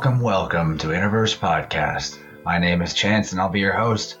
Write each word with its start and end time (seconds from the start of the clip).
Welcome, 0.00 0.20
welcome 0.20 0.78
to 0.78 0.86
Interverse 0.86 1.36
Podcast. 1.36 2.18
My 2.42 2.56
name 2.56 2.80
is 2.80 2.94
Chance 2.94 3.32
and 3.32 3.40
I'll 3.40 3.50
be 3.50 3.60
your 3.60 3.74
host. 3.74 4.16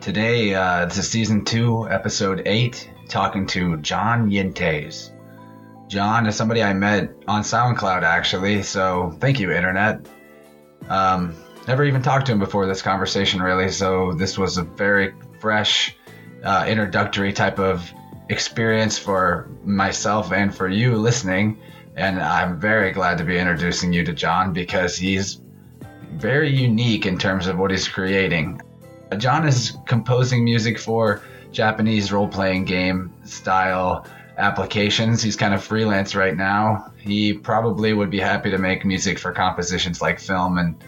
Today, 0.00 0.52
uh, 0.52 0.86
this 0.86 0.98
is 0.98 1.08
season 1.08 1.44
two, 1.44 1.88
episode 1.88 2.42
eight, 2.44 2.90
talking 3.08 3.46
to 3.46 3.76
John 3.76 4.32
Yentis. 4.32 5.12
John 5.86 6.26
is 6.26 6.34
somebody 6.34 6.60
I 6.60 6.72
met 6.72 7.14
on 7.28 7.42
SoundCloud 7.42 8.02
actually, 8.02 8.64
so 8.64 9.16
thank 9.20 9.38
you, 9.38 9.52
Internet. 9.52 10.08
Um, 10.88 11.36
never 11.68 11.84
even 11.84 12.02
talked 12.02 12.26
to 12.26 12.32
him 12.32 12.40
before 12.40 12.66
this 12.66 12.82
conversation, 12.82 13.40
really, 13.40 13.70
so 13.70 14.14
this 14.14 14.36
was 14.36 14.58
a 14.58 14.64
very 14.64 15.14
fresh, 15.38 15.96
uh, 16.42 16.64
introductory 16.66 17.32
type 17.32 17.60
of 17.60 17.88
experience 18.28 18.98
for 18.98 19.48
myself 19.62 20.32
and 20.32 20.52
for 20.52 20.68
you 20.68 20.96
listening. 20.96 21.60
And 21.96 22.20
I'm 22.20 22.58
very 22.58 22.90
glad 22.92 23.18
to 23.18 23.24
be 23.24 23.38
introducing 23.38 23.92
you 23.92 24.04
to 24.04 24.12
John 24.12 24.52
because 24.52 24.96
he's 24.96 25.40
very 26.12 26.50
unique 26.50 27.06
in 27.06 27.18
terms 27.18 27.46
of 27.46 27.58
what 27.58 27.70
he's 27.70 27.88
creating. 27.88 28.60
John 29.18 29.46
is 29.46 29.76
composing 29.86 30.44
music 30.44 30.78
for 30.78 31.22
Japanese 31.50 32.12
role 32.12 32.28
playing 32.28 32.64
game 32.64 33.12
style 33.24 34.06
applications. 34.38 35.22
He's 35.22 35.36
kind 35.36 35.52
of 35.52 35.62
freelance 35.62 36.14
right 36.14 36.36
now. 36.36 36.92
He 36.96 37.34
probably 37.34 37.92
would 37.92 38.10
be 38.10 38.20
happy 38.20 38.50
to 38.50 38.58
make 38.58 38.84
music 38.84 39.18
for 39.18 39.32
compositions 39.32 40.00
like 40.00 40.18
film 40.18 40.58
and 40.58 40.82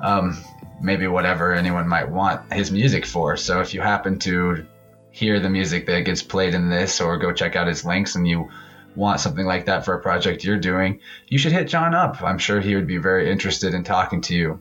um, 0.00 0.42
maybe 0.80 1.06
whatever 1.06 1.54
anyone 1.54 1.88
might 1.88 2.10
want 2.10 2.52
his 2.52 2.72
music 2.72 3.06
for. 3.06 3.36
So 3.36 3.60
if 3.60 3.72
you 3.72 3.80
happen 3.80 4.18
to 4.20 4.66
hear 5.10 5.38
the 5.38 5.50
music 5.50 5.86
that 5.86 6.00
gets 6.00 6.22
played 6.22 6.54
in 6.54 6.68
this 6.68 7.00
or 7.00 7.16
go 7.18 7.32
check 7.32 7.54
out 7.54 7.68
his 7.68 7.84
links 7.84 8.16
and 8.16 8.26
you 8.26 8.50
want 8.94 9.20
something 9.20 9.46
like 9.46 9.66
that 9.66 9.84
for 9.84 9.94
a 9.94 10.00
project 10.00 10.44
you're 10.44 10.58
doing, 10.58 11.00
you 11.28 11.38
should 11.38 11.52
hit 11.52 11.68
John 11.68 11.94
up. 11.94 12.22
I'm 12.22 12.38
sure 12.38 12.60
he 12.60 12.74
would 12.74 12.86
be 12.86 12.98
very 12.98 13.30
interested 13.30 13.74
in 13.74 13.84
talking 13.84 14.20
to 14.22 14.34
you. 14.34 14.60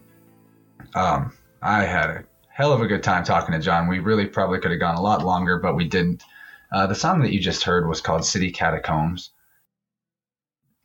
Um, 0.95 1.33
I 1.61 1.83
had 1.83 2.09
a 2.09 2.23
hell 2.49 2.73
of 2.73 2.81
a 2.81 2.87
good 2.87 3.03
time 3.03 3.23
talking 3.23 3.53
to 3.53 3.61
John. 3.61 3.87
We 3.87 3.99
really 3.99 4.27
probably 4.27 4.59
could 4.59 4.71
have 4.71 4.79
gone 4.79 4.95
a 4.95 5.01
lot 5.01 5.25
longer, 5.25 5.59
but 5.59 5.75
we 5.75 5.87
didn't. 5.87 6.23
Uh, 6.71 6.87
the 6.87 6.95
song 6.95 7.21
that 7.21 7.33
you 7.33 7.39
just 7.39 7.63
heard 7.63 7.87
was 7.87 8.01
called 8.01 8.25
City 8.25 8.51
Catacombs. 8.51 9.31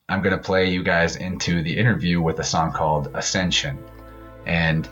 I'm 0.09 0.22
going 0.22 0.37
to 0.37 0.43
play 0.43 0.70
you 0.70 0.82
guys 0.82 1.16
into 1.16 1.62
the 1.62 1.76
interview 1.76 2.20
with 2.20 2.38
a 2.38 2.44
song 2.44 2.72
called 2.72 3.10
Ascension. 3.15 3.78
And 4.47 4.88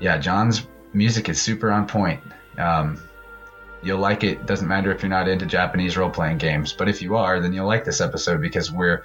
yeah, 0.00 0.18
John's 0.18 0.66
music 0.92 1.28
is 1.28 1.40
super 1.40 1.70
on 1.70 1.86
point. 1.86 2.20
Um, 2.58 3.02
you'll 3.84 3.98
like 3.98 4.24
it. 4.24 4.46
Doesn't 4.46 4.66
matter 4.66 4.92
if 4.92 5.02
you're 5.02 5.10
not 5.10 5.28
into 5.28 5.46
Japanese 5.46 5.96
role 5.96 6.10
playing 6.10 6.38
games, 6.38 6.72
but 6.72 6.88
if 6.88 7.02
you 7.02 7.16
are, 7.16 7.40
then 7.40 7.52
you'll 7.52 7.66
like 7.66 7.84
this 7.84 8.00
episode 8.00 8.40
because 8.40 8.72
we're 8.72 9.04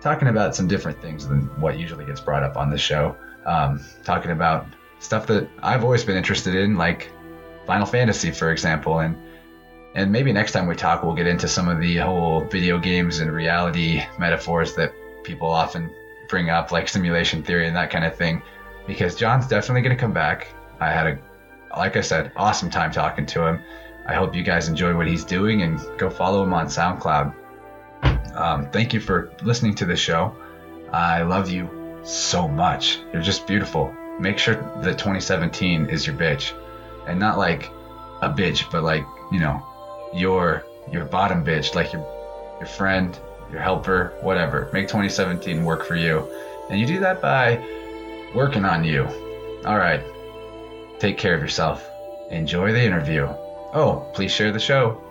talking 0.00 0.28
about 0.28 0.54
some 0.54 0.68
different 0.68 1.00
things 1.00 1.26
than 1.26 1.42
what 1.60 1.78
usually 1.78 2.04
gets 2.04 2.20
brought 2.20 2.42
up 2.42 2.56
on 2.56 2.70
this 2.70 2.80
show. 2.80 3.16
Um, 3.46 3.84
talking 4.04 4.30
about 4.30 4.66
stuff 4.98 5.26
that 5.26 5.48
I've 5.62 5.84
always 5.84 6.04
been 6.04 6.16
interested 6.16 6.54
in, 6.54 6.76
like 6.76 7.10
Final 7.66 7.86
Fantasy, 7.86 8.30
for 8.30 8.50
example, 8.50 9.00
and 9.00 9.16
and 9.94 10.10
maybe 10.10 10.32
next 10.32 10.52
time 10.52 10.66
we 10.66 10.74
talk, 10.74 11.04
we'll 11.04 11.14
get 11.14 11.28
into 11.28 11.46
some 11.46 11.68
of 11.68 11.80
the 11.80 11.96
whole 11.98 12.44
video 12.44 12.78
games 12.78 13.20
and 13.20 13.32
reality 13.32 14.02
metaphors 14.18 14.74
that 14.74 14.92
people 15.22 15.48
often 15.48 15.88
bring 16.28 16.50
up, 16.50 16.72
like 16.72 16.88
simulation 16.88 17.42
theory 17.44 17.68
and 17.68 17.76
that 17.76 17.90
kind 17.90 18.04
of 18.04 18.16
thing. 18.16 18.42
Because 18.88 19.14
John's 19.14 19.46
definitely 19.46 19.82
going 19.82 19.96
to 19.96 20.00
come 20.00 20.12
back. 20.12 20.48
I 20.80 20.90
had 20.90 21.06
a, 21.06 21.18
like 21.78 21.96
I 21.96 22.00
said, 22.00 22.32
awesome 22.34 22.70
time 22.70 22.90
talking 22.90 23.24
to 23.26 23.46
him. 23.46 23.60
I 24.06 24.14
hope 24.14 24.34
you 24.34 24.42
guys 24.42 24.68
enjoy 24.68 24.96
what 24.96 25.06
he's 25.06 25.24
doing 25.24 25.62
and 25.62 25.80
go 25.98 26.10
follow 26.10 26.42
him 26.42 26.52
on 26.52 26.66
SoundCloud. 26.66 27.34
Um, 28.34 28.70
thank 28.70 28.92
you 28.92 29.00
for 29.00 29.32
listening 29.42 29.74
to 29.76 29.84
the 29.86 29.96
show. 29.96 30.36
I 30.92 31.22
love 31.22 31.48
you 31.50 32.00
so 32.04 32.46
much. 32.46 32.98
You're 33.12 33.22
just 33.22 33.46
beautiful. 33.46 33.94
Make 34.20 34.38
sure 34.38 34.54
that 34.82 34.98
2017 34.98 35.86
is 35.86 36.06
your 36.06 36.16
bitch, 36.16 36.52
and 37.06 37.18
not 37.18 37.38
like 37.38 37.70
a 38.20 38.28
bitch, 38.28 38.70
but 38.70 38.82
like 38.82 39.04
you 39.32 39.40
know, 39.40 39.64
your 40.14 40.64
your 40.92 41.04
bottom 41.04 41.44
bitch, 41.44 41.74
like 41.74 41.92
your 41.92 42.02
your 42.58 42.68
friend, 42.68 43.18
your 43.50 43.60
helper, 43.60 44.12
whatever. 44.20 44.70
Make 44.72 44.86
2017 44.88 45.64
work 45.64 45.84
for 45.84 45.96
you, 45.96 46.28
and 46.70 46.78
you 46.78 46.86
do 46.86 47.00
that 47.00 47.20
by 47.22 47.64
working 48.34 48.64
on 48.64 48.84
you. 48.84 49.04
All 49.64 49.78
right. 49.78 50.02
Take 50.98 51.18
care 51.18 51.34
of 51.34 51.40
yourself. 51.40 51.88
Enjoy 52.30 52.72
the 52.72 52.82
interview. 52.82 53.28
Oh, 53.74 54.06
please 54.12 54.30
share 54.30 54.52
the 54.52 54.60
show. 54.60 55.03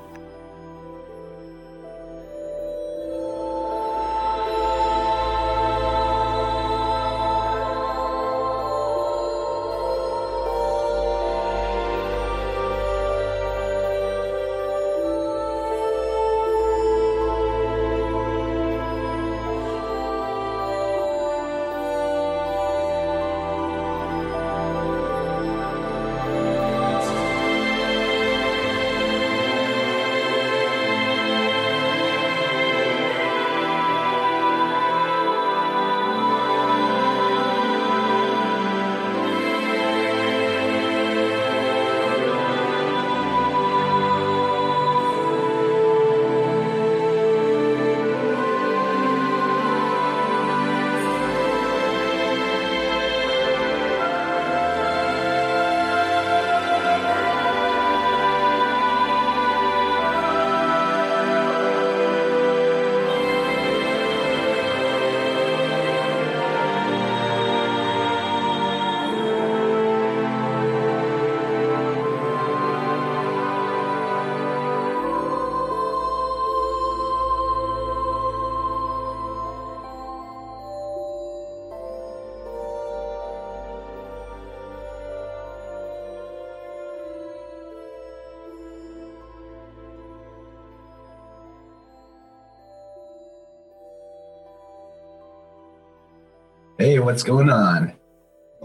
What's 97.03 97.23
going 97.23 97.49
on? 97.49 97.93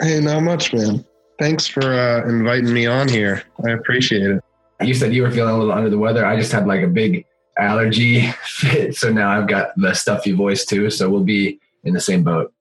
Hey, 0.01 0.21
not 0.21 0.43
much, 0.43 0.73
man. 0.73 1.05
Thanks 1.39 1.67
for 1.67 1.83
uh, 1.83 2.29
inviting 2.29 2.73
me 2.73 2.87
on 2.87 3.09
here. 3.09 3.43
I 3.67 3.71
appreciate 3.73 4.23
it. 4.23 4.43
You 4.81 4.95
said 4.95 5.13
you 5.13 5.23
were 5.23 5.31
feeling 5.31 5.55
a 5.55 5.59
little 5.59 5.73
under 5.73 5.91
the 5.91 5.99
weather. 5.99 6.25
I 6.25 6.37
just 6.37 6.53
had 6.53 6.67
like 6.67 6.83
a 6.83 6.89
big 6.89 7.25
allergy 7.59 8.31
fit, 8.45 8.97
so 8.97 9.13
now 9.13 9.31
I've 9.31 9.49
got 9.49 9.71
the 9.77 9.95
stuffy 9.95 10.33
voice 10.33 10.65
too. 10.65 10.91
So 10.91 11.09
we'll 11.11 11.25
be 11.25 11.59
in 11.85 11.95
the 11.95 12.01
same 12.01 12.23
boat. 12.23 12.53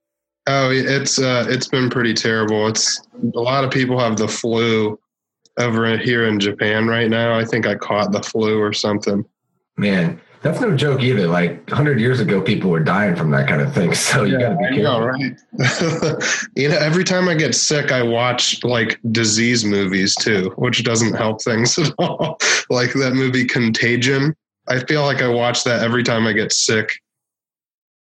Oh, 0.46 0.70
it's 0.70 1.20
uh, 1.20 1.46
it's 1.48 1.68
been 1.68 1.90
pretty 1.90 2.14
terrible. 2.14 2.68
It's 2.68 3.00
a 3.34 3.40
lot 3.40 3.64
of 3.64 3.70
people 3.70 3.98
have 3.98 4.16
the 4.16 4.28
flu 4.28 4.98
over 5.58 5.96
here 5.98 6.26
in 6.26 6.40
Japan 6.40 6.86
right 6.86 7.10
now. 7.10 7.38
I 7.38 7.44
think 7.44 7.66
I 7.66 7.74
caught 7.74 8.12
the 8.12 8.22
flu 8.22 8.58
or 8.58 8.72
something. 8.72 9.24
Man, 9.76 10.20
that's 10.42 10.60
no 10.60 10.76
joke 10.76 11.02
either. 11.02 11.26
Like 11.26 11.66
100 11.68 12.00
years 12.00 12.20
ago, 12.20 12.40
people 12.40 12.70
were 12.70 12.80
dying 12.80 13.16
from 13.16 13.30
that 13.32 13.48
kind 13.48 13.60
of 13.60 13.72
thing. 13.74 13.92
So 13.94 14.24
you 14.24 14.38
Yeah, 14.38 14.54
got 14.54 14.60
to 14.62 14.68
be 14.70 14.76
careful. 14.76 14.82
know, 14.82 15.00
right? 15.00 16.48
you 16.56 16.68
know, 16.68 16.78
every 16.78 17.04
time 17.04 17.28
I 17.28 17.34
get 17.34 17.54
sick, 17.54 17.90
I 17.92 18.02
watch 18.02 18.62
like 18.64 18.98
disease 19.10 19.64
movies 19.64 20.14
too, 20.14 20.52
which 20.56 20.84
doesn't 20.84 21.14
help 21.14 21.42
things 21.42 21.76
at 21.78 21.92
all. 21.98 22.38
like 22.70 22.92
that 22.94 23.12
movie 23.14 23.44
Contagion. 23.44 24.34
I 24.68 24.80
feel 24.84 25.02
like 25.04 25.22
I 25.22 25.28
watch 25.28 25.64
that 25.64 25.82
every 25.82 26.02
time 26.02 26.26
I 26.26 26.32
get 26.32 26.52
sick. 26.52 26.92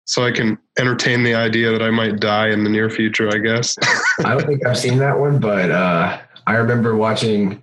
So 0.04 0.24
I 0.24 0.30
can 0.30 0.56
entertain 0.78 1.24
the 1.24 1.34
idea 1.34 1.72
that 1.72 1.82
I 1.82 1.90
might 1.90 2.20
die 2.20 2.48
in 2.50 2.62
the 2.62 2.70
near 2.70 2.88
future, 2.90 3.28
I 3.28 3.38
guess. 3.38 3.76
I 4.24 4.34
don't 4.34 4.46
think 4.46 4.64
I've 4.64 4.78
seen 4.78 4.98
that 4.98 5.18
one, 5.18 5.40
but 5.40 5.70
uh, 5.72 6.20
I 6.46 6.54
remember 6.54 6.94
watching 6.94 7.60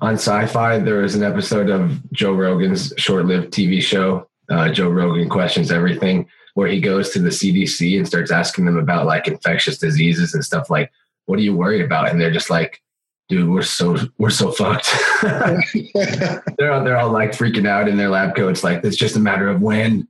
on 0.00 0.14
Sci-Fi. 0.14 0.78
There 0.80 0.98
was 1.02 1.14
an 1.14 1.22
episode 1.22 1.70
of 1.70 2.00
Joe 2.12 2.34
Rogan's 2.34 2.92
short-lived 2.96 3.52
TV 3.52 3.80
show. 3.82 4.28
Uh, 4.50 4.68
Joe 4.70 4.88
Rogan 4.90 5.28
questions 5.28 5.72
everything, 5.72 6.28
where 6.54 6.68
he 6.68 6.80
goes 6.80 7.10
to 7.10 7.18
the 7.18 7.30
CDC 7.30 7.96
and 7.96 8.06
starts 8.06 8.30
asking 8.30 8.64
them 8.66 8.76
about 8.76 9.06
like 9.06 9.26
infectious 9.26 9.78
diseases 9.78 10.34
and 10.34 10.44
stuff 10.44 10.70
like, 10.70 10.90
what 11.24 11.38
are 11.38 11.42
you 11.42 11.56
worried 11.56 11.82
about? 11.82 12.10
And 12.10 12.20
they're 12.20 12.30
just 12.30 12.50
like, 12.50 12.80
dude, 13.28 13.48
we're 13.48 13.62
so 13.62 13.96
we're 14.18 14.30
so 14.30 14.52
fucked. 14.52 14.88
they're 15.22 16.72
all, 16.72 16.84
they're 16.84 16.96
all 16.96 17.10
like 17.10 17.32
freaking 17.32 17.66
out 17.66 17.88
in 17.88 17.96
their 17.96 18.08
lab 18.10 18.36
coats, 18.36 18.62
like 18.62 18.84
it's 18.84 18.96
just 18.96 19.16
a 19.16 19.20
matter 19.20 19.48
of 19.48 19.60
when 19.60 20.06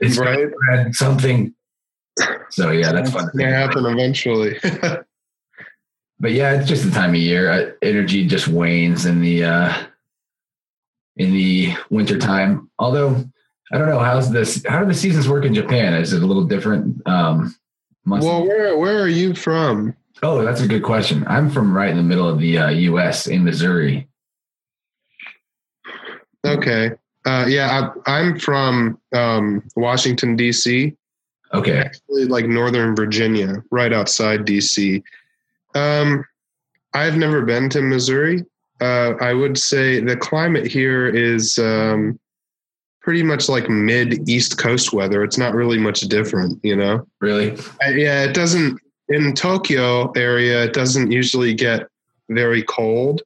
it's 0.00 0.16
Right. 0.18 0.48
something. 0.92 1.52
So 2.50 2.70
yeah, 2.70 2.92
that's 2.92 3.10
fun. 3.10 3.24
It's 3.26 3.36
gonna 3.36 3.52
happen 3.52 3.84
eventually. 3.86 4.58
But 6.20 6.32
yeah, 6.32 6.52
it's 6.52 6.68
just 6.68 6.84
the 6.84 6.90
time 6.90 7.10
of 7.10 7.16
year. 7.16 7.50
Uh, 7.50 7.70
energy 7.82 8.26
just 8.26 8.46
wanes 8.46 9.06
in 9.06 9.20
the 9.20 9.44
uh 9.44 9.74
in 11.16 11.32
the 11.32 11.74
winter 11.88 12.18
time. 12.18 12.70
Although 12.78 13.24
I 13.72 13.78
don't 13.78 13.88
know 13.88 14.00
how's 14.00 14.30
this. 14.30 14.62
How 14.68 14.80
do 14.80 14.86
the 14.86 14.94
seasons 14.94 15.28
work 15.28 15.44
in 15.44 15.54
Japan? 15.54 15.94
Is 15.94 16.12
it 16.12 16.22
a 16.22 16.26
little 16.26 16.44
different? 16.44 17.06
Um, 17.06 17.54
months? 18.04 18.26
well, 18.26 18.46
where 18.46 18.76
where 18.76 19.00
are 19.00 19.08
you 19.08 19.34
from? 19.34 19.96
oh, 20.22 20.44
that's 20.44 20.60
a 20.60 20.68
good 20.68 20.82
question. 20.82 21.24
I'm 21.26 21.48
from 21.50 21.74
right 21.74 21.90
in 21.90 21.96
the 21.96 22.02
middle 22.02 22.28
of 22.28 22.38
the 22.38 22.58
uh, 22.58 22.68
U.S. 22.68 23.26
in 23.26 23.44
Missouri. 23.44 24.06
Okay. 26.44 26.92
Uh, 27.26 27.44
yeah, 27.48 27.90
I, 28.06 28.18
I'm 28.18 28.38
from 28.38 28.98
um, 29.14 29.62
Washington 29.76 30.36
D.C. 30.36 30.96
Okay, 31.52 31.78
actually 31.78 32.26
like 32.26 32.46
Northern 32.46 32.94
Virginia, 32.94 33.62
right 33.70 33.92
outside 33.92 34.40
DC. 34.40 35.02
Um, 35.74 36.24
I've 36.94 37.16
never 37.16 37.42
been 37.42 37.68
to 37.70 37.82
Missouri. 37.82 38.44
Uh, 38.80 39.14
I 39.20 39.34
would 39.34 39.58
say 39.58 40.00
the 40.00 40.16
climate 40.16 40.66
here 40.66 41.06
is 41.06 41.58
um, 41.58 42.18
pretty 43.00 43.22
much 43.22 43.48
like 43.48 43.68
mid 43.68 44.28
East 44.28 44.58
Coast 44.58 44.92
weather. 44.92 45.22
It's 45.22 45.38
not 45.38 45.54
really 45.54 45.78
much 45.78 46.00
different, 46.02 46.58
you 46.62 46.76
know. 46.76 47.06
really? 47.20 47.52
Uh, 47.84 47.90
yeah, 47.90 48.24
it 48.24 48.34
doesn't 48.34 48.80
in 49.08 49.34
Tokyo 49.34 50.10
area. 50.12 50.64
It 50.64 50.72
doesn't 50.72 51.10
usually 51.10 51.52
get 51.54 51.88
very 52.28 52.62
cold. 52.62 53.22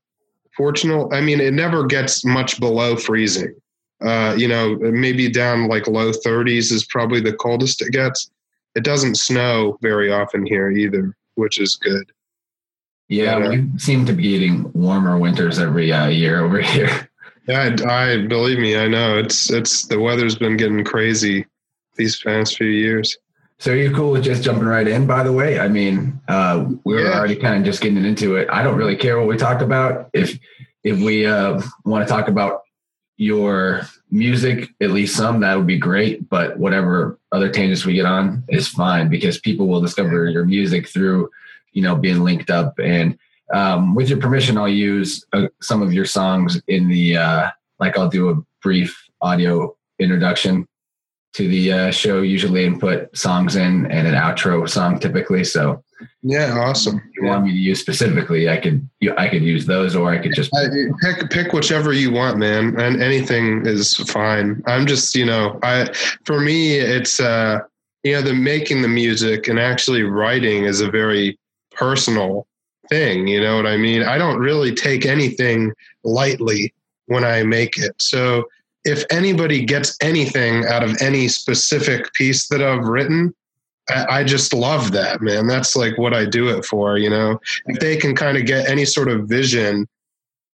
Fortunate. 0.57 1.09
I 1.13 1.21
mean, 1.21 1.41
it 1.41 1.53
never 1.53 1.85
gets 1.87 2.25
much 2.25 2.59
below 2.59 2.97
freezing. 2.97 3.55
Uh, 4.05 4.35
you 4.37 4.49
know, 4.49 4.77
maybe 4.77 5.31
down 5.31 5.69
like 5.69 5.87
low 5.87 6.11
30s 6.11 6.73
is 6.73 6.85
probably 6.87 7.21
the 7.21 7.33
coldest 7.33 7.81
it 7.81 7.93
gets. 7.93 8.31
It 8.75 8.83
doesn't 8.83 9.17
snow 9.17 9.79
very 9.83 10.13
often 10.13 10.45
here 10.45 10.71
either, 10.71 11.17
which 11.37 11.61
is 11.61 11.77
good. 11.77 12.11
Yeah, 13.09 13.39
Yeah. 13.39 13.49
we 13.51 13.79
seem 13.79 14.07
to 14.07 14.13
be 14.13 14.31
getting 14.31 14.71
warmer 14.73 15.19
winters 15.19 15.59
every 15.59 15.93
uh, 15.93 16.09
year 16.09 16.45
over 16.45 16.61
here. 16.73 17.09
Yeah, 17.47 17.77
I, 17.87 18.13
I 18.13 18.27
believe 18.27 18.59
me. 18.59 18.77
I 18.79 18.89
know 18.89 19.19
it's 19.19 19.51
it's 19.51 19.87
the 19.87 20.01
weather's 20.01 20.37
been 20.37 20.57
getting 20.57 20.83
crazy 20.85 21.45
these 21.97 22.21
past 22.23 22.57
few 22.57 22.67
years. 22.69 23.17
So 23.59 23.73
are 23.73 23.77
you 23.77 23.95
cool 23.95 24.11
with 24.13 24.25
just 24.25 24.43
jumping 24.43 24.65
right 24.67 24.87
in? 24.89 25.07
By 25.07 25.23
the 25.23 25.33
way, 25.33 25.59
I 25.61 25.69
mean 25.69 26.19
uh, 26.29 26.65
we 26.85 26.95
were 26.95 27.03
Yeah. 27.03 27.19
already 27.19 27.37
kind 27.37 27.57
of 27.59 27.65
just 27.65 27.83
getting 27.83 28.05
into 28.05 28.37
it. 28.37 28.49
I 28.51 28.63
don't 28.63 28.77
really 28.77 28.97
care 28.97 29.19
what 29.19 29.29
we 29.29 29.37
talk 29.37 29.61
about. 29.61 30.09
If 30.15 30.39
if 30.85 30.99
we 31.01 31.27
uh, 31.27 31.61
want 31.85 32.07
to 32.07 32.13
talk 32.13 32.29
about 32.29 32.63
your 33.17 33.83
music, 34.11 34.71
at 34.83 34.91
least 34.91 35.15
some, 35.17 35.41
that 35.41 35.55
would 35.57 35.67
be 35.67 35.79
great. 35.79 36.29
But 36.29 36.59
whatever 36.59 37.19
other 37.31 37.49
tangents 37.49 37.85
we 37.85 37.93
get 37.95 38.07
on 38.07 38.43
is 38.49 38.69
fine 38.69 39.09
because 39.09 39.39
people 39.39 39.67
will 39.69 39.81
discover 39.81 40.27
your 40.27 40.45
music 40.45 40.89
through 40.89 41.31
you 41.75 41.83
know 41.83 41.95
being 41.95 42.25
linked 42.25 42.51
up. 42.51 42.79
And 42.79 43.19
um, 43.53 43.95
with 43.95 44.09
your 44.09 44.19
permission, 44.19 44.57
I'll 44.57 44.69
use 44.69 45.25
uh, 45.35 45.49
some 45.61 45.83
of 45.83 45.93
your 45.93 46.07
songs 46.07 46.61
in 46.67 46.89
the 46.89 47.19
uh, 47.19 47.51
like. 47.79 47.99
I'll 47.99 48.09
do 48.09 48.31
a 48.31 48.37
brief 48.63 48.99
audio 49.21 49.77
introduction 49.99 50.67
to 51.35 51.49
the 51.49 51.73
uh, 51.73 51.91
show 51.91 52.23
usually 52.23 52.65
and 52.65 52.81
put 52.81 53.15
songs 53.17 53.57
in 53.57 53.91
and 53.91 54.07
an 54.07 54.15
outro 54.15 54.69
song 54.69 55.01
typically. 55.01 55.43
So 55.43 55.83
Yeah, 56.23 56.57
awesome. 56.61 57.03
you 57.17 57.27
want 57.27 57.45
me 57.45 57.51
to 57.51 57.59
use 57.59 57.81
specifically, 57.81 58.49
I 58.49 58.57
could 58.57 58.89
I 59.19 59.29
could 59.29 59.43
use 59.43 59.67
those 59.67 59.97
or 59.97 60.11
I 60.11 60.19
could 60.19 60.35
just 60.35 60.55
I, 60.55 60.67
pick 61.03 61.31
pick 61.31 61.53
whichever 61.53 61.93
you 61.93 62.13
want, 62.13 62.39
man, 62.39 62.79
and 62.81 63.03
anything 63.03 63.67
is 63.67 63.97
fine. 63.97 64.63
I'm 64.67 64.87
just, 64.87 65.15
you 65.17 65.27
know, 65.27 65.59
I 65.63 65.93
for 66.25 66.41
me, 66.41 66.77
it's 66.79 67.19
uh, 67.19 67.61
you 68.05 68.13
know, 68.13 68.23
the 68.23 68.35
making 68.35 68.83
the 68.83 68.89
music 68.89 69.49
and 69.49 69.59
actually 69.59 70.05
writing 70.05 70.65
is 70.65 70.81
a 70.81 70.91
very 70.91 71.37
personal 71.75 72.47
thing. 72.89 73.27
You 73.27 73.41
know 73.41 73.57
what 73.57 73.67
I 73.67 73.77
mean? 73.77 74.03
I 74.03 74.19
don't 74.19 74.39
really 74.39 74.75
take 74.75 75.07
anything 75.07 75.73
lightly 76.03 76.75
when 77.07 77.25
I 77.25 77.43
make 77.43 77.79
it. 77.79 77.95
So 78.01 78.45
if 78.85 79.05
anybody 79.11 79.65
gets 79.65 79.97
anything 80.01 80.67
out 80.67 80.83
of 80.83 81.01
any 81.01 81.29
specific 81.29 82.13
piece 82.15 82.49
that 82.49 82.63
I've 82.63 82.85
written, 82.85 83.35
I, 83.89 84.21
I 84.21 84.25
just 84.25 84.53
love 84.53 84.93
that, 84.93 85.21
man. 85.21 85.47
That's 85.47 85.77
like 85.77 85.97
what 85.99 86.15
I 86.15 86.27
do 86.27 86.49
it 86.49 86.65
for. 86.65 86.99
You 86.99 87.11
know, 87.11 87.41
if 87.67 87.81
they 87.81 87.97
can 87.97 88.15
kind 88.15 88.37
of 88.37 88.47
get 88.47 88.69
any 88.69 88.85
sort 88.85 89.09
of 89.09 89.29
vision 89.29 89.87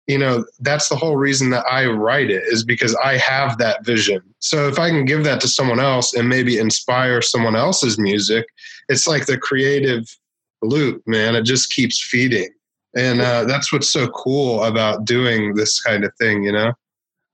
you 0.06 0.18
know 0.18 0.44
that's 0.60 0.88
the 0.88 0.96
whole 0.96 1.16
reason 1.16 1.50
that 1.50 1.64
i 1.70 1.86
write 1.86 2.30
it 2.30 2.42
is 2.46 2.64
because 2.64 2.94
i 3.04 3.16
have 3.16 3.58
that 3.58 3.84
vision 3.84 4.22
so 4.38 4.68
if 4.68 4.78
i 4.78 4.88
can 4.88 5.04
give 5.04 5.24
that 5.24 5.40
to 5.40 5.48
someone 5.48 5.80
else 5.80 6.14
and 6.14 6.28
maybe 6.28 6.58
inspire 6.58 7.20
someone 7.20 7.56
else's 7.56 7.98
music 7.98 8.46
it's 8.88 9.06
like 9.06 9.26
the 9.26 9.38
creative 9.38 10.16
loop 10.62 11.02
man. 11.06 11.34
It 11.34 11.42
just 11.42 11.70
keeps 11.70 12.02
feeding. 12.02 12.50
And 12.96 13.20
uh, 13.20 13.44
that's 13.44 13.72
what's 13.72 13.90
so 13.90 14.08
cool 14.08 14.64
about 14.64 15.04
doing 15.04 15.54
this 15.54 15.80
kind 15.80 16.04
of 16.04 16.14
thing 16.16 16.44
you 16.44 16.52
know? 16.52 16.72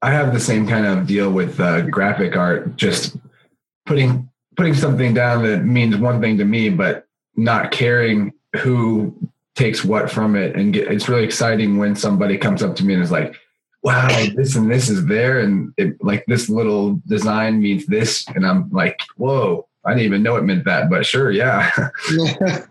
I 0.03 0.11
have 0.11 0.33
the 0.33 0.41
same 0.41 0.67
kind 0.67 0.85
of 0.85 1.07
deal 1.07 1.31
with 1.31 1.61
uh, 1.61 1.83
graphic 1.83 2.37
art, 2.37 2.77
just 2.77 3.17
putting 3.87 4.29
putting 4.57 4.75
something 4.75 5.15
down 5.15 5.45
that 5.45 5.65
means 5.65 5.97
one 5.97 6.21
thing 6.21 6.37
to 6.39 6.45
me, 6.45 6.69
but 6.69 7.07
not 7.37 7.71
caring 7.71 8.33
who 8.57 9.17
takes 9.55 9.85
what 9.85 10.11
from 10.11 10.35
it. 10.35 10.57
And 10.57 10.75
get, 10.75 10.91
it's 10.91 11.09
really 11.09 11.25
exciting 11.25 11.79
when 11.79 11.95
somebody 11.95 12.37
comes 12.37 12.63
up 12.63 12.75
to 12.77 12.85
me 12.85 12.95
and 12.95 13.03
is 13.03 13.13
like, 13.13 13.37
"Wow, 13.83 14.09
this 14.35 14.57
and 14.57 14.71
this 14.71 14.89
is 14.91 15.07
there, 15.07 15.39
and 15.39 15.73
it, 15.77 16.03
like 16.03 16.25
this 16.27 16.49
little 16.49 17.01
design 17.07 17.61
means 17.61 17.87
this," 17.87 18.27
and 18.35 18.45
I'm 18.45 18.71
like, 18.71 19.01
"Whoa." 19.17 19.69
I 19.85 19.91
didn't 19.91 20.05
even 20.05 20.23
know 20.23 20.37
it 20.37 20.45
meant 20.45 20.65
that, 20.65 20.89
but 20.89 21.05
sure, 21.05 21.31
yeah. 21.31 21.71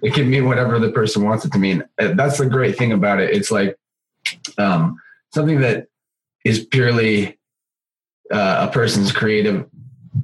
it 0.01 0.13
can 0.13 0.29
mean 0.29 0.45
whatever 0.45 0.79
the 0.79 0.91
person 0.91 1.23
wants 1.23 1.43
it 1.43 1.51
to 1.51 1.59
mean. 1.59 1.83
Uh, 1.99 2.13
That's 2.13 2.37
the 2.37 2.45
great 2.45 2.77
thing 2.77 2.93
about 2.93 3.19
it. 3.19 3.35
It's 3.35 3.51
like 3.51 3.77
um, 4.57 4.99
something 5.33 5.59
that 5.61 5.87
is 6.45 6.65
purely 6.65 7.37
uh, 8.31 8.67
a 8.69 8.71
person's 8.71 9.11
creative 9.11 9.65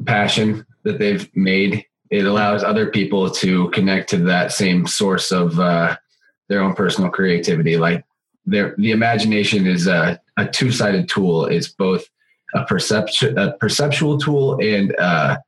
passion 0.06 0.65
that 0.84 1.00
they've 1.00 1.29
made. 1.36 1.86
It 2.10 2.25
allows 2.25 2.63
other 2.63 2.89
people 2.89 3.29
to 3.32 3.70
connect 3.72 4.10
to 4.12 4.17
that 4.20 4.53
same 4.53 4.88
source 4.88 5.32
of 5.32 5.60
uh, 5.60 5.98
their 6.48 6.62
own 6.62 6.74
personal 6.74 7.10
creativity. 7.10 7.75
Like 7.75 8.06
their 8.46 8.75
the 8.77 8.91
imagination 8.91 9.67
is 9.67 9.88
a, 9.88 10.22
a 10.38 10.48
two 10.48 10.72
sided 10.72 11.10
tool. 11.10 11.46
It's 11.46 11.67
both 11.67 12.08
a 12.53 12.63
perception 12.63 13.38
a 13.38 13.51
perceptual 13.58 14.17
tool 14.17 14.58
and 14.62 14.91
a 14.91 15.44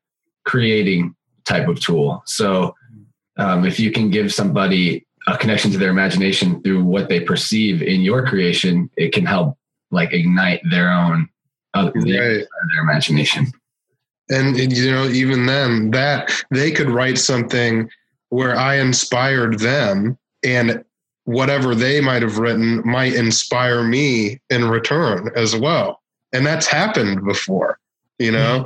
creating 0.46 1.16
type 1.50 1.68
of 1.68 1.80
tool. 1.82 2.22
So 2.26 2.76
um, 3.38 3.66
if 3.66 3.80
you 3.80 3.92
can 3.92 4.10
give 4.10 4.34
somebody 4.34 5.06
a 5.28 5.36
connection 5.38 5.72
to 5.72 5.78
their 5.78 5.90
imagination 5.90 6.62
through 6.62 6.84
what 6.84 7.10
they 7.10 7.20
perceive 7.20 7.82
in 7.82 8.02
your 8.02 8.26
creation, 8.26 8.90
it 8.98 9.12
can 9.14 9.26
help 9.26 9.58
like 9.92 10.14
ignite 10.14 10.62
their 10.70 10.92
own 10.92 11.28
uh, 11.74 11.90
the- 11.94 12.18
Right. 12.20 12.46
their 12.72 12.82
imagination. 12.84 13.48
and 14.32 14.58
you 14.58 14.92
know 14.92 15.06
even 15.08 15.48
then 15.48 15.90
that 15.92 16.30
they 16.52 16.70
could 16.72 16.90
write 16.98 17.18
something 17.18 17.90
where 18.30 18.56
i 18.56 18.76
inspired 18.76 19.58
them 19.60 20.16
and 20.44 20.84
whatever 21.26 21.74
they 21.74 22.00
might 22.00 22.22
have 22.22 22.38
written 22.38 22.68
might 22.86 23.14
inspire 23.16 23.82
me 23.84 24.40
in 24.52 24.62
return 24.70 25.32
as 25.36 25.56
well 25.56 25.88
and 26.34 26.46
that's 26.46 26.68
happened 26.68 27.26
before 27.26 27.80
you 28.20 28.32
know 28.32 28.64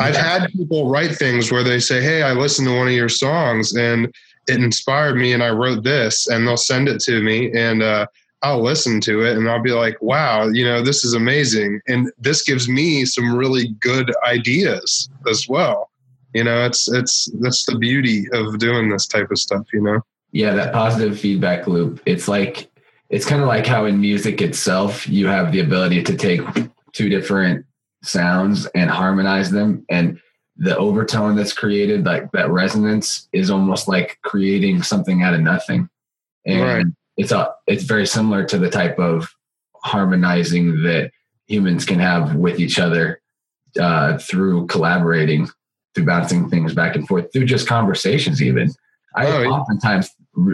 i've 0.00 0.16
had 0.16 0.46
people 0.52 0.88
write 0.88 1.14
things 1.14 1.52
where 1.52 1.62
they 1.62 1.78
say 1.78 2.00
hey 2.02 2.22
i 2.22 2.32
listened 2.32 2.66
to 2.66 2.76
one 2.76 2.88
of 2.88 2.94
your 2.94 3.08
songs 3.08 3.74
and 3.74 4.12
it 4.48 4.62
inspired 4.62 5.16
me 5.16 5.32
and 5.32 5.42
i 5.42 5.50
wrote 5.50 5.84
this 5.84 6.26
and 6.28 6.46
they'll 6.46 6.56
send 6.56 6.88
it 6.88 7.00
to 7.00 7.22
me 7.22 7.52
and 7.52 7.82
uh, 7.82 8.06
I'll 8.42 8.62
listen 8.62 9.00
to 9.02 9.20
it 9.20 9.36
and 9.36 9.50
I'll 9.50 9.62
be 9.62 9.72
like, 9.72 10.00
wow, 10.00 10.48
you 10.48 10.64
know, 10.64 10.82
this 10.82 11.04
is 11.04 11.12
amazing. 11.12 11.80
And 11.88 12.10
this 12.18 12.42
gives 12.42 12.68
me 12.68 13.04
some 13.04 13.36
really 13.36 13.68
good 13.80 14.12
ideas 14.24 15.10
as 15.28 15.46
well. 15.46 15.90
You 16.34 16.44
know, 16.44 16.64
it's 16.64 16.88
it's 16.88 17.30
that's 17.40 17.66
the 17.66 17.76
beauty 17.76 18.26
of 18.32 18.58
doing 18.58 18.88
this 18.88 19.06
type 19.06 19.30
of 19.30 19.38
stuff, 19.38 19.66
you 19.72 19.82
know. 19.82 20.00
Yeah, 20.32 20.54
that 20.54 20.72
positive 20.72 21.18
feedback 21.18 21.66
loop. 21.66 22.00
It's 22.06 22.28
like 22.28 22.70
it's 23.08 23.26
kind 23.26 23.42
of 23.42 23.48
like 23.48 23.66
how 23.66 23.84
in 23.86 24.00
music 24.00 24.40
itself 24.40 25.08
you 25.08 25.26
have 25.26 25.52
the 25.52 25.60
ability 25.60 26.04
to 26.04 26.16
take 26.16 26.40
two 26.92 27.08
different 27.08 27.66
sounds 28.02 28.66
and 28.74 28.90
harmonize 28.90 29.50
them 29.50 29.84
and 29.90 30.18
the 30.56 30.76
overtone 30.76 31.36
that's 31.36 31.52
created 31.52 32.04
like 32.04 32.30
that 32.32 32.50
resonance 32.50 33.28
is 33.32 33.50
almost 33.50 33.88
like 33.88 34.18
creating 34.22 34.82
something 34.82 35.22
out 35.22 35.34
of 35.34 35.40
nothing 35.40 35.88
and 36.46 36.62
Right. 36.62 36.86
it's 37.16 37.32
a 37.32 37.52
it's 37.66 37.84
very 37.84 38.06
similar 38.06 38.44
to 38.44 38.58
the 38.58 38.70
type 38.70 38.98
of 38.98 39.28
harmonizing 39.84 40.82
that 40.82 41.10
humans 41.46 41.84
can 41.84 41.98
have 41.98 42.34
with 42.36 42.58
each 42.60 42.78
other 42.78 43.20
uh, 43.80 44.18
through 44.18 44.66
collaborating 44.66 45.48
through 45.94 46.04
bouncing 46.06 46.48
things 46.48 46.74
back 46.74 46.94
and 46.96 47.06
forth 47.08 47.32
through 47.32 47.44
just 47.44 47.66
conversations. 47.66 48.42
Even 48.42 48.70
I 49.16 49.26
Oh, 49.26 49.42
yeah. 49.42 49.48
oftentimes 49.48 50.10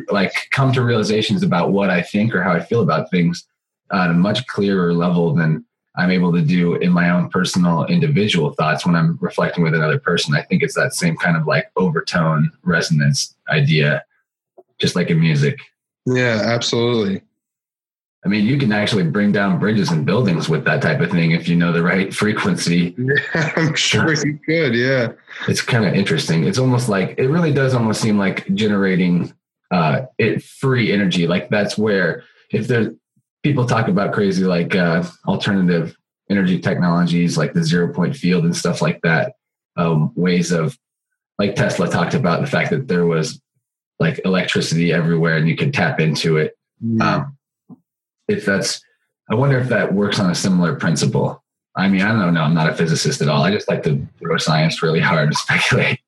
like 0.09 0.33
come 0.51 0.73
to 0.73 0.83
realizations 0.83 1.43
about 1.43 1.73
what 1.73 1.91
I 1.91 2.01
think 2.03 2.35
or 2.35 2.43
how 2.43 2.53
I 2.53 2.61
feel 2.61 2.81
about 2.83 3.11
things 3.11 3.47
on 3.93 4.11
a 4.11 4.15
much 4.15 4.47
clearer 4.47 4.93
level 4.95 5.35
than 5.35 5.65
I'm 5.97 6.11
able 6.11 6.33
to 6.33 6.43
do 6.43 6.75
in 6.75 6.93
my 6.93 7.11
own 7.11 7.31
personal 7.31 7.87
individual 7.87 8.53
thoughts 8.53 8.85
when 8.85 8.95
I'm 8.95 9.19
reflecting 9.21 9.65
with 9.65 9.75
another 9.75 9.99
person. 9.99 10.35
I 10.35 10.43
think 10.43 10.63
it's 10.63 10.75
that 10.75 10.95
same 10.95 11.17
kind 11.17 11.37
of 11.37 11.47
like 11.47 11.71
overtone 11.77 12.53
resonance 12.63 13.35
idea, 13.49 14.05
just 14.79 14.95
like 14.95 15.09
in 15.11 15.21
music. 15.21 15.59
Yeah, 16.05 16.43
absolutely. 16.45 17.23
I 18.25 18.29
mean, 18.29 18.45
you 18.45 18.59
can 18.59 18.73
actually 18.73 19.05
bring 19.05 19.31
down 19.31 19.61
bridges 19.61 19.91
and 19.91 20.05
buildings 20.05 20.49
with 20.49 20.65
that 20.65 20.83
type 20.83 21.01
of 21.01 21.13
thing 21.13 21.31
if 21.31 21.49
you 21.49 21.55
know 21.55 21.73
the 21.73 21.83
right 21.83 22.13
frequency. 22.23 22.95
Yeah, 22.99 23.53
I'm 23.57 23.75
sure 23.75 24.13
you 24.13 24.39
could. 24.45 24.75
Yeah. 24.75 25.13
It's 25.49 25.63
kind 25.63 25.85
of 25.85 25.95
interesting. 25.95 26.45
It's 26.45 26.59
almost 26.59 26.89
like 26.89 27.15
it 27.19 27.29
really 27.29 27.53
does 27.53 27.73
almost 27.73 28.01
seem 28.01 28.19
like 28.19 28.53
generating 28.55 29.33
uh, 29.71 30.07
it 30.19 30.43
free 30.43 30.93
energy. 30.93 31.27
Like 31.27 31.49
that's 31.51 31.79
where 31.79 32.25
if 32.51 32.67
there's 32.67 32.89
people 33.47 33.65
talk 33.65 33.87
about 33.87 34.13
crazy 34.13 34.43
like 34.43 34.75
uh, 34.75 35.05
alternative 35.29 35.97
energy 36.29 36.59
technologies 36.59 37.39
like 37.39 37.53
the 37.53 37.63
zero 37.63 37.95
point 37.95 38.17
field 38.17 38.45
and 38.45 38.57
stuff 38.57 38.83
like 38.83 39.01
that, 39.03 39.35
um, 39.77 40.13
ways 40.17 40.51
of 40.51 40.77
like 41.39 41.55
Tesla 41.55 41.89
talked 41.89 42.15
about 42.15 42.41
the 42.41 42.47
fact 42.49 42.71
that 42.71 42.89
there 42.89 43.07
was 43.07 43.41
like 44.01 44.21
electricity 44.25 44.93
everywhere 44.93 45.37
and 45.37 45.49
you 45.49 45.57
could 45.57 45.73
tap 45.73 46.01
into 46.01 46.39
it. 46.39 46.59
Um, 47.01 47.37
if 48.27 48.45
that's, 48.45 48.83
I 49.31 49.37
wonder 49.37 49.59
if 49.59 49.69
that 49.69 49.95
works 49.95 50.19
on 50.19 50.29
a 50.29 50.35
similar 50.35 50.75
principle. 50.75 51.43
I 51.77 51.89
mean, 51.89 52.03
I 52.03 52.09
don't 52.09 52.35
know. 52.35 52.43
I'm 52.43 52.55
not 52.55 52.69
a 52.69 52.75
physicist 52.75 53.23
at 53.23 53.29
all. 53.29 53.43
I 53.43 53.53
just 53.53 53.69
like 53.69 53.85
to 53.85 54.05
throw 54.19 54.39
science 54.39 54.83
really 54.83 55.01
hard 55.01 55.29
and 55.29 55.37
speculate. 55.47 56.01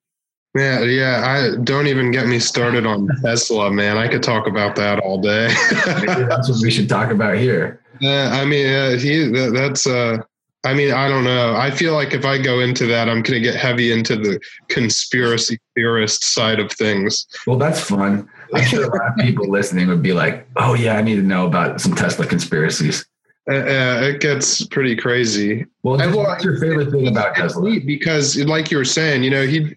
Yeah, 0.57 0.83
yeah. 0.83 1.23
I 1.25 1.62
don't 1.62 1.87
even 1.87 2.11
get 2.11 2.26
me 2.26 2.38
started 2.38 2.87
on 2.87 3.09
Tesla, 3.23 3.71
man. 3.71 3.99
I 3.99 4.09
could 4.09 4.23
talk 4.23 4.47
about 4.47 4.76
that 4.76 4.99
all 5.00 5.21
day. 5.21 5.49
That's 5.71 6.49
what 6.49 6.61
we 6.62 6.71
should 6.71 6.88
talk 6.88 7.11
about 7.11 7.37
here. 7.37 7.81
Yeah, 8.00 8.31
I 8.33 8.45
mean, 8.45 8.67
uh, 8.67 8.97
he 8.99 9.25
that, 9.33 9.52
that's. 9.55 9.87
Uh, 9.87 10.19
I 10.64 10.75
mean, 10.75 10.93
I 10.93 11.09
don't 11.09 11.25
know. 11.25 11.55
I 11.55 11.71
feel 11.71 11.95
like 11.95 12.12
if 12.14 12.25
I 12.25 12.37
go 12.37 12.61
into 12.61 12.87
that, 12.87 13.09
I'm 13.09 13.23
going 13.23 13.35
to 13.35 13.40
get 13.40 13.55
heavy 13.55 13.93
into 13.93 14.17
the 14.17 14.40
conspiracy 14.69 15.59
theorist 15.75 16.25
side 16.25 16.59
of 16.59 16.73
things. 16.73 17.26
Well, 17.47 17.59
that's 17.59 17.81
fun. 17.81 18.28
I'm 18.52 18.64
sure 18.64 18.85
a 18.85 18.88
lot 18.88 19.09
of 19.09 19.17
people 19.25 19.49
listening 19.49 19.88
would 19.88 20.02
be 20.02 20.12
like, 20.12 20.49
"Oh 20.57 20.75
yeah, 20.75 20.97
I 20.97 21.02
need 21.02 21.17
to 21.17 21.23
know 21.23 21.47
about 21.47 21.81
some 21.81 21.95
Tesla 21.95 22.26
conspiracies." 22.26 23.05
Uh, 23.49 24.00
it 24.02 24.21
gets 24.21 24.67
pretty 24.67 24.95
crazy. 24.95 25.64
Well, 25.83 25.97
well, 25.97 26.19
what's 26.19 26.45
your 26.45 26.59
favorite 26.59 26.90
thing 26.90 27.09
about 27.09 27.35
Tesla? 27.35 27.81
because, 27.81 28.37
like 28.45 28.71
you 28.71 28.76
were 28.76 28.85
saying, 28.85 29.23
you 29.23 29.31
know, 29.31 29.47
he 29.47 29.75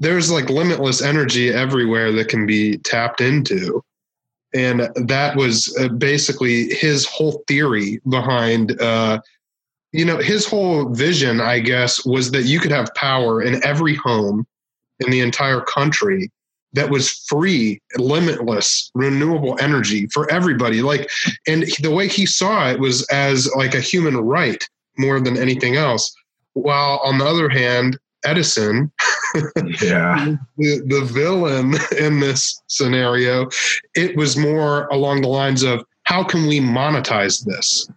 there's 0.00 0.32
like 0.32 0.50
limitless 0.50 1.00
energy 1.00 1.50
everywhere 1.50 2.10
that 2.12 2.28
can 2.28 2.46
be 2.46 2.78
tapped 2.78 3.20
into, 3.20 3.84
and 4.52 4.88
that 4.96 5.36
was 5.36 5.76
uh, 5.78 5.88
basically 5.88 6.74
his 6.74 7.06
whole 7.06 7.44
theory 7.46 8.00
behind. 8.08 8.80
Uh, 8.80 9.20
you 9.92 10.04
know, 10.04 10.16
his 10.16 10.46
whole 10.46 10.88
vision, 10.88 11.40
I 11.40 11.60
guess, 11.60 12.04
was 12.04 12.32
that 12.32 12.44
you 12.44 12.58
could 12.58 12.72
have 12.72 12.92
power 12.94 13.42
in 13.42 13.64
every 13.64 13.94
home 13.94 14.46
in 14.98 15.10
the 15.10 15.20
entire 15.20 15.60
country 15.60 16.30
that 16.74 16.90
was 16.90 17.10
free, 17.28 17.80
limitless, 17.96 18.90
renewable 18.94 19.56
energy 19.60 20.06
for 20.06 20.30
everybody. 20.30 20.82
Like, 20.82 21.10
and 21.46 21.64
the 21.80 21.90
way 21.90 22.08
he 22.08 22.26
saw 22.26 22.70
it 22.70 22.80
was 22.80 23.06
as 23.08 23.50
like 23.56 23.74
a 23.74 23.80
human 23.80 24.16
right 24.16 24.66
more 24.98 25.20
than 25.20 25.36
anything 25.36 25.76
else. 25.76 26.14
While 26.54 27.00
on 27.04 27.18
the 27.18 27.26
other 27.26 27.48
hand, 27.48 27.98
Edison, 28.24 28.92
Yeah, 29.82 30.36
the, 30.58 30.82
the 30.86 31.08
villain 31.12 31.74
in 31.98 32.20
this 32.20 32.60
scenario, 32.66 33.48
it 33.94 34.16
was 34.16 34.36
more 34.36 34.86
along 34.86 35.22
the 35.22 35.28
lines 35.28 35.62
of 35.62 35.84
how 36.04 36.24
can 36.24 36.46
we 36.46 36.60
monetize 36.60 37.44
this? 37.44 37.88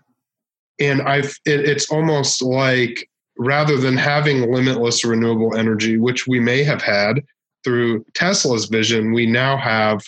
And 0.79 1.01
I've 1.01 1.37
it, 1.45 1.61
it's 1.61 1.89
almost 1.91 2.41
like 2.41 3.09
rather 3.37 3.77
than 3.77 3.97
having 3.97 4.51
limitless 4.51 5.03
renewable 5.03 5.55
energy, 5.55 5.97
which 5.97 6.27
we 6.27 6.39
may 6.39 6.63
have 6.63 6.81
had 6.81 7.23
through 7.65 8.05
Tesla's 8.13 8.65
vision, 8.65 9.11
we 9.11 9.25
now 9.25 9.57
have 9.57 10.01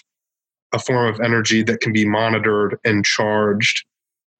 a 0.73 0.79
form 0.79 1.13
of 1.13 1.19
energy 1.19 1.63
that 1.63 1.81
can 1.81 1.91
be 1.91 2.05
monitored 2.05 2.79
and 2.85 3.03
charged. 3.03 3.83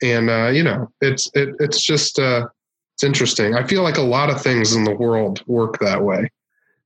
And 0.02 0.30
uh, 0.30 0.50
you 0.50 0.64
know, 0.64 0.90
it's 1.02 1.30
it, 1.34 1.56
it's 1.60 1.82
just 1.82 2.20
uh, 2.20 2.48
it's 2.96 3.04
interesting. 3.04 3.56
I 3.56 3.66
feel 3.66 3.82
like 3.82 3.98
a 3.98 4.02
lot 4.04 4.30
of 4.30 4.42
things 4.42 4.76
in 4.76 4.84
the 4.84 4.96
world 4.96 5.44
work 5.48 5.80
that 5.80 6.04
way. 6.04 6.32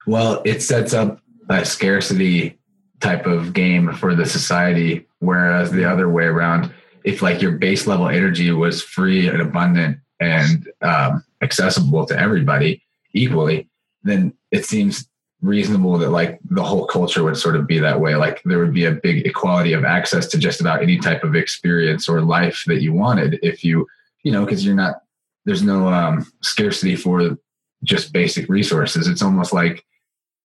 Well, 0.08 0.42
it 0.46 0.64
sets 0.64 0.94
up 0.94 1.20
a 1.50 1.66
scarcity 1.66 2.58
type 3.02 3.26
of 3.26 3.54
game 3.54 3.92
for 3.94 4.16
the 4.16 4.26
society, 4.26 5.06
whereas 5.20 5.72
the 5.72 5.86
other 5.86 6.10
way 6.10 6.24
around, 6.24 6.74
if 7.04 7.22
like 7.22 7.42
your 7.42 7.52
base 7.52 7.86
level 7.86 8.08
energy 8.08 8.52
was 8.52 8.82
free 8.82 9.28
and 9.28 9.42
abundant 9.42 9.98
and 10.20 10.70
um, 10.82 11.24
accessible 11.42 12.06
to 12.06 12.18
everybody 12.18 12.82
equally, 13.14 13.68
then 14.04 14.34
it 14.52 14.66
seems 14.66 15.10
reasonable 15.42 15.98
that 15.98 16.12
like 16.12 16.40
the 16.50 16.64
whole 16.64 16.86
culture 16.86 17.24
would 17.24 17.38
sort 17.38 17.56
of 17.56 17.66
be 17.66 17.80
that 17.80 18.00
way. 18.00 18.16
Like 18.16 18.42
there 18.44 18.60
would 18.60 18.74
be 18.74 18.86
a 18.86 18.92
big 18.92 19.26
equality 19.26 19.74
of 19.74 19.84
access 19.84 20.28
to 20.28 20.38
just 20.38 20.62
about 20.62 20.84
any 20.84 20.98
type 20.98 21.24
of 21.24 21.36
experience 21.36 22.08
or 22.08 22.22
life 22.22 22.64
that 22.68 22.82
you 22.82 22.94
wanted 22.94 23.40
if 23.42 23.64
you, 23.64 23.88
you 24.24 24.32
know, 24.32 24.46
because 24.46 24.66
you're 24.66 24.76
not, 24.76 25.02
there's 25.46 25.64
no 25.64 25.88
um, 25.88 26.32
scarcity 26.42 26.96
for 26.96 27.38
just 27.84 28.14
basic 28.14 28.48
resources. 28.50 29.08
It's 29.08 29.24
almost 29.24 29.52
like 29.52 29.84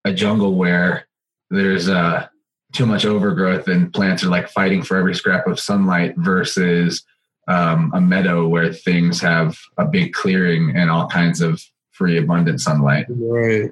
a 0.05 0.13
jungle 0.13 0.55
where 0.55 1.07
there's 1.49 1.89
uh, 1.89 2.27
too 2.71 2.85
much 2.85 3.05
overgrowth 3.05 3.67
and 3.67 3.93
plants 3.93 4.23
are 4.23 4.29
like 4.29 4.49
fighting 4.49 4.83
for 4.83 4.95
every 4.95 5.15
scrap 5.15 5.47
of 5.47 5.59
sunlight 5.59 6.15
versus 6.17 7.03
um, 7.49 7.91
a 7.93 7.99
meadow 7.99 8.47
where 8.47 8.71
things 8.71 9.19
have 9.21 9.57
a 9.77 9.85
big 9.85 10.13
clearing 10.13 10.75
and 10.75 10.89
all 10.89 11.07
kinds 11.07 11.41
of 11.41 11.61
free 11.91 12.17
abundant 12.17 12.61
sunlight 12.61 13.05
Right. 13.09 13.71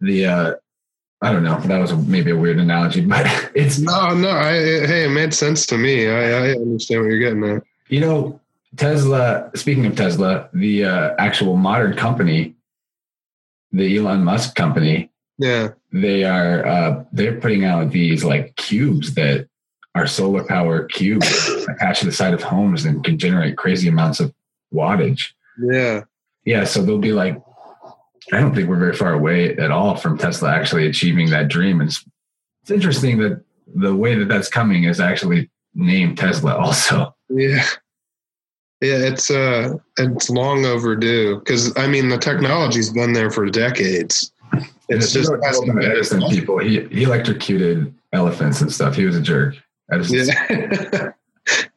The 0.00 0.26
uh 0.26 0.54
i 1.22 1.30
don't 1.32 1.42
know 1.42 1.58
that 1.60 1.78
was 1.78 1.92
a, 1.92 1.96
maybe 1.96 2.30
a 2.30 2.36
weird 2.36 2.58
analogy 2.58 3.00
but 3.14 3.26
it's 3.54 3.78
No, 3.78 4.14
no. 4.14 4.30
I, 4.30 4.52
hey, 4.86 5.04
it 5.04 5.10
made 5.10 5.34
sense 5.34 5.66
to 5.66 5.76
me. 5.78 6.08
I, 6.08 6.30
I 6.30 6.50
understand 6.52 7.02
what 7.02 7.10
you're 7.10 7.18
getting 7.18 7.44
at. 7.44 7.62
you 7.88 8.00
know 8.00 8.40
tesla 8.76 9.50
speaking 9.54 9.84
of 9.86 9.96
tesla 9.96 10.48
the 10.54 10.84
uh, 10.84 11.14
actual 11.18 11.56
modern 11.56 11.94
company 11.96 12.54
the 13.72 13.96
elon 13.98 14.24
musk 14.24 14.54
company 14.54 15.10
Yeah. 15.38 15.68
they 15.92 16.24
are 16.24 16.66
uh, 16.66 17.04
they're 17.12 17.40
putting 17.40 17.64
out 17.64 17.90
these 17.90 18.24
like 18.24 18.56
cubes 18.56 19.14
that 19.14 19.48
are 19.94 20.06
solar 20.06 20.44
power 20.44 20.84
cubes 20.84 21.28
attached 21.68 22.00
to 22.00 22.06
the 22.06 22.12
side 22.12 22.32
of 22.34 22.42
homes 22.42 22.84
and 22.84 23.02
can 23.04 23.18
generate 23.18 23.56
crazy 23.56 23.88
amounts 23.88 24.20
of 24.20 24.32
wattage. 24.72 25.32
Yeah. 25.60 26.02
Yeah, 26.44 26.62
so 26.64 26.80
they'll 26.82 26.98
be 26.98 27.12
like, 27.12 27.36
I 28.32 28.40
don't 28.40 28.54
think 28.54 28.68
we're 28.68 28.78
very 28.78 28.94
far 28.94 29.12
away 29.12 29.56
at 29.56 29.70
all 29.70 29.96
from 29.96 30.18
Tesla 30.18 30.52
actually 30.52 30.86
achieving 30.86 31.30
that 31.30 31.48
dream. 31.48 31.80
And 31.80 31.88
it's, 31.90 32.04
it's 32.62 32.70
interesting 32.70 33.18
that 33.18 33.42
the 33.74 33.94
way 33.94 34.14
that 34.16 34.28
that's 34.28 34.48
coming 34.48 34.84
is 34.84 35.00
actually 35.00 35.50
named 35.74 36.18
Tesla 36.18 36.56
also. 36.56 37.14
Yeah. 37.28 37.64
Yeah, 38.80 38.96
it's 38.96 39.30
uh 39.30 39.74
it's 39.98 40.30
long 40.30 40.64
overdue 40.64 41.38
because 41.38 41.76
I 41.76 41.86
mean 41.86 42.08
the 42.08 42.16
technology's 42.16 42.90
been 42.90 43.12
there 43.12 43.30
for 43.30 43.44
decades. 43.50 44.32
It's 44.88 45.12
just 45.12 45.30
Tesla 45.42 45.84
Edison 45.84 46.22
people. 46.30 46.58
He 46.58 46.86
he 46.86 47.02
electrocuted 47.02 47.94
elephants 48.12 48.62
and 48.62 48.72
stuff. 48.72 48.94
He 48.96 49.04
was 49.04 49.16
a 49.16 49.20
jerk. 49.20 49.56
Edison. 49.92 50.28
yeah. 50.66 51.12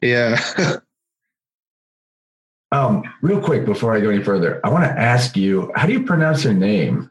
yeah. 0.00 0.76
Um, 2.72 3.04
real 3.24 3.40
quick 3.40 3.64
before 3.64 3.96
I 3.96 4.00
go 4.00 4.10
any 4.10 4.22
further, 4.22 4.60
I 4.64 4.68
want 4.68 4.84
to 4.84 4.90
ask 4.90 5.34
you, 5.34 5.72
how 5.74 5.86
do 5.86 5.94
you 5.94 6.04
pronounce 6.04 6.44
your 6.44 6.52
name? 6.52 7.10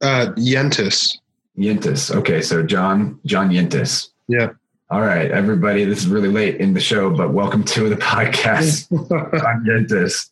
Uh 0.00 0.32
Yentis. 0.36 1.16
Yentis. 1.56 2.14
Okay, 2.14 2.42
so 2.42 2.62
John 2.62 3.20
John 3.24 3.50
Yentis. 3.50 4.08
Yeah. 4.26 4.50
All 4.90 5.00
right, 5.00 5.30
everybody. 5.30 5.84
This 5.84 5.98
is 5.98 6.08
really 6.08 6.28
late 6.28 6.56
in 6.56 6.74
the 6.74 6.80
show, 6.80 7.10
but 7.10 7.32
welcome 7.32 7.62
to 7.64 7.88
the 7.88 7.96
podcast. 8.12 8.88
John 9.40 9.64
Yentis. 9.64 10.28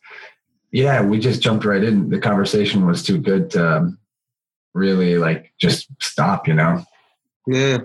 Yeah, 0.71 1.01
we 1.01 1.19
just 1.19 1.41
jumped 1.41 1.63
right 1.63 1.83
in. 1.83 2.09
The 2.09 2.19
conversation 2.19 2.85
was 2.85 3.01
too 3.01 3.17
good 3.17 3.49
to 3.51 3.77
um, 3.77 3.97
really 4.73 5.17
like 5.17 5.53
just 5.57 5.87
stop, 6.01 6.47
you 6.49 6.53
know, 6.53 6.83
yeah. 7.47 7.77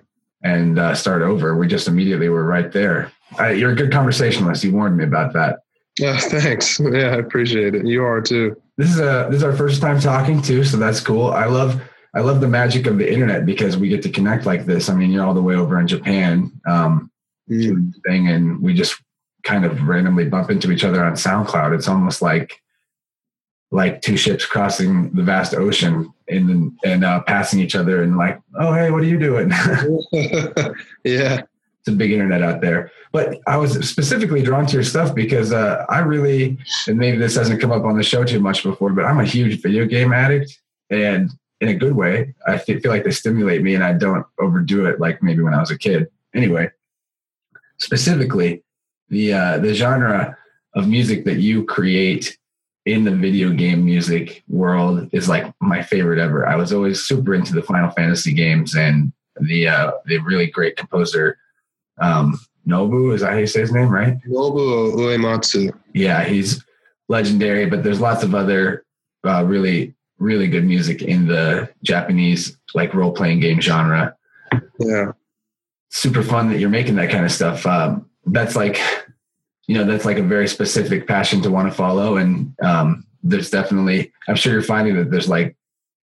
and 0.43 0.77
uh, 0.79 0.95
start 0.97 1.23
over. 1.23 1.57
We 1.57 1.69
just 1.69 1.87
immediately 1.87 2.29
were 2.29 2.45
right 2.45 2.73
there. 2.73 3.13
Uh, 3.39 3.49
you're 3.49 3.71
a 3.71 3.77
good 3.77 3.93
conversationalist. 3.93 4.65
You 4.65 4.73
warned 4.73 4.97
me 4.97 5.05
about 5.05 5.33
that. 5.35 5.62
Yeah, 5.99 6.17
thanks. 6.21 6.81
Yeah, 6.81 7.09
I 7.11 7.17
appreciate 7.17 7.75
it. 7.75 7.87
You 7.87 8.05
are 8.05 8.21
too. 8.21 8.57
this 8.79 8.91
is 8.91 8.99
a 9.01 9.27
this 9.31 9.39
is 9.39 9.45
our 9.45 9.53
first 9.57 9.81
time 9.81 10.01
talking 10.01 10.41
too, 10.43 10.65
so 10.65 10.77
that's 10.77 11.01
cool. 11.01 11.29
I 11.29 11.47
love 11.47 11.81
I 12.15 12.21
love 12.21 12.41
the 12.41 12.49
magic 12.49 12.87
of 12.87 12.99
the 12.99 13.11
internet 13.11 13.47
because 13.47 13.77
we 13.77 13.89
get 13.89 14.03
to 14.03 14.11
connect 14.11 14.45
like 14.47 14.67
this. 14.67 14.89
I 14.89 14.95
mean, 14.95 15.11
you're 15.11 15.25
all 15.25 15.35
the 15.35 15.43
way 15.43 15.55
over 15.57 15.79
in 15.81 15.87
Japan, 15.87 16.53
um, 16.67 17.09
Mm. 17.51 17.93
thing, 18.07 18.29
and 18.29 18.63
we 18.63 18.73
just 18.73 19.03
kind 19.43 19.65
of 19.65 19.83
randomly 19.89 20.25
bump 20.27 20.49
into 20.51 20.71
each 20.71 20.85
other 20.85 21.05
on 21.05 21.15
SoundCloud. 21.15 21.75
It's 21.75 21.89
almost 21.89 22.23
like 22.23 22.63
like 23.73 24.01
two 24.03 24.17
ships 24.17 24.47
crossing 24.47 25.11
the 25.13 25.23
vast 25.23 25.55
ocean 25.55 26.13
and 26.29 26.73
and 26.85 27.05
uh, 27.05 27.21
passing 27.23 27.59
each 27.61 27.75
other 27.75 28.03
and 28.03 28.17
like, 28.17 28.41
oh 28.59 28.73
hey, 28.75 28.91
what 28.91 29.03
are 29.03 29.07
you 29.07 29.19
doing? 29.19 29.51
yeah, 31.05 31.43
it's 31.83 31.93
a 31.93 31.97
big 31.97 32.13
internet 32.13 32.43
out 32.43 32.61
there. 32.61 32.93
But 33.11 33.41
I 33.47 33.57
was 33.57 33.73
specifically 33.89 34.43
drawn 34.43 34.67
to 34.67 34.75
your 34.75 34.85
stuff 34.85 35.15
because 35.15 35.53
uh, 35.53 35.85
I 35.89 35.99
really, 35.99 36.59
and 36.87 36.97
maybe 36.97 37.19
this 37.19 37.35
hasn't 37.35 37.61
come 37.61 37.73
up 37.73 37.85
on 37.85 37.97
the 37.97 38.05
show 38.05 38.25
too 38.25 38.41
much 38.41 38.63
before, 38.63 38.91
but 38.91 39.05
I'm 39.05 39.19
a 39.19 39.25
huge 39.25 39.61
video 39.61 39.85
game 39.85 40.13
addict, 40.13 40.61
and 40.91 41.31
in 41.63 41.69
a 41.69 41.75
good 41.75 41.95
way. 41.95 42.35
I 42.47 42.59
feel 42.59 42.81
like 42.87 43.05
they 43.05 43.13
stimulate 43.13 43.63
me, 43.63 43.75
and 43.75 43.85
I 43.85 43.93
don't 43.93 44.27
overdo 44.41 44.87
it 44.87 44.99
like 44.99 45.23
maybe 45.23 45.43
when 45.43 45.55
I 45.55 45.61
was 45.61 45.71
a 45.71 45.79
kid. 45.79 46.09
Anyway, 46.35 46.71
specifically, 47.79 48.65
the 49.09 49.33
uh, 49.33 49.59
the 49.59 49.73
genre 49.73 50.37
of 50.75 50.89
music 50.89 51.25
that 51.25 51.39
you 51.39 51.65
create 51.65 52.37
in 52.85 53.05
the 53.05 53.15
video 53.15 53.51
game 53.51 53.85
music 53.85 54.43
world 54.49 55.09
is 55.13 55.29
like 55.29 55.53
my 55.61 55.83
favorite 55.83 56.19
ever. 56.19 56.49
I 56.49 56.57
was 56.57 56.73
always 56.73 57.05
super 57.05 57.33
into 57.33 57.55
the 57.55 57.63
Final 57.63 57.91
Fantasy 57.91 58.33
games 58.33 58.75
and 58.75 59.13
the 59.41 59.69
uh, 59.69 59.93
the 60.07 60.19
really 60.19 60.49
great 60.49 60.77
composer 60.77 61.39
um, 62.01 62.39
Nobu. 62.67 63.15
Is 63.15 63.21
that 63.21 63.33
how 63.33 63.39
you 63.39 63.47
say 63.47 63.61
his 63.61 63.73
name, 63.73 63.89
right? 63.89 64.17
Nobu 64.29 64.95
Uematsu. 64.95 65.73
Yeah, 65.95 66.25
he's 66.25 66.65
legendary. 67.09 67.67
But 67.67 67.83
there's 67.83 68.01
lots 68.01 68.23
of 68.23 68.35
other 68.35 68.85
uh, 69.25 69.45
really 69.45 69.95
really 70.19 70.47
good 70.47 70.65
music 70.65 71.03
in 71.03 71.27
the 71.27 71.69
Japanese 71.83 72.57
like 72.75 72.95
role 72.95 73.13
playing 73.13 73.41
game 73.41 73.61
genre. 73.61 74.17
Yeah, 74.79 75.13
super 75.91 76.23
fun 76.23 76.49
that 76.51 76.59
you're 76.59 76.71
making 76.71 76.97
that 76.97 77.11
kind 77.11 77.25
of 77.25 77.33
stuff. 77.33 77.67
Um, 77.67 78.09
that's 78.27 78.57
like 78.57 78.81
you 79.67 79.77
know 79.77 79.85
that's 79.85 80.05
like 80.05 80.19
a 80.19 80.23
very 80.23 80.49
specific 80.49 81.07
passion 81.07 81.41
to 81.43 81.51
want 81.51 81.69
to 81.69 81.75
follow 81.75 82.17
and 82.17 82.55
um, 82.63 83.07
there's 83.23 83.51
definitely 83.51 84.13
i'm 84.29 84.37
sure 84.37 84.53
you're 84.53 84.63
finding 84.63 84.97
that 84.97 85.11
there's 85.11 85.29
like 85.29 85.57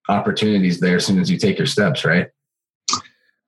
opportunities 0.08 0.80
there 0.80 0.96
as 0.96 1.06
soon 1.06 1.20
as 1.20 1.30
you 1.30 1.38
take 1.38 1.58
your 1.58 1.66
steps 1.66 2.04
right 2.04 2.28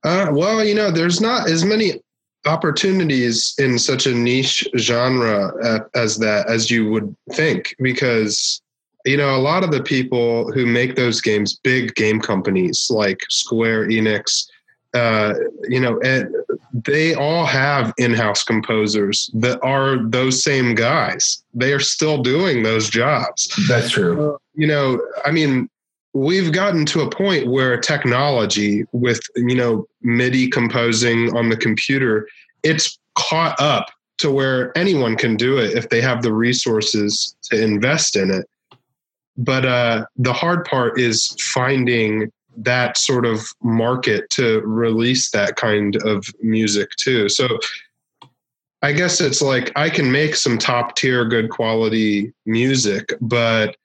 uh, 0.04 0.28
well 0.32 0.64
you 0.64 0.74
know 0.74 0.90
there's 0.90 1.20
not 1.20 1.48
as 1.48 1.64
many 1.64 2.00
opportunities 2.46 3.54
in 3.58 3.78
such 3.78 4.06
a 4.06 4.14
niche 4.14 4.66
genre 4.76 5.88
as 5.94 6.18
that 6.18 6.48
as 6.48 6.70
you 6.70 6.90
would 6.90 7.14
think 7.32 7.74
because 7.80 8.60
you 9.04 9.16
know 9.16 9.36
a 9.36 9.38
lot 9.38 9.62
of 9.62 9.70
the 9.70 9.82
people 9.82 10.50
who 10.52 10.66
make 10.66 10.96
those 10.96 11.20
games 11.20 11.58
big 11.62 11.94
game 11.94 12.20
companies 12.20 12.88
like 12.90 13.20
square 13.28 13.86
enix 13.86 14.46
uh, 14.94 15.32
you 15.68 15.80
know, 15.80 15.98
they 16.74 17.14
all 17.14 17.46
have 17.46 17.94
in-house 17.96 18.44
composers 18.44 19.30
that 19.32 19.58
are 19.62 19.96
those 20.10 20.44
same 20.44 20.74
guys. 20.74 21.42
They 21.54 21.72
are 21.72 21.80
still 21.80 22.22
doing 22.22 22.62
those 22.62 22.90
jobs. 22.90 23.50
That's 23.68 23.90
true. 23.90 24.34
Uh, 24.34 24.38
you 24.54 24.66
know, 24.66 25.02
I 25.24 25.30
mean, 25.30 25.70
we've 26.14 26.52
gotten 26.52 26.84
to 26.86 27.00
a 27.00 27.10
point 27.10 27.46
where 27.46 27.78
technology 27.78 28.84
with 28.92 29.20
you 29.36 29.54
know 29.54 29.86
MIDI 30.02 30.48
composing 30.48 31.36
on 31.36 31.48
the 31.48 31.56
computer, 31.56 32.28
it's 32.62 32.98
caught 33.14 33.60
up 33.60 33.90
to 34.18 34.30
where 34.30 34.76
anyone 34.76 35.16
can 35.16 35.36
do 35.36 35.58
it 35.58 35.74
if 35.76 35.88
they 35.88 36.00
have 36.00 36.22
the 36.22 36.32
resources 36.32 37.34
to 37.42 37.60
invest 37.60 38.16
in 38.16 38.30
it. 38.30 38.48
But 39.36 39.64
uh, 39.64 40.06
the 40.16 40.32
hard 40.32 40.64
part 40.64 41.00
is 41.00 41.34
finding 41.54 42.30
that 42.58 42.98
sort 42.98 43.24
of 43.24 43.46
market 43.62 44.28
to 44.30 44.60
release 44.60 45.30
that 45.30 45.56
kind 45.56 45.96
of 46.04 46.26
music 46.42 46.90
too. 46.98 47.28
So 47.30 47.58
I 48.82 48.92
guess 48.92 49.20
it's 49.20 49.40
like 49.40 49.72
I 49.74 49.88
can 49.88 50.12
make 50.12 50.34
some 50.34 50.58
top 50.58 50.96
tier, 50.96 51.24
good 51.24 51.50
quality 51.50 52.32
music, 52.44 53.14
but 53.20 53.76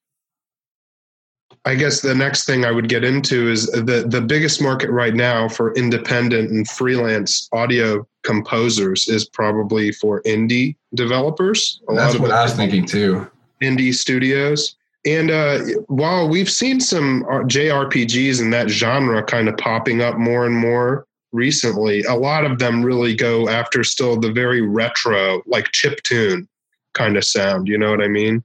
I 1.68 1.76
guess 1.76 2.00
the 2.00 2.16
next 2.16 2.46
thing 2.46 2.64
I 2.64 2.72
would 2.72 2.88
get 2.88 3.04
into 3.04 3.50
is 3.50 3.68
the 3.68 4.06
the 4.08 4.22
biggest 4.22 4.62
market 4.62 4.90
right 4.90 5.14
now 5.14 5.50
for 5.50 5.74
independent 5.74 6.50
and 6.50 6.66
freelance 6.66 7.50
audio 7.52 8.08
composers 8.24 9.10
is 9.10 9.28
probably 9.28 9.92
for 9.92 10.22
indie 10.22 10.78
developers. 10.96 11.82
A 11.90 11.94
That's 11.94 12.18
what 12.18 12.32
I 12.32 12.44
was 12.44 12.54
thinking 12.54 12.86
too. 12.86 13.30
Indie 13.62 13.94
studios. 13.94 14.78
And 15.06 15.30
uh, 15.30 15.60
while 15.88 16.30
we've 16.30 16.50
seen 16.50 16.80
some 16.80 17.24
uh, 17.24 17.44
JRPGs 17.44 18.40
in 18.40 18.50
that 18.52 18.70
genre 18.70 19.22
kind 19.22 19.50
of 19.50 19.58
popping 19.58 20.02
up 20.02 20.18
more 20.18 20.46
and 20.46 20.56
more 20.56 21.06
recently, 21.34 22.02
a 22.04 22.16
lot 22.16 22.46
of 22.46 22.60
them 22.60 22.82
really 22.82 23.14
go 23.14 23.50
after 23.50 23.84
still 23.84 24.18
the 24.18 24.32
very 24.32 24.62
retro, 24.62 25.42
like 25.46 25.74
chip 25.74 26.02
tune 26.04 26.48
kind 26.94 27.18
of 27.18 27.26
sound. 27.26 27.68
You 27.68 27.78
know 27.78 27.92
what 27.92 28.02
I 28.02 28.08
mean? 28.08 28.42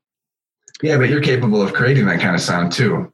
Yeah, 0.83 0.99
but 0.99 1.09
you're 1.09 1.21
capable 1.21 1.63
of 1.63 1.73
creating 1.73 2.07
that 2.07 2.21
kind 2.21 2.35
of 2.35 2.41
sound 2.41 2.73
too. 2.73 3.13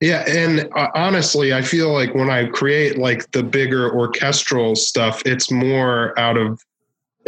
Yeah, 0.00 0.24
and 0.26 0.68
uh, 0.74 0.88
honestly, 0.94 1.52
I 1.52 1.60
feel 1.60 1.92
like 1.92 2.14
when 2.14 2.30
I 2.30 2.46
create 2.46 2.96
like 2.96 3.30
the 3.32 3.42
bigger 3.42 3.92
orchestral 3.92 4.74
stuff, 4.74 5.22
it's 5.26 5.50
more 5.50 6.18
out 6.18 6.38
of 6.38 6.64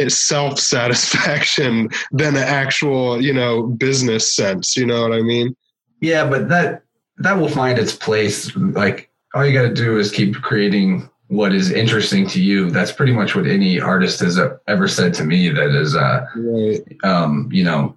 self 0.09 0.57
satisfaction 0.57 1.89
than 2.11 2.35
an 2.35 2.43
actual, 2.43 3.21
you 3.21 3.33
know, 3.33 3.63
business 3.63 4.35
sense. 4.35 4.75
You 4.75 4.87
know 4.87 5.03
what 5.03 5.13
I 5.13 5.21
mean? 5.21 5.55
Yeah, 6.01 6.27
but 6.27 6.49
that 6.49 6.83
that 7.17 7.37
will 7.37 7.49
find 7.49 7.77
its 7.77 7.95
place. 7.95 8.55
Like 8.55 9.11
all 9.35 9.45
you 9.45 9.53
got 9.53 9.67
to 9.67 9.73
do 9.73 9.99
is 9.99 10.11
keep 10.11 10.35
creating 10.35 11.07
what 11.27 11.53
is 11.53 11.71
interesting 11.71 12.27
to 12.27 12.41
you. 12.41 12.69
That's 12.69 12.91
pretty 12.91 13.13
much 13.13 13.35
what 13.35 13.47
any 13.47 13.79
artist 13.79 14.19
has 14.19 14.39
ever 14.67 14.87
said 14.87 15.13
to 15.15 15.23
me. 15.23 15.49
That 15.49 15.69
is, 15.75 15.95
uh, 15.95 16.25
right. 16.35 16.81
um, 17.03 17.49
you 17.51 17.63
know, 17.63 17.95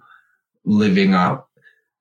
living 0.65 1.13
up, 1.13 1.46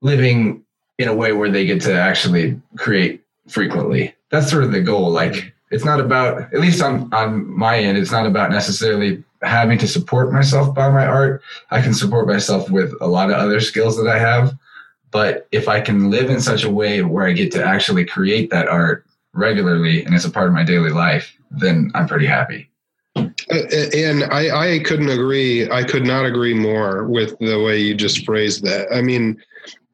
living 0.02 0.62
in 0.98 1.08
a 1.08 1.14
way 1.14 1.32
where 1.32 1.50
they 1.50 1.66
get 1.66 1.80
to 1.82 1.94
actually 1.94 2.60
create 2.76 3.22
frequently. 3.48 4.14
That's 4.30 4.50
sort 4.50 4.64
of 4.64 4.72
the 4.72 4.80
goal. 4.80 5.10
Like 5.10 5.52
it's 5.70 5.84
not 5.84 6.00
about, 6.00 6.52
at 6.54 6.60
least 6.60 6.82
on 6.82 7.12
on 7.12 7.46
my 7.46 7.78
end, 7.78 7.98
it's 7.98 8.12
not 8.12 8.26
about 8.26 8.50
necessarily 8.50 9.22
having 9.42 9.78
to 9.78 9.88
support 9.88 10.32
myself 10.32 10.74
by 10.74 10.88
my 10.88 11.06
art. 11.06 11.42
I 11.70 11.80
can 11.80 11.94
support 11.94 12.26
myself 12.26 12.70
with 12.70 12.92
a 13.00 13.06
lot 13.06 13.30
of 13.30 13.36
other 13.36 13.60
skills 13.60 13.96
that 13.96 14.08
I 14.08 14.18
have. 14.18 14.56
But 15.10 15.46
if 15.52 15.68
I 15.68 15.80
can 15.80 16.10
live 16.10 16.30
in 16.30 16.40
such 16.40 16.64
a 16.64 16.70
way 16.70 17.02
where 17.02 17.26
I 17.26 17.32
get 17.32 17.52
to 17.52 17.64
actually 17.64 18.04
create 18.04 18.50
that 18.50 18.68
art 18.68 19.06
regularly 19.32 20.04
and 20.04 20.14
it's 20.14 20.24
a 20.24 20.30
part 20.30 20.48
of 20.48 20.54
my 20.54 20.64
daily 20.64 20.90
life, 20.90 21.36
then 21.50 21.90
I'm 21.94 22.08
pretty 22.08 22.26
happy. 22.26 22.68
And 23.16 24.24
I, 24.24 24.74
I 24.74 24.78
couldn't 24.80 25.08
agree. 25.08 25.70
I 25.70 25.84
could 25.84 26.04
not 26.04 26.26
agree 26.26 26.54
more 26.54 27.04
with 27.04 27.38
the 27.38 27.62
way 27.62 27.78
you 27.78 27.94
just 27.94 28.24
phrased 28.24 28.64
that. 28.64 28.88
I 28.92 29.00
mean, 29.00 29.40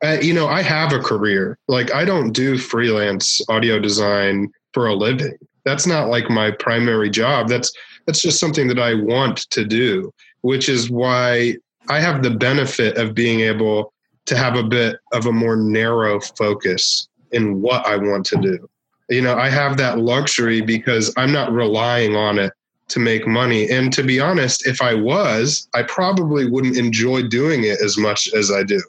uh, 0.02 0.18
you 0.20 0.34
know, 0.34 0.48
I 0.48 0.62
have 0.62 0.92
a 0.92 0.98
career. 0.98 1.58
Like, 1.68 1.94
I 1.94 2.04
don't 2.04 2.32
do 2.32 2.58
freelance 2.58 3.40
audio 3.48 3.78
design 3.78 4.52
for 4.72 4.86
a 4.86 4.94
living. 4.94 5.38
That's 5.64 5.86
not 5.86 6.08
like 6.08 6.28
my 6.28 6.50
primary 6.50 7.08
job. 7.08 7.48
That's 7.48 7.72
that's 8.06 8.20
just 8.20 8.40
something 8.40 8.66
that 8.66 8.80
I 8.80 8.94
want 8.94 9.48
to 9.50 9.64
do, 9.64 10.12
which 10.40 10.68
is 10.68 10.90
why 10.90 11.56
I 11.88 12.00
have 12.00 12.22
the 12.22 12.30
benefit 12.30 12.96
of 12.96 13.14
being 13.14 13.40
able 13.40 13.92
to 14.26 14.36
have 14.36 14.56
a 14.56 14.64
bit 14.64 14.96
of 15.12 15.26
a 15.26 15.32
more 15.32 15.56
narrow 15.56 16.20
focus 16.20 17.08
in 17.30 17.62
what 17.62 17.86
I 17.86 17.96
want 17.96 18.26
to 18.26 18.36
do. 18.36 18.68
You 19.08 19.22
know, 19.22 19.36
I 19.36 19.48
have 19.50 19.76
that 19.76 19.98
luxury 19.98 20.62
because 20.62 21.12
I'm 21.16 21.32
not 21.32 21.52
relying 21.52 22.16
on 22.16 22.40
it 22.40 22.52
to 22.88 22.98
make 22.98 23.26
money. 23.26 23.70
And 23.70 23.92
to 23.92 24.02
be 24.02 24.18
honest, 24.18 24.66
if 24.66 24.82
I 24.82 24.94
was, 24.94 25.68
I 25.74 25.84
probably 25.84 26.50
wouldn't 26.50 26.76
enjoy 26.76 27.22
doing 27.22 27.64
it 27.64 27.80
as 27.80 27.96
much 27.96 28.28
as 28.34 28.50
I 28.50 28.64
do 28.64 28.82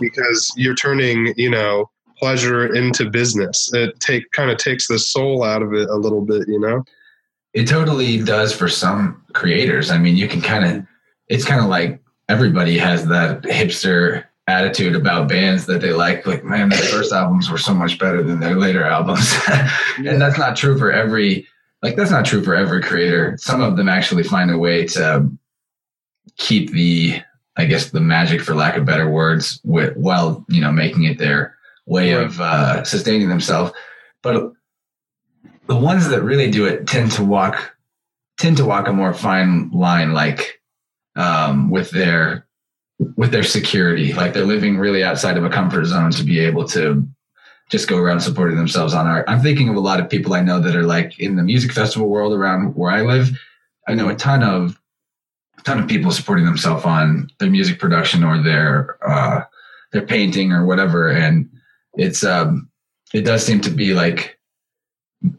because 0.00 0.52
you're 0.56 0.74
turning, 0.74 1.34
you 1.36 1.50
know, 1.50 1.90
pleasure 2.18 2.74
into 2.74 3.08
business. 3.08 3.72
It 3.72 3.98
take 4.00 4.30
kind 4.32 4.50
of 4.50 4.58
takes 4.58 4.88
the 4.88 4.98
soul 4.98 5.44
out 5.44 5.62
of 5.62 5.72
it 5.72 5.88
a 5.88 5.96
little 5.96 6.22
bit, 6.22 6.48
you 6.48 6.60
know? 6.60 6.84
It 7.54 7.66
totally 7.66 8.22
does 8.22 8.54
for 8.54 8.68
some 8.68 9.24
creators. 9.32 9.90
I 9.90 9.98
mean, 9.98 10.16
you 10.16 10.28
can 10.28 10.40
kind 10.40 10.64
of, 10.64 10.86
it's 11.28 11.44
kind 11.44 11.60
of 11.60 11.68
like 11.68 12.00
everybody 12.28 12.76
has 12.78 13.06
that 13.06 13.42
hipster 13.42 14.24
attitude 14.46 14.94
about 14.94 15.28
bands 15.28 15.66
that 15.66 15.80
they 15.80 15.92
like. 15.92 16.26
Like, 16.26 16.44
man, 16.44 16.68
their 16.68 16.78
first 16.78 17.12
albums 17.12 17.50
were 17.50 17.58
so 17.58 17.74
much 17.74 17.98
better 17.98 18.22
than 18.22 18.40
their 18.40 18.56
later 18.56 18.84
albums. 18.84 19.34
and 19.98 20.20
that's 20.20 20.38
not 20.38 20.56
true 20.56 20.78
for 20.78 20.92
every, 20.92 21.46
like, 21.82 21.96
that's 21.96 22.10
not 22.10 22.24
true 22.24 22.42
for 22.42 22.54
every 22.54 22.82
creator. 22.82 23.36
Some 23.38 23.60
of 23.60 23.76
them 23.76 23.88
actually 23.88 24.24
find 24.24 24.50
a 24.50 24.58
way 24.58 24.86
to 24.86 25.30
keep 26.36 26.70
the, 26.72 27.20
I 27.58 27.66
guess, 27.66 27.90
the 27.90 28.00
magic, 28.00 28.40
for 28.40 28.54
lack 28.54 28.76
of 28.76 28.86
better 28.86 29.10
words, 29.10 29.60
with, 29.64 29.96
while, 29.96 30.46
you 30.48 30.60
know, 30.60 30.72
making 30.72 31.04
it 31.04 31.18
their 31.18 31.56
way 31.86 32.14
right. 32.14 32.24
of 32.24 32.40
uh, 32.40 32.84
sustaining 32.84 33.28
themselves. 33.28 33.72
But 34.22 34.52
the 35.66 35.76
ones 35.76 36.08
that 36.08 36.22
really 36.22 36.50
do 36.50 36.64
it 36.64 36.86
tend 36.86 37.12
to 37.12 37.24
walk, 37.24 37.76
tend 38.38 38.56
to 38.58 38.64
walk 38.64 38.88
a 38.88 38.92
more 38.92 39.12
fine 39.12 39.70
line, 39.72 40.12
like, 40.12 40.60
um, 41.16 41.68
with 41.68 41.90
their 41.90 42.46
with 43.16 43.30
their 43.30 43.42
security. 43.42 44.12
Like 44.12 44.32
they're 44.32 44.44
living 44.46 44.78
really 44.78 45.04
outside 45.04 45.36
of 45.36 45.44
a 45.44 45.50
comfort 45.50 45.84
zone 45.84 46.10
to 46.12 46.24
be 46.24 46.40
able 46.40 46.66
to 46.68 47.06
just 47.70 47.88
go 47.88 47.98
around 47.98 48.20
supporting 48.20 48.56
themselves 48.56 48.94
on 48.94 49.06
art. 49.06 49.24
I'm 49.28 49.40
thinking 49.40 49.68
of 49.68 49.76
a 49.76 49.80
lot 49.80 50.00
of 50.00 50.08
people 50.08 50.34
I 50.34 50.40
know 50.40 50.60
that 50.60 50.74
are 50.74 50.84
like 50.84 51.18
in 51.18 51.36
the 51.36 51.42
music 51.42 51.72
festival 51.72 52.08
world 52.08 52.32
around 52.32 52.74
where 52.74 52.90
I 52.90 53.02
live. 53.02 53.30
I 53.86 53.94
know 53.94 54.08
a 54.08 54.14
ton 54.14 54.42
of 54.42 54.77
a 55.58 55.62
ton 55.62 55.78
of 55.78 55.88
people 55.88 56.10
supporting 56.10 56.44
themselves 56.44 56.84
on 56.84 57.30
their 57.38 57.50
music 57.50 57.78
production 57.78 58.24
or 58.24 58.42
their 58.42 58.98
uh, 59.06 59.42
their 59.92 60.06
painting 60.06 60.52
or 60.52 60.64
whatever, 60.64 61.10
and 61.10 61.48
it's 61.94 62.24
um 62.24 62.68
it 63.12 63.22
does 63.22 63.44
seem 63.44 63.60
to 63.62 63.70
be 63.70 63.94
like 63.94 64.38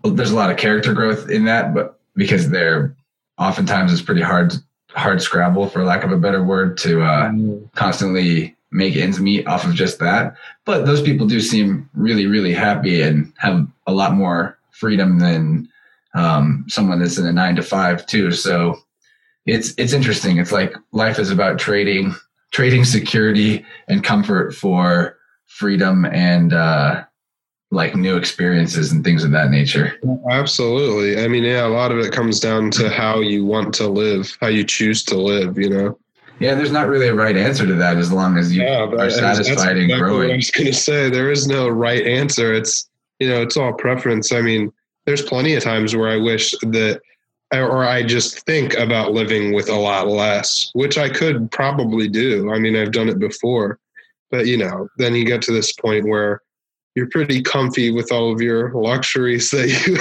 there's 0.03 0.31
a 0.31 0.35
lot 0.35 0.51
of 0.51 0.57
character 0.57 0.93
growth 0.93 1.29
in 1.29 1.45
that, 1.45 1.73
but 1.73 1.99
because 2.15 2.49
they're 2.49 2.95
oftentimes 3.37 3.93
it's 3.93 4.01
pretty 4.01 4.21
hard 4.21 4.53
hard 4.91 5.21
scrabble 5.21 5.67
for 5.67 5.83
lack 5.83 6.03
of 6.03 6.11
a 6.11 6.17
better 6.17 6.43
word 6.43 6.77
to 6.77 7.01
uh, 7.01 7.29
mm. 7.29 7.71
constantly 7.73 8.55
make 8.71 8.95
ends 8.95 9.19
meet 9.19 9.47
off 9.47 9.65
of 9.65 9.73
just 9.73 9.99
that. 9.99 10.35
But 10.65 10.85
those 10.85 11.01
people 11.01 11.27
do 11.27 11.39
seem 11.39 11.89
really, 11.93 12.25
really 12.25 12.53
happy 12.53 13.01
and 13.01 13.31
have 13.37 13.67
a 13.87 13.93
lot 13.93 14.13
more 14.13 14.57
freedom 14.71 15.19
than 15.19 15.69
um, 16.15 16.65
someone 16.67 16.99
that's 16.99 17.17
in 17.17 17.25
a 17.25 17.33
nine 17.33 17.55
to 17.55 17.63
five 17.63 18.05
too. 18.05 18.31
So 18.31 18.79
it's 19.49 19.73
it's 19.77 19.93
interesting. 19.93 20.37
It's 20.37 20.51
like 20.51 20.73
life 20.91 21.19
is 21.19 21.31
about 21.31 21.59
trading 21.59 22.15
trading 22.51 22.83
security 22.83 23.65
and 23.87 24.03
comfort 24.03 24.53
for 24.53 25.17
freedom 25.47 26.05
and 26.05 26.53
uh, 26.53 27.03
like 27.71 27.95
new 27.95 28.17
experiences 28.17 28.91
and 28.91 29.03
things 29.03 29.23
of 29.23 29.31
that 29.31 29.51
nature. 29.51 29.93
Absolutely. 30.29 31.23
I 31.23 31.27
mean, 31.27 31.43
yeah, 31.43 31.65
a 31.65 31.69
lot 31.69 31.91
of 31.91 31.99
it 31.99 32.11
comes 32.11 32.39
down 32.39 32.71
to 32.71 32.89
how 32.89 33.19
you 33.19 33.45
want 33.45 33.73
to 33.75 33.87
live, 33.87 34.35
how 34.41 34.47
you 34.47 34.63
choose 34.63 35.03
to 35.03 35.17
live, 35.17 35.57
you 35.57 35.69
know? 35.69 35.99
Yeah, 36.39 36.55
there's 36.55 36.71
not 36.71 36.87
really 36.87 37.07
a 37.07 37.13
right 37.13 37.35
answer 37.35 37.67
to 37.67 37.75
that 37.75 37.97
as 37.97 38.11
long 38.13 38.37
as 38.37 38.55
you 38.55 38.63
yeah, 38.63 38.85
are 38.85 39.09
satisfied 39.09 39.77
and 39.77 39.91
growing. 39.91 40.31
I 40.31 40.35
was 40.37 40.51
going 40.51 40.67
to 40.67 40.73
say 40.73 41.09
there 41.09 41.31
is 41.31 41.47
no 41.47 41.67
right 41.67 42.05
answer. 42.07 42.53
It's, 42.53 42.89
you 43.19 43.27
know, 43.27 43.41
it's 43.41 43.57
all 43.57 43.73
preference. 43.73 44.31
I 44.31 44.41
mean, 44.41 44.71
there's 45.05 45.21
plenty 45.21 45.53
of 45.55 45.63
times 45.63 45.95
where 45.95 46.09
I 46.09 46.15
wish 46.15 46.51
that 46.61 47.01
or 47.53 47.83
I 47.83 48.03
just 48.03 48.45
think 48.45 48.75
about 48.75 49.13
living 49.13 49.53
with 49.53 49.69
a 49.69 49.75
lot 49.75 50.07
less, 50.07 50.69
which 50.73 50.97
I 50.97 51.09
could 51.09 51.51
probably 51.51 52.07
do. 52.07 52.51
I 52.53 52.59
mean, 52.59 52.75
I've 52.75 52.91
done 52.91 53.09
it 53.09 53.19
before, 53.19 53.79
but 54.29 54.45
you 54.45 54.57
know, 54.57 54.87
then 54.97 55.15
you 55.15 55.25
get 55.25 55.41
to 55.43 55.51
this 55.51 55.71
point 55.73 56.07
where 56.07 56.41
you're 56.95 57.09
pretty 57.09 57.41
comfy 57.41 57.91
with 57.91 58.11
all 58.11 58.31
of 58.31 58.41
your 58.41 58.71
luxuries 58.73 59.49
that 59.51 59.69
you 59.87 59.95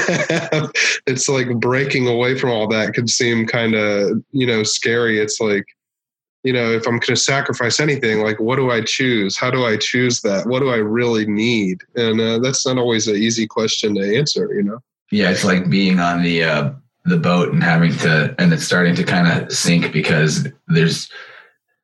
have. 0.50 0.70
it's 1.06 1.28
like 1.28 1.48
breaking 1.58 2.08
away 2.08 2.36
from 2.36 2.50
all 2.50 2.66
that 2.68 2.94
could 2.94 3.08
seem 3.08 3.46
kind 3.46 3.74
of, 3.74 4.22
you 4.32 4.46
know, 4.46 4.62
scary. 4.62 5.18
It's 5.18 5.40
like, 5.40 5.64
you 6.44 6.52
know, 6.52 6.70
if 6.70 6.86
I'm 6.86 6.94
going 6.94 7.00
to 7.02 7.16
sacrifice 7.16 7.80
anything, 7.80 8.22
like 8.22 8.40
what 8.40 8.56
do 8.56 8.70
I 8.70 8.80
choose? 8.82 9.36
How 9.36 9.50
do 9.50 9.64
I 9.64 9.76
choose 9.76 10.20
that? 10.22 10.46
What 10.46 10.60
do 10.60 10.70
I 10.70 10.76
really 10.76 11.26
need? 11.26 11.82
And 11.94 12.20
uh, 12.20 12.38
that's 12.38 12.66
not 12.66 12.78
always 12.78 13.06
an 13.08 13.16
easy 13.16 13.46
question 13.46 13.94
to 13.94 14.16
answer, 14.16 14.52
you 14.54 14.62
know? 14.62 14.80
Yeah, 15.10 15.30
it's 15.30 15.44
like 15.44 15.70
being 15.70 16.00
on 16.00 16.22
the 16.22 16.44
uh, 16.44 16.70
the 17.08 17.18
boat 17.18 17.52
and 17.52 17.62
having 17.62 17.92
to 17.98 18.34
and 18.38 18.52
it's 18.52 18.64
starting 18.64 18.94
to 18.94 19.04
kind 19.04 19.26
of 19.26 19.52
sink 19.52 19.92
because 19.92 20.46
there's 20.68 21.10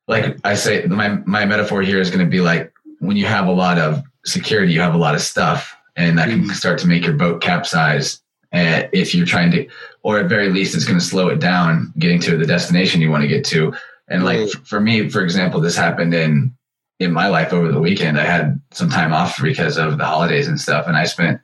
like 0.07 0.37
I 0.43 0.55
say 0.55 0.85
my 0.85 1.09
my 1.25 1.45
metaphor 1.45 1.81
here 1.81 1.99
is 1.99 2.09
going 2.09 2.23
to 2.25 2.29
be 2.29 2.41
like 2.41 2.71
when 2.99 3.17
you 3.17 3.25
have 3.25 3.47
a 3.47 3.51
lot 3.51 3.77
of 3.77 4.03
security, 4.25 4.73
you 4.73 4.81
have 4.81 4.95
a 4.95 4.99
lot 4.99 5.15
of 5.15 5.21
stuff, 5.21 5.75
and 5.95 6.17
that 6.17 6.29
can 6.29 6.41
mm-hmm. 6.41 6.51
start 6.51 6.79
to 6.79 6.87
make 6.87 7.03
your 7.03 7.13
boat 7.13 7.41
capsize. 7.41 8.21
And 8.51 8.89
if 8.93 9.13
you're 9.13 9.25
trying 9.25 9.51
to, 9.51 9.67
or 10.03 10.19
at 10.19 10.29
very 10.29 10.49
least, 10.49 10.75
it's 10.75 10.85
going 10.85 10.99
to 10.99 11.05
slow 11.05 11.27
it 11.27 11.39
down 11.39 11.93
getting 11.97 12.19
to 12.21 12.37
the 12.37 12.45
destination 12.45 13.01
you 13.01 13.11
want 13.11 13.23
to 13.23 13.27
get 13.27 13.43
to. 13.45 13.73
And 14.07 14.23
like 14.23 14.39
mm. 14.39 14.67
for 14.67 14.79
me, 14.79 15.09
for 15.09 15.21
example, 15.21 15.59
this 15.59 15.75
happened 15.75 16.13
in 16.13 16.55
in 16.99 17.11
my 17.11 17.27
life 17.27 17.51
over 17.51 17.71
the 17.71 17.79
weekend. 17.79 18.19
I 18.19 18.25
had 18.25 18.61
some 18.71 18.89
time 18.89 19.13
off 19.13 19.41
because 19.41 19.77
of 19.77 19.97
the 19.97 20.05
holidays 20.05 20.47
and 20.47 20.59
stuff, 20.59 20.87
and 20.87 20.95
I 20.95 21.05
spent 21.05 21.41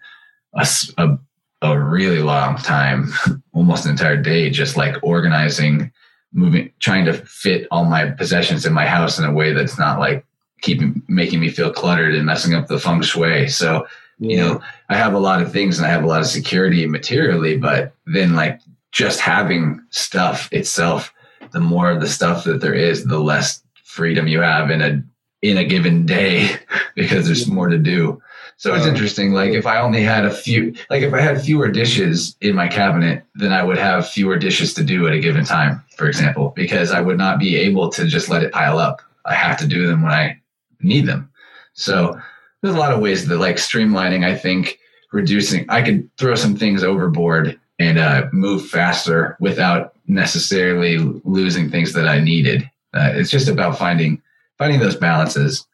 a, 0.53 0.67
a 0.97 1.19
a 1.61 1.79
really 1.79 2.19
long 2.19 2.57
time, 2.57 3.11
almost 3.53 3.85
an 3.85 3.91
entire 3.91 4.17
day, 4.17 4.49
just 4.49 4.77
like 4.77 4.95
organizing, 5.03 5.91
moving, 6.33 6.71
trying 6.79 7.05
to 7.05 7.13
fit 7.13 7.67
all 7.71 7.85
my 7.85 8.09
possessions 8.09 8.65
in 8.65 8.73
my 8.73 8.85
house 8.85 9.19
in 9.19 9.25
a 9.25 9.33
way 9.33 9.53
that's 9.53 9.77
not 9.77 9.99
like 9.99 10.25
keeping 10.61 11.01
making 11.07 11.39
me 11.39 11.49
feel 11.49 11.71
cluttered 11.71 12.15
and 12.15 12.25
messing 12.25 12.53
up 12.53 12.67
the 12.67 12.79
feng 12.79 13.01
shui. 13.01 13.47
So, 13.47 13.87
yeah. 14.19 14.29
you 14.29 14.37
know, 14.37 14.61
I 14.89 14.97
have 14.97 15.13
a 15.13 15.19
lot 15.19 15.41
of 15.41 15.51
things 15.51 15.77
and 15.77 15.85
I 15.85 15.89
have 15.89 16.03
a 16.03 16.07
lot 16.07 16.21
of 16.21 16.27
security 16.27 16.87
materially, 16.87 17.57
but 17.57 17.93
then 18.05 18.33
like 18.33 18.59
just 18.91 19.19
having 19.19 19.81
stuff 19.89 20.49
itself, 20.51 21.13
the 21.51 21.59
more 21.59 21.89
of 21.89 22.01
the 22.01 22.07
stuff 22.07 22.43
that 22.43 22.61
there 22.61 22.73
is, 22.73 23.05
the 23.05 23.19
less 23.19 23.63
freedom 23.83 24.27
you 24.27 24.41
have 24.41 24.69
in 24.69 24.81
a 24.81 25.03
in 25.41 25.57
a 25.57 25.63
given 25.63 26.05
day 26.05 26.55
because 26.95 27.25
there's 27.25 27.47
more 27.47 27.67
to 27.67 27.77
do. 27.77 28.21
So 28.61 28.75
it's 28.75 28.85
um, 28.85 28.91
interesting. 28.91 29.31
Like 29.31 29.53
if 29.53 29.65
I 29.65 29.79
only 29.79 30.03
had 30.03 30.23
a 30.23 30.29
few, 30.29 30.75
like 30.91 31.01
if 31.01 31.15
I 31.15 31.19
had 31.19 31.41
fewer 31.41 31.67
dishes 31.67 32.35
in 32.41 32.53
my 32.53 32.67
cabinet, 32.67 33.23
then 33.33 33.51
I 33.51 33.63
would 33.63 33.79
have 33.79 34.07
fewer 34.07 34.37
dishes 34.37 34.75
to 34.75 34.83
do 34.83 35.07
at 35.07 35.15
a 35.15 35.19
given 35.19 35.43
time, 35.43 35.83
for 35.97 36.07
example, 36.07 36.53
because 36.55 36.91
I 36.91 37.01
would 37.01 37.17
not 37.17 37.39
be 37.39 37.55
able 37.55 37.89
to 37.89 38.05
just 38.05 38.29
let 38.29 38.43
it 38.43 38.51
pile 38.51 38.77
up. 38.77 39.01
I 39.25 39.33
have 39.33 39.57
to 39.61 39.67
do 39.67 39.87
them 39.87 40.03
when 40.03 40.11
I 40.11 40.39
need 40.79 41.07
them. 41.07 41.27
So 41.73 42.21
there's 42.61 42.75
a 42.75 42.77
lot 42.77 42.93
of 42.93 42.99
ways 42.99 43.27
that 43.29 43.39
like 43.39 43.55
streamlining, 43.55 44.23
I 44.23 44.37
think 44.37 44.77
reducing, 45.11 45.67
I 45.67 45.81
could 45.81 46.07
throw 46.19 46.35
some 46.35 46.55
things 46.55 46.83
overboard 46.83 47.59
and 47.79 47.97
uh, 47.97 48.27
move 48.31 48.67
faster 48.67 49.37
without 49.39 49.95
necessarily 50.05 50.99
losing 51.23 51.71
things 51.71 51.93
that 51.93 52.07
I 52.07 52.19
needed. 52.19 52.69
Uh, 52.93 53.09
it's 53.15 53.31
just 53.31 53.47
about 53.47 53.79
finding, 53.79 54.21
finding 54.59 54.79
those 54.79 54.97
balances 54.97 55.65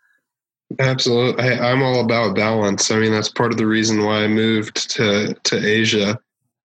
Absolutely. 0.79 1.43
I, 1.43 1.71
I'm 1.71 1.81
all 1.81 2.01
about 2.01 2.35
balance. 2.35 2.91
I 2.91 2.99
mean, 2.99 3.11
that's 3.11 3.29
part 3.29 3.51
of 3.51 3.57
the 3.57 3.65
reason 3.65 4.03
why 4.03 4.23
I 4.23 4.27
moved 4.27 4.89
to, 4.91 5.33
to 5.33 5.67
Asia 5.67 6.19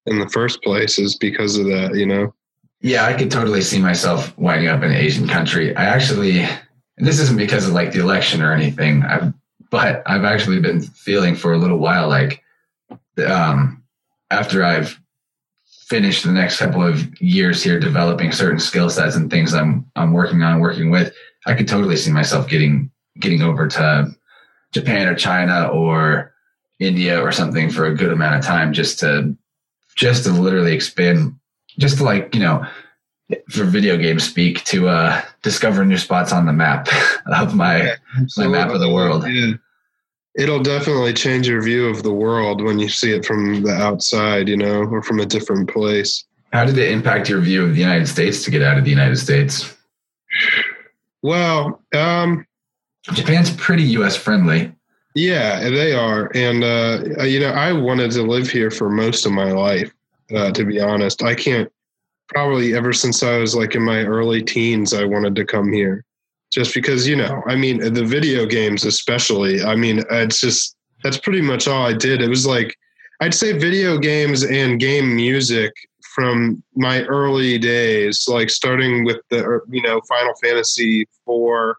in 0.05 0.19
the 0.19 0.29
first 0.29 0.61
place 0.61 0.99
is 0.99 1.17
because 1.17 1.57
of 1.57 1.65
that, 1.67 1.95
you 1.95 2.05
know? 2.05 2.33
Yeah, 2.81 3.05
I 3.05 3.13
could 3.13 3.31
totally 3.31 3.61
see 3.61 3.79
myself 3.79 4.37
winding 4.37 4.67
up 4.67 4.83
in 4.83 4.91
an 4.91 4.97
Asian 4.97 5.27
country. 5.27 5.75
I 5.75 5.85
actually, 5.85 6.45
this 6.97 7.19
isn't 7.19 7.37
because 7.37 7.65
of 7.65 7.73
like 7.73 7.93
the 7.93 8.01
election 8.01 8.41
or 8.41 8.51
anything, 8.51 9.03
I've, 9.03 9.33
but 9.69 10.03
I've 10.05 10.25
actually 10.25 10.59
been 10.59 10.81
feeling 10.81 11.35
for 11.35 11.53
a 11.53 11.57
little 11.57 11.79
while 11.79 12.09
like 12.09 12.43
um, 13.25 13.81
after 14.29 14.63
I've 14.63 14.99
finished 15.65 16.23
the 16.25 16.31
next 16.31 16.57
couple 16.57 16.85
of 16.85 17.21
years 17.21 17.63
here 17.63 17.79
developing 17.79 18.31
certain 18.31 18.59
skill 18.59 18.89
sets 18.89 19.15
and 19.15 19.29
things 19.29 19.53
I'm 19.53 19.89
I'm 19.95 20.11
working 20.11 20.41
on, 20.41 20.59
working 20.59 20.91
with, 20.91 21.13
I 21.45 21.53
could 21.53 21.67
totally 21.67 21.95
see 21.95 22.11
myself 22.11 22.49
getting 22.49 22.91
getting 23.19 23.41
over 23.41 23.67
to 23.67 24.15
Japan 24.73 25.07
or 25.07 25.15
China 25.15 25.67
or 25.67 26.33
India 26.79 27.21
or 27.21 27.31
something 27.31 27.69
for 27.69 27.85
a 27.85 27.95
good 27.95 28.11
amount 28.11 28.35
of 28.35 28.43
time 28.43 28.73
just 28.73 28.99
to 28.99 29.35
just 29.95 30.23
to 30.23 30.31
literally 30.31 30.73
expand 30.73 31.35
just 31.77 31.97
to 31.97 32.03
like 32.03 32.33
you 32.33 32.41
know 32.41 32.65
for 33.49 33.63
video 33.63 33.97
game 33.97 34.19
speak 34.19 34.63
to 34.65 34.87
uh 34.87 35.21
discover 35.41 35.85
new 35.85 35.97
spots 35.97 36.33
on 36.33 36.45
the 36.45 36.53
map 36.53 36.87
of 37.27 37.55
my 37.55 37.83
yeah, 37.83 37.95
my 38.37 38.47
map 38.47 38.71
of 38.71 38.79
the 38.79 38.91
world. 38.91 39.25
Yeah. 39.27 39.53
it'll 40.37 40.61
definitely 40.61 41.13
change 41.13 41.47
your 41.47 41.61
view 41.61 41.87
of 41.87 42.03
the 42.03 42.13
world 42.13 42.61
when 42.61 42.79
you 42.79 42.89
see 42.89 43.13
it 43.13 43.25
from 43.25 43.63
the 43.63 43.73
outside 43.73 44.47
you 44.47 44.57
know 44.57 44.81
or 44.83 45.01
from 45.01 45.19
a 45.19 45.25
different 45.25 45.69
place. 45.69 46.25
How 46.51 46.65
did 46.65 46.77
it 46.77 46.91
impact 46.91 47.29
your 47.29 47.39
view 47.39 47.63
of 47.63 47.73
the 47.73 47.81
united 47.81 48.07
states 48.07 48.43
to 48.43 48.51
get 48.51 48.61
out 48.61 48.77
of 48.77 48.83
the 48.83 48.91
united 48.91 49.17
states? 49.17 49.75
Well 51.21 51.81
um 51.93 52.45
Japan's 53.11 53.51
pretty 53.51 53.83
U.S. 53.83 54.15
friendly. 54.15 54.73
Yeah, 55.15 55.69
they 55.69 55.93
are, 55.93 56.31
and 56.33 56.63
uh, 56.63 57.23
you 57.23 57.39
know, 57.39 57.51
I 57.51 57.71
wanted 57.71 58.11
to 58.11 58.23
live 58.23 58.49
here 58.49 58.71
for 58.71 58.89
most 58.89 59.25
of 59.25 59.31
my 59.31 59.51
life. 59.51 59.93
Uh, 60.33 60.51
to 60.51 60.65
be 60.65 60.79
honest, 60.79 61.21
I 61.21 61.35
can't. 61.35 61.71
Probably 62.29 62.73
ever 62.73 62.93
since 62.93 63.21
I 63.21 63.37
was 63.37 63.53
like 63.53 63.75
in 63.75 63.83
my 63.83 63.99
early 63.99 64.41
teens, 64.41 64.93
I 64.93 65.03
wanted 65.03 65.35
to 65.35 65.45
come 65.45 65.71
here, 65.71 66.03
just 66.51 66.73
because 66.73 67.07
you 67.07 67.15
know. 67.15 67.43
I 67.45 67.55
mean, 67.55 67.93
the 67.93 68.05
video 68.05 68.47
games, 68.47 68.85
especially. 68.85 69.61
I 69.61 69.75
mean, 69.75 70.01
it's 70.09 70.39
just 70.39 70.75
that's 71.03 71.17
pretty 71.17 71.41
much 71.41 71.67
all 71.67 71.85
I 71.85 71.93
did. 71.93 72.21
It 72.21 72.29
was 72.29 72.47
like 72.47 72.75
I'd 73.21 73.35
say 73.35 73.51
video 73.51 73.99
games 73.99 74.43
and 74.43 74.79
game 74.79 75.15
music 75.15 75.73
from 76.15 76.63
my 76.75 77.03
early 77.03 77.59
days, 77.59 78.27
like 78.27 78.49
starting 78.49 79.03
with 79.03 79.17
the 79.29 79.59
you 79.69 79.81
know 79.83 80.01
Final 80.07 80.33
Fantasy 80.41 81.07
four 81.25 81.77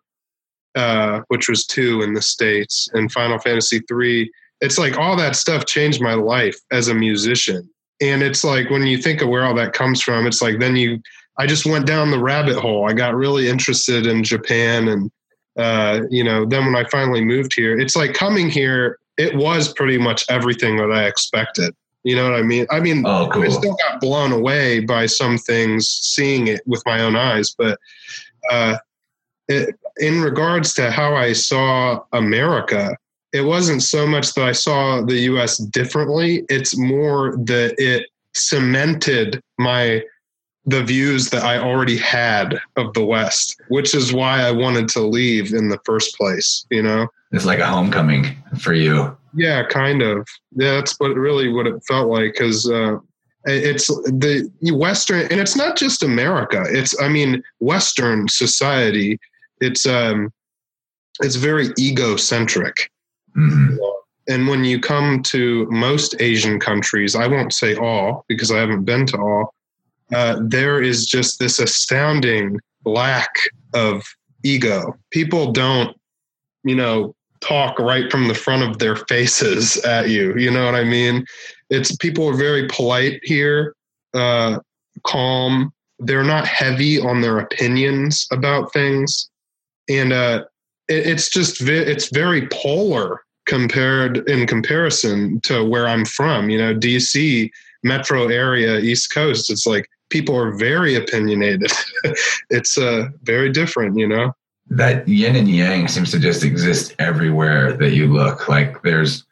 uh, 0.75 1.21
which 1.29 1.49
was 1.49 1.67
two 1.67 2.03
in 2.03 2.15
the 2.15 2.23
states, 2.23 2.89
and 2.93 3.13
Final 3.13 3.39
Fantasy 3.39 3.81
three. 3.81 4.31
It's 4.61 4.79
like 4.79 4.97
all 4.97 5.17
that 5.17 5.37
stuff 5.37 5.67
changed 5.67 6.01
my 6.01 6.15
life 6.15 6.57
as 6.73 6.89
a 6.89 6.95
musician, 6.95 7.69
and 8.01 8.23
it's 8.23 8.45
like 8.45 8.71
when 8.71 8.87
you 8.87 8.99
think 8.99 9.21
of 9.21 9.29
where 9.29 9.45
all 9.45 9.55
that 9.55 9.73
comes 9.73 10.03
from, 10.03 10.27
it's 10.27 10.43
like 10.43 10.59
then 10.59 10.77
you. 10.77 11.01
I 11.37 11.49
just 11.49 11.67
went 11.67 11.85
down 11.85 12.13
the 12.13 12.21
rabbit 12.21 12.57
hole. 12.57 12.89
I 12.89 12.93
got 12.93 13.17
really 13.17 13.49
interested 13.49 14.07
in 14.07 14.23
Japan, 14.23 14.89
and 14.89 15.11
uh, 15.59 16.03
you 16.11 16.23
know, 16.23 16.45
then 16.45 16.65
when 16.65 16.77
I 16.77 16.85
finally 16.89 17.25
moved 17.25 17.55
here, 17.55 17.79
it's 17.79 17.97
like 17.97 18.15
coming 18.15 18.49
here. 18.49 18.99
It 19.17 19.37
was 19.37 19.73
pretty 19.73 19.99
much 19.99 20.25
everything 20.29 20.77
that 20.79 20.91
I 20.91 21.07
expected. 21.07 21.75
You 22.05 22.17
know 22.17 22.31
what 22.31 22.39
I 22.39 22.43
mean? 22.43 22.67
I 22.71 22.81
mean, 22.81 23.03
oh, 23.07 23.29
cool. 23.33 23.45
I 23.45 23.49
still 23.49 23.77
got 23.89 24.01
blown 24.01 24.31
away 24.31 24.81
by 24.81 25.07
some 25.07 25.39
things, 25.39 25.89
seeing 25.89 26.49
it 26.49 26.61
with 26.67 26.83
my 26.85 27.01
own 27.01 27.17
eyes, 27.17 27.55
but 27.57 27.79
uh, 28.51 28.77
it, 29.49 29.75
in 29.99 30.21
regards 30.21 30.75
to 30.75 30.91
how 30.91 31.15
I 31.15 31.33
saw 31.33 32.01
America, 32.13 32.97
it 33.33 33.43
wasn't 33.43 33.83
so 33.83 34.07
much 34.07 34.35
that 34.35 34.45
I 34.45 34.53
saw 34.53 35.03
the 35.03 35.21
US 35.31 35.59
differently, 35.59 36.45
it's 36.49 36.77
more 36.77 37.37
that 37.45 37.75
it 37.79 38.07
cemented 38.35 39.41
my 39.59 40.03
the 40.67 40.83
views 40.83 41.29
that 41.29 41.45
I 41.45 41.59
already 41.59 41.99
had 41.99 42.59
of 42.77 42.95
the 42.95 43.05
West, 43.05 43.61
which 43.69 43.95
is 43.95 44.15
why 44.15 44.41
I 44.41 44.51
wanted 44.51 44.89
to 44.91 45.01
leave 45.01 45.53
in 45.53 45.69
the 45.69 45.79
first 45.85 46.17
place, 46.17 46.65
you 46.71 46.83
know? 46.83 47.09
It's 47.33 47.45
like 47.45 47.59
a 47.59 47.67
homecoming 47.67 48.35
for 48.59 48.73
you. 48.73 49.15
Yeah, 49.35 49.65
kind 49.65 50.01
of. 50.01 50.27
Yeah, 50.57 50.77
that's 50.77 50.99
what 50.99 51.15
really 51.17 51.53
what 51.53 51.67
it 51.67 51.83
felt 51.87 52.09
like 52.09 52.33
because 52.33 52.71
uh, 52.71 52.97
it's 53.45 53.89
the 53.89 54.51
Western, 54.73 55.23
and 55.31 55.41
it's 55.41 55.57
not 55.57 55.77
just 55.77 56.03
America. 56.03 56.65
It's 56.69 56.99
I 57.01 57.09
mean 57.09 57.43
Western 57.59 58.29
society. 58.29 59.19
It's 59.61 59.87
um, 59.87 60.33
it's 61.21 61.37
very 61.37 61.69
egocentric. 61.79 62.91
Mhm. 63.37 63.79
And 64.27 64.49
when 64.49 64.65
you 64.65 64.81
come 64.81 65.23
to 65.25 65.67
most 65.71 66.15
Asian 66.21 66.59
countries, 66.59 67.15
I 67.15 67.27
won't 67.27 67.53
say 67.53 67.75
all 67.77 68.25
because 68.29 68.51
I 68.51 68.59
haven't 68.59 68.85
been 68.85 69.07
to 69.07 69.19
all, 69.19 69.55
uh, 70.15 70.41
there 70.41 70.81
is 70.81 71.05
just 71.07 71.39
this 71.39 71.59
astounding 71.59 72.59
lack 72.85 73.31
of 73.75 74.03
ego. 74.43 74.97
People 75.11 75.53
don't, 75.53 75.95
you 76.63 76.75
know, 76.75 77.15
talk 77.41 77.79
right 77.79 78.11
from 78.11 78.29
the 78.29 78.35
front 78.35 78.63
of 78.63 78.79
their 78.79 78.97
faces 78.97 79.77
at 79.85 80.09
you. 80.09 80.35
You 80.37 80.51
know 80.51 80.65
what 80.65 80.75
I 80.75 80.85
mean? 80.85 81.27
It's 81.71 81.95
people 81.97 82.29
are 82.29 82.37
very 82.37 82.67
polite 82.69 83.21
here, 83.23 83.75
uh, 84.15 84.61
calm. 85.05 85.73
They're 85.99 86.25
not 86.25 86.47
heavy 86.47 86.99
on 86.99 87.21
their 87.21 87.39
opinions 87.39 88.27
about 88.33 88.73
things, 88.73 89.31
and 89.89 90.13
uh, 90.13 90.45
it, 90.89 91.07
it's 91.07 91.29
just 91.29 91.61
it's 91.63 92.09
very 92.09 92.49
polar 92.49 93.21
compared 93.47 94.29
in 94.29 94.47
comparison 94.47 95.41
to 95.43 95.65
where 95.65 95.87
I'm 95.87 96.05
from. 96.05 96.51
You 96.51 96.59
know, 96.59 96.75
DC 96.75 97.51
metro 97.83 98.29
area, 98.29 98.79
East 98.79 99.13
Coast. 99.13 99.51
It's 99.51 99.67
like 99.67 99.89
people 100.11 100.37
are 100.37 100.53
very 100.53 100.95
opinionated. 100.95 101.71
it's 102.51 102.79
uh, 102.79 103.09
very 103.23 103.51
different. 103.51 103.99
You 103.99 104.09
know. 104.09 104.33
That 104.71 105.07
yin 105.07 105.37
and 105.37 105.49
yang 105.49 105.89
seems 105.89 106.11
to 106.13 106.19
just 106.19 106.43
exist 106.43 106.95
everywhere 106.99 107.75
that 107.75 107.91
you 107.91 108.11
look. 108.11 108.49
Like 108.49 108.83
there's 108.83 109.27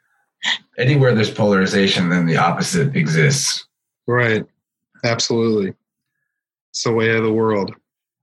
anywhere 0.78 1.14
there's 1.14 1.30
polarization, 1.30 2.10
then 2.10 2.26
the 2.26 2.36
opposite 2.36 2.94
exists. 2.94 3.66
Right. 4.06 4.44
Absolutely. 5.04 5.74
It's 6.70 6.84
the 6.84 6.92
way 6.92 7.16
of 7.16 7.22
the 7.22 7.32
world. 7.32 7.74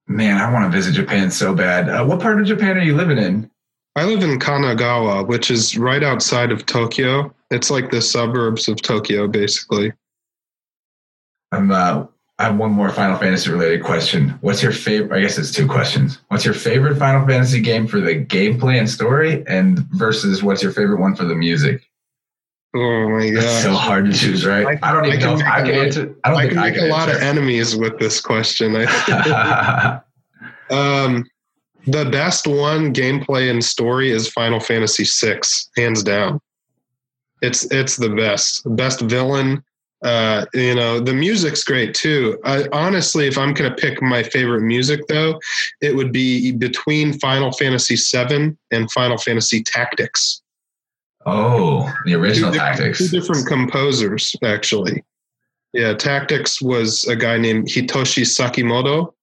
Man, 0.10 0.38
I 0.38 0.52
want 0.52 0.66
to 0.66 0.76
visit 0.76 0.94
Japan 0.94 1.30
so 1.30 1.54
bad. 1.54 1.88
Uh, 1.88 2.04
what 2.04 2.20
part 2.20 2.42
of 2.42 2.48
Japan 2.48 2.76
are 2.78 2.84
you 2.84 2.96
living 2.96 3.20
in? 3.20 3.50
I 3.96 4.06
live 4.06 4.24
in 4.24 4.40
Kanagawa, 4.40 5.28
which 5.28 5.52
is 5.52 5.78
right 5.78 6.02
outside 6.02 6.52
of 6.52 6.66
Tokyo. 6.66 7.34
It's 7.52 7.70
like 7.70 7.92
the 7.92 8.02
suburbs 8.02 8.68
of 8.68 8.82
Tokyo, 8.82 9.28
basically. 9.28 9.94
I'm. 11.52 11.72
Uh, 11.72 12.06
I 12.40 12.46
have 12.46 12.58
one 12.58 12.72
more 12.72 12.90
Final 12.90 13.18
Fantasy 13.18 13.52
related 13.52 13.84
question. 13.84 14.30
What's 14.40 14.64
your 14.64 14.72
favorite? 14.72 15.16
I 15.16 15.22
guess 15.22 15.38
it's 15.38 15.52
two 15.52 15.68
questions. 15.68 16.20
What's 16.30 16.46
your 16.46 16.54
favorite 16.54 16.98
Final 16.98 17.28
Fantasy 17.28 17.60
game 17.60 17.86
for 17.86 18.00
the 18.00 18.24
gameplay 18.24 18.80
and 18.80 18.90
story, 18.90 19.46
and 19.46 19.80
versus 19.92 20.42
what's 20.42 20.64
your 20.64 20.72
favorite 20.72 21.02
one 21.02 21.16
for 21.16 21.26
the 21.26 21.36
music? 21.36 21.89
Oh 22.76 23.10
my 23.10 23.24
It's 23.24 23.44
god. 23.44 23.64
so 23.64 23.74
hard 23.74 24.06
to 24.06 24.14
choose, 24.14 24.46
right? 24.46 24.78
I, 24.84 24.92
don't 24.94 25.06
even 25.06 25.20
I 25.22 25.26
know 25.26 25.40
if 25.40 25.46
I 25.46 25.62
can 25.64 25.72
answer. 25.72 26.16
I 26.24 26.30
don't 26.30 26.38
I 26.38 26.42
think 26.42 26.54
can 26.54 26.60
I 26.60 26.70
make 26.70 26.76
can 26.76 26.86
a 26.86 26.92
lot 26.92 27.10
of 27.10 27.16
enemies 27.18 27.76
with 27.76 27.98
this 27.98 28.22
question. 28.22 28.76
I 28.78 30.02
Um, 30.70 31.26
the 31.88 32.06
best 32.06 32.46
one 32.46 32.94
gameplay 32.94 33.50
and 33.50 33.64
story 33.64 34.12
is 34.12 34.28
Final 34.32 34.60
Fantasy 34.60 35.04
VI, 35.04 35.40
hands 35.78 36.04
down. 36.04 36.40
It's 37.42 37.64
it's 37.72 37.96
the 37.98 38.10
best, 38.10 38.62
best 38.76 39.02
villain. 39.02 39.64
Uh, 40.04 40.46
you 40.54 40.76
know, 40.76 41.00
the 41.00 41.14
music's 41.14 41.64
great 41.64 41.94
too. 41.96 42.38
I, 42.46 42.68
honestly, 42.72 43.28
if 43.28 43.38
I'm 43.38 43.54
gonna 43.54 43.74
pick 43.74 44.02
my 44.02 44.22
favorite 44.24 44.62
music 44.62 45.02
though, 45.08 45.40
it 45.82 45.96
would 45.96 46.12
be 46.12 46.52
between 46.52 47.18
Final 47.20 47.52
Fantasy 47.54 47.96
VII 47.96 48.56
and 48.72 48.92
Final 48.92 49.18
Fantasy 49.18 49.64
Tactics. 49.64 50.42
Oh, 51.26 51.92
the 52.06 52.16
original 52.16 52.52
Two 52.52 52.58
tactics. 52.58 52.98
Two 53.00 53.08
different 53.20 53.48
composers, 53.48 54.36
actually. 54.44 55.04
Yeah, 55.74 55.94
Tactics 55.94 56.62
was 56.62 57.06
a 57.06 57.16
guy 57.16 57.38
named 57.38 57.68
Hitoshi 57.68 58.24
Sakimoto, 58.24 59.14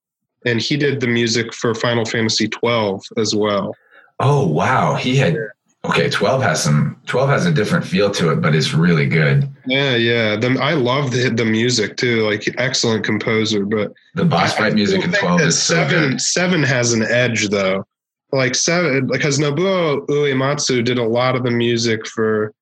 and 0.44 0.60
he 0.60 0.76
did 0.76 1.00
the 1.00 1.08
music 1.08 1.52
for 1.52 1.74
Final 1.74 2.04
Fantasy 2.04 2.46
twelve 2.48 3.02
as 3.16 3.34
well. 3.34 3.74
Oh 4.20 4.46
wow, 4.46 4.94
he 4.94 5.16
had. 5.16 5.36
Okay, 5.84 6.08
twelve 6.08 6.42
has 6.42 6.62
some. 6.62 7.00
Twelve 7.06 7.28
has 7.30 7.46
a 7.46 7.52
different 7.52 7.84
feel 7.84 8.10
to 8.12 8.30
it, 8.30 8.36
but 8.40 8.54
it's 8.54 8.72
really 8.74 9.06
good. 9.06 9.48
Yeah, 9.66 9.96
yeah. 9.96 10.36
The, 10.36 10.56
I 10.60 10.74
love 10.74 11.10
the 11.10 11.30
the 11.30 11.44
music 11.44 11.96
too. 11.96 12.28
Like 12.28 12.46
excellent 12.58 13.04
composer, 13.04 13.64
but 13.64 13.92
The 14.14 14.24
boss 14.24 14.54
fight 14.54 14.74
music 14.74 15.04
in 15.04 15.12
twelve 15.12 15.40
is 15.40 15.60
so 15.60 15.74
seven 15.74 16.10
good. 16.10 16.20
seven 16.20 16.62
has 16.62 16.92
an 16.92 17.02
edge 17.02 17.48
though. 17.48 17.84
Like 18.32 18.54
seven, 18.54 19.06
because 19.06 19.38
Nobuo 19.38 20.06
Uematsu 20.08 20.84
did 20.84 20.98
a 20.98 21.04
lot 21.04 21.36
of 21.36 21.44
the 21.44 21.50
music 21.50 22.06
for 22.06 22.52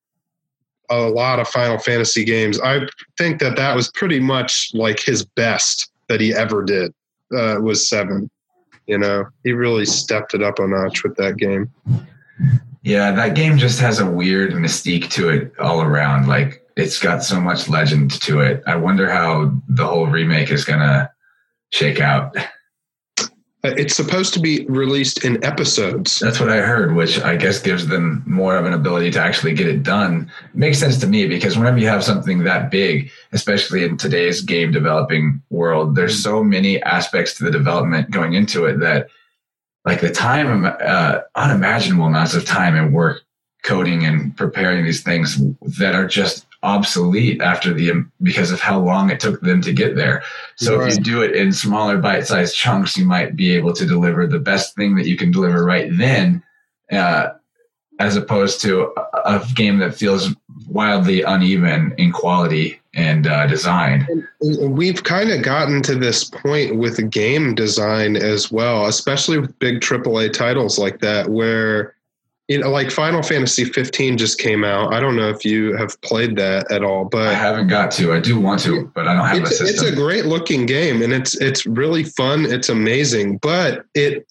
a 0.91 1.09
lot 1.09 1.41
of 1.41 1.49
Final 1.49 1.79
Fantasy 1.79 2.25
games. 2.25 2.61
I 2.61 2.87
think 3.17 3.41
that 3.41 3.57
that 3.57 3.75
was 3.75 3.91
pretty 3.93 4.21
much 4.21 4.71
like 4.75 5.01
his 5.01 5.25
best 5.25 5.91
that 6.09 6.21
he 6.21 6.35
ever 6.35 6.63
did. 6.63 6.93
Uh, 7.35 7.57
was 7.61 7.89
seven. 7.89 8.31
You 8.87 8.99
know, 8.99 9.25
he 9.43 9.53
really 9.53 9.87
stepped 9.87 10.35
it 10.35 10.43
up 10.43 10.59
a 10.59 10.69
notch 10.69 11.03
with 11.03 11.17
that 11.17 11.39
game. 11.39 11.73
Yeah, 12.83 13.13
that 13.13 13.35
game 13.35 13.57
just 13.57 13.81
has 13.81 13.99
a 13.99 14.11
weird 14.11 14.53
mystique 14.53 15.11
to 15.13 15.31
it 15.31 15.53
all 15.59 15.81
around. 15.81 16.29
Like 16.29 16.63
it's 16.77 16.99
got 16.99 17.25
so 17.25 17.41
much 17.41 17.69
legend 17.69 18.21
to 18.23 18.41
it. 18.41 18.63
I 18.67 18.77
wonder 18.77 19.11
how 19.11 19.53
the 19.69 19.87
whole 19.87 20.07
remake 20.07 20.51
is 20.51 20.65
gonna 20.65 21.11
shake 21.71 22.01
out. 22.01 22.37
Uh, 23.65 23.75
It's 23.79 23.97
supposed 23.97 24.35
to 24.35 24.41
be 24.41 24.67
released 24.67 25.25
in 25.25 25.43
episodes. 25.43 26.19
That's 26.19 26.39
what 26.39 26.51
I 26.51 26.59
heard, 26.59 26.95
which 26.95 27.21
I 27.21 27.37
guess 27.37 27.61
gives 27.61 27.87
them 27.87 28.23
more 28.27 28.57
of 28.57 28.67
an 28.67 28.75
ability 28.75 29.11
to 29.13 29.21
actually 29.21 29.55
get 29.55 29.67
it 29.67 29.83
done. 29.83 30.31
It 30.53 30.55
makes 30.55 30.79
sense 30.79 30.99
to 30.99 31.07
me 31.07 31.27
because 31.27 31.57
whenever 31.57 31.79
you 31.79 31.89
have 31.89 32.05
something 32.05 32.45
that 32.45 32.71
big, 32.71 33.11
especially 33.33 33.85
in 33.85 33.97
today's 33.97 34.43
game 34.43 34.71
developing 34.71 35.43
world, 35.51 35.97
there's 35.97 36.23
so 36.23 36.45
many 36.45 36.83
aspects 36.83 37.35
to 37.35 37.45
the 37.45 37.51
development 37.51 38.11
going 38.11 38.35
into 38.35 38.67
it 38.67 38.81
that, 38.81 39.09
like 39.85 40.01
the 40.01 40.11
time, 40.11 40.65
uh, 40.65 41.21
unimaginable 41.35 42.07
amounts 42.07 42.35
of 42.35 42.45
time 42.45 42.77
and 42.77 42.93
work 42.93 43.23
coding 43.63 44.05
and 44.05 44.37
preparing 44.37 44.85
these 44.85 45.03
things 45.03 45.41
that 45.79 45.95
are 45.95 46.07
just 46.07 46.47
obsolete 46.65 47.41
after 47.41 47.73
the 47.73 48.05
because 48.23 48.51
of 48.51 48.61
how 48.61 48.81
long 48.81 49.11
it 49.11 49.21
took 49.21 49.41
them 49.43 49.61
to 49.61 49.73
get 49.73 49.95
there. 49.95 50.23
So 50.57 50.81
if 50.81 50.97
you 50.97 51.05
do 51.05 51.23
it 51.23 51.37
in 51.37 51.53
smaller 51.53 51.99
bite-sized 51.99 52.57
chunks, 52.57 52.97
you 52.97 53.05
might 53.05 53.37
be 53.37 53.55
able 53.55 53.75
to 53.75 53.87
deliver 53.87 54.27
the 54.27 54.39
best 54.39 54.75
thing 54.75 54.97
that 54.97 55.07
you 55.07 55.17
can 55.17 55.31
deliver 55.31 55.65
right 55.65 55.89
then, 55.93 56.43
uh, 56.91 57.29
as 58.01 58.17
opposed 58.17 58.63
to 58.63 58.93
a, 58.97 59.37
a 59.37 59.47
game 59.55 59.79
that 59.79 59.95
feels 59.95 60.35
wildly 60.67 61.23
uneven 61.23 61.95
in 61.99 62.11
quality 62.11 62.81
and 62.95 63.27
uh, 63.27 63.47
design. 63.47 64.27
We've 64.41 65.03
kind 65.03 65.31
of 65.31 65.43
gotten 65.43 65.83
to 65.83 65.95
this 65.95 66.25
point 66.25 66.77
with 66.77 67.11
game 67.11 67.55
design 67.55 68.17
as 68.17 68.51
well, 68.51 68.87
especially 68.87 69.39
with 69.39 69.59
big 69.59 69.81
AAA 69.81 70.33
titles 70.33 70.79
like 70.79 71.01
that, 71.01 71.29
where 71.29 71.95
you 72.49 72.59
know, 72.59 72.71
like 72.71 72.91
Final 72.91 73.23
Fantasy 73.23 73.65
15 73.65 74.19
just 74.19 74.39
came 74.39 74.65
out. 74.65 74.93
I 74.93 75.01
don't 75.01 75.17
know 75.17 75.31
if 75.31 75.45
you 75.45 75.75
have 75.77 76.01
played 76.03 76.37
that 76.37 76.71
at 76.71 76.85
all, 76.85 77.07
but 77.07 77.29
I 77.29 77.35
haven't 77.35 77.69
got 77.69 77.91
to. 77.93 78.13
I 78.13 78.21
do 78.21 78.39
want 78.39 78.61
to, 78.61 78.91
but 78.95 79.09
I 79.09 79.15
don't 79.15 79.27
have 79.27 79.39
it's, 79.39 79.61
a 79.61 79.65
it's 79.65 79.83
a 79.83 79.95
great 79.95 80.27
looking 80.27 80.67
game, 80.67 81.01
and 81.01 81.13
it's 81.13 81.35
it's 81.41 81.65
really 81.65 82.05
fun. 82.05 82.45
It's 82.45 82.69
amazing, 82.69 83.39
but 83.39 83.87
it 83.95 84.27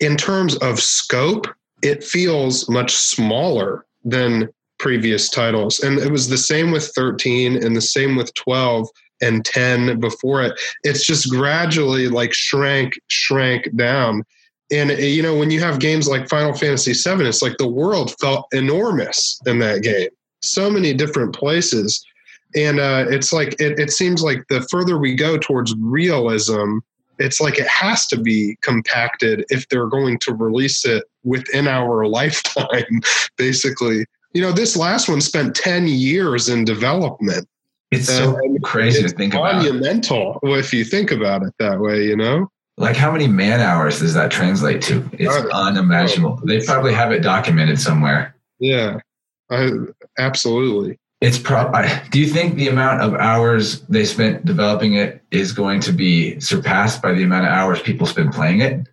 in 0.00 0.16
terms 0.16 0.56
of 0.56 0.80
scope, 0.80 1.46
it 1.82 2.02
feels 2.02 2.68
much 2.68 2.94
smaller 2.94 3.84
than 4.04 4.48
previous 4.78 5.28
titles. 5.28 5.78
And 5.80 5.98
it 5.98 6.10
was 6.10 6.28
the 6.28 6.38
same 6.38 6.70
with 6.70 6.90
13 6.96 7.62
and 7.62 7.76
the 7.76 7.82
same 7.82 8.16
with 8.16 8.32
12 8.34 8.88
and 9.20 9.44
10 9.44 10.00
before 10.00 10.42
it. 10.42 10.58
It's 10.82 11.04
just 11.04 11.30
gradually 11.30 12.08
like 12.08 12.32
shrank, 12.32 12.94
shrank 13.08 13.76
down. 13.76 14.24
And 14.72 14.90
you 14.90 15.22
know, 15.22 15.36
when 15.36 15.50
you 15.50 15.60
have 15.60 15.78
games 15.80 16.06
like 16.06 16.28
Final 16.28 16.54
Fantasy 16.54 16.92
VII, 16.92 17.24
it's 17.26 17.42
like 17.42 17.56
the 17.58 17.68
world 17.68 18.14
felt 18.20 18.46
enormous 18.52 19.40
in 19.46 19.58
that 19.60 19.82
game. 19.82 20.08
So 20.42 20.70
many 20.70 20.94
different 20.94 21.34
places. 21.34 22.04
And 22.54 22.80
uh, 22.80 23.06
it's 23.08 23.32
like 23.32 23.60
it, 23.60 23.78
it 23.78 23.90
seems 23.90 24.22
like 24.22 24.42
the 24.48 24.60
further 24.70 24.98
we 24.98 25.14
go 25.14 25.38
towards 25.38 25.74
realism, 25.78 26.78
it's 27.18 27.40
like 27.40 27.58
it 27.58 27.66
has 27.68 28.06
to 28.08 28.18
be 28.18 28.56
compacted 28.62 29.44
if 29.50 29.68
they're 29.68 29.86
going 29.88 30.18
to 30.20 30.34
release 30.34 30.84
it 30.84 31.04
within 31.24 31.68
our 31.68 32.06
lifetime, 32.08 33.00
basically. 33.36 34.04
You 34.32 34.42
know, 34.42 34.52
this 34.52 34.76
last 34.76 35.08
one 35.08 35.20
spent 35.20 35.54
10 35.56 35.88
years 35.88 36.48
in 36.48 36.64
development. 36.64 37.46
It's 37.90 38.06
so 38.06 38.36
And 38.36 38.62
crazy 38.62 39.00
to 39.00 39.06
It's 39.06 39.14
think 39.14 39.34
about. 39.34 39.56
monumental 39.56 40.38
if 40.44 40.72
you 40.72 40.84
think 40.84 41.10
about 41.10 41.42
it 41.42 41.52
that 41.58 41.80
way, 41.80 42.04
you 42.04 42.16
know? 42.16 42.48
Like, 42.80 42.96
how 42.96 43.12
many 43.12 43.28
man 43.28 43.60
hours 43.60 43.98
does 44.00 44.14
that 44.14 44.30
translate 44.30 44.80
to? 44.82 45.08
It's 45.12 45.34
Uh, 45.36 45.48
unimaginable. 45.52 46.40
They 46.44 46.64
probably 46.64 46.94
have 46.94 47.12
it 47.12 47.20
documented 47.20 47.78
somewhere. 47.78 48.34
Yeah, 48.58 49.00
I, 49.50 49.70
absolutely. 50.18 50.98
it's 51.20 51.38
probably. 51.38 51.88
Do 52.10 52.18
you 52.18 52.26
think 52.26 52.54
the 52.54 52.68
amount 52.68 53.02
of 53.02 53.14
hours 53.14 53.80
they 53.82 54.04
spent 54.06 54.46
developing 54.46 54.94
it 54.94 55.22
is 55.30 55.52
going 55.52 55.80
to 55.80 55.92
be 55.92 56.40
surpassed 56.40 57.02
by 57.02 57.12
the 57.12 57.22
amount 57.22 57.44
of 57.46 57.52
hours 57.52 57.82
people 57.82 58.06
spend 58.06 58.32
playing 58.32 58.60
it? 58.60 58.86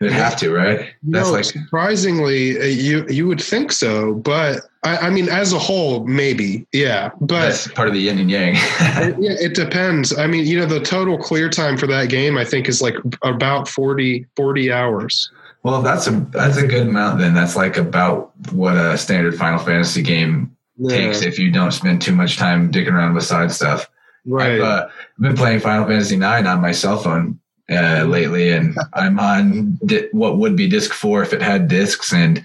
It'd 0.00 0.12
have 0.12 0.36
to, 0.36 0.52
right? 0.52 0.94
That's 1.02 1.26
no, 1.26 1.32
like 1.32 1.44
surprisingly, 1.44 2.56
uh, 2.56 2.64
you 2.64 3.04
you 3.08 3.26
would 3.26 3.40
think 3.40 3.72
so, 3.72 4.14
but 4.14 4.60
I, 4.84 4.96
I, 4.98 5.10
mean, 5.10 5.28
as 5.28 5.52
a 5.52 5.58
whole, 5.58 6.04
maybe, 6.04 6.64
yeah. 6.72 7.10
But 7.20 7.40
that's 7.40 7.66
part 7.72 7.88
of 7.88 7.94
the 7.94 8.00
yin 8.00 8.18
and 8.20 8.30
yang. 8.30 8.54
yeah, 8.80 9.34
it 9.40 9.54
depends. 9.54 10.16
I 10.16 10.28
mean, 10.28 10.46
you 10.46 10.56
know, 10.56 10.66
the 10.66 10.78
total 10.78 11.18
clear 11.18 11.48
time 11.48 11.76
for 11.76 11.88
that 11.88 12.10
game, 12.10 12.38
I 12.38 12.44
think, 12.44 12.68
is 12.68 12.80
like 12.80 12.94
about 13.22 13.66
40, 13.66 14.24
40 14.36 14.72
hours. 14.72 15.32
Well, 15.64 15.82
that's 15.82 16.06
a 16.06 16.12
that's 16.12 16.58
a 16.58 16.66
good 16.66 16.86
amount. 16.86 17.18
Then 17.18 17.34
that's 17.34 17.56
like 17.56 17.76
about 17.76 18.30
what 18.52 18.76
a 18.76 18.96
standard 18.96 19.34
Final 19.36 19.58
Fantasy 19.58 20.02
game 20.02 20.56
yeah. 20.76 20.96
takes 20.96 21.22
if 21.22 21.40
you 21.40 21.50
don't 21.50 21.72
spend 21.72 22.02
too 22.02 22.14
much 22.14 22.36
time 22.36 22.70
digging 22.70 22.94
around 22.94 23.14
with 23.14 23.24
side 23.24 23.50
stuff. 23.50 23.90
Right. 24.24 24.52
I've, 24.52 24.60
uh, 24.60 24.88
I've 24.88 25.22
been 25.22 25.36
playing 25.36 25.58
Final 25.58 25.86
Fantasy 25.86 26.16
Nine 26.16 26.46
on 26.46 26.60
my 26.60 26.70
cell 26.70 26.98
phone 26.98 27.40
uh, 27.70 28.04
lately, 28.04 28.50
and 28.50 28.76
I'm 28.94 29.18
on 29.18 29.78
di- 29.84 30.08
what 30.12 30.38
would 30.38 30.56
be 30.56 30.68
disc 30.68 30.92
four 30.92 31.22
if 31.22 31.32
it 31.32 31.42
had 31.42 31.68
discs, 31.68 32.12
and 32.12 32.44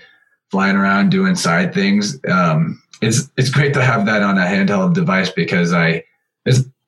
flying 0.52 0.76
around 0.76 1.10
doing 1.10 1.36
side 1.36 1.74
things. 1.74 2.20
Um, 2.30 2.82
it's 3.02 3.30
it's 3.38 3.50
great 3.50 3.74
to 3.74 3.84
have 3.84 4.06
that 4.06 4.22
on 4.22 4.38
a 4.38 4.46
handheld 4.46 4.94
device 4.94 5.30
because 5.30 5.74
I 5.74 6.04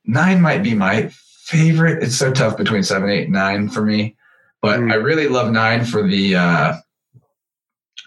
nine 0.06 0.42
might 0.42 0.64
be 0.64 0.74
my 0.74 1.10
favorite. 1.44 2.04
It's 2.04 2.16
so 2.16 2.32
tough 2.32 2.58
between 2.58 2.84
seven, 2.84 3.10
eight, 3.10 3.30
nine 3.30 3.70
for 3.70 3.84
me, 3.84 4.16
but 4.62 4.80
mm. 4.80 4.92
I 4.92 4.96
really 4.96 5.28
love 5.28 5.52
nine 5.52 5.86
for 5.86 6.08
the. 6.08 6.36
Uh, 6.36 6.78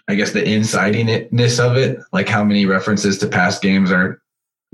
I 0.07 0.15
guess 0.15 0.31
the 0.31 0.41
insidiness 0.41 1.59
of 1.63 1.77
it, 1.77 1.99
like 2.11 2.27
how 2.27 2.43
many 2.43 2.65
references 2.65 3.19
to 3.19 3.27
past 3.27 3.61
games 3.61 3.91
are 3.91 4.19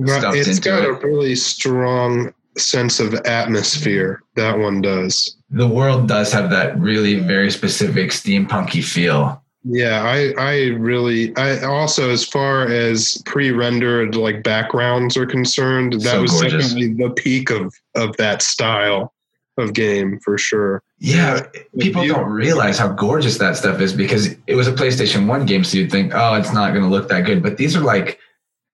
stuffed 0.06 0.38
it's 0.38 0.48
into 0.48 0.62
got 0.62 0.84
it. 0.84 0.90
a 0.90 0.94
really 1.06 1.36
strong 1.36 2.34
sense 2.58 3.02
of 3.02 3.14
atmosphere. 3.26 4.22
That 4.36 4.58
one 4.58 4.82
does. 4.82 5.36
The 5.56 5.68
world 5.68 6.10
does 6.10 6.34
have 6.34 6.50
that 6.50 6.78
really 6.78 7.20
very 7.20 7.50
specific 7.50 8.12
steampunky 8.12 8.84
feel. 8.84 9.42
Yeah, 9.64 10.04
I 10.04 10.34
I 10.38 10.56
really 10.78 11.36
I 11.38 11.64
also 11.64 12.10
as 12.12 12.26
far 12.26 12.68
as 12.68 13.24
pre-rendered 13.26 14.16
like 14.16 14.44
backgrounds 14.44 15.16
are 15.16 15.26
concerned, 15.26 15.94
that 15.94 16.02
so 16.02 16.22
was 16.22 16.32
gorgeous. 16.32 16.68
definitely 16.68 16.94
the 16.94 17.10
peak 17.12 17.50
of 17.52 17.74
of 17.96 18.18
that 18.18 18.42
style 18.42 19.14
of 19.58 19.74
game 19.74 20.20
for 20.20 20.38
sure. 20.38 20.84
Yeah, 21.00 21.48
people 21.80 22.04
you, 22.04 22.14
don't 22.14 22.30
realize 22.30 22.78
how 22.78 22.90
gorgeous 22.90 23.38
that 23.38 23.56
stuff 23.56 23.80
is 23.80 23.94
because 23.94 24.36
it 24.46 24.56
was 24.56 24.68
a 24.68 24.74
PlayStation 24.74 25.26
1 25.26 25.46
game 25.46 25.64
so 25.64 25.78
you'd 25.78 25.90
think, 25.90 26.12
"Oh, 26.14 26.36
it's 26.36 26.52
not 26.52 26.74
going 26.74 26.84
to 26.84 26.90
look 26.90 27.08
that 27.08 27.22
good." 27.22 27.42
But 27.42 27.56
these 27.56 27.78
are 27.78 27.82
like 27.82 28.20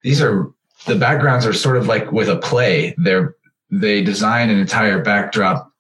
these 0.01 0.19
are 0.19 0.51
the 0.87 0.95
backgrounds 0.95 1.45
are 1.45 1.53
sort 1.53 1.77
of 1.77 1.87
like 1.87 2.11
with 2.11 2.27
a 2.27 2.37
play. 2.37 2.95
They're 2.97 3.35
they 3.69 4.03
design 4.03 4.49
an 4.49 4.57
entire 4.57 5.01
backdrop 5.01 5.70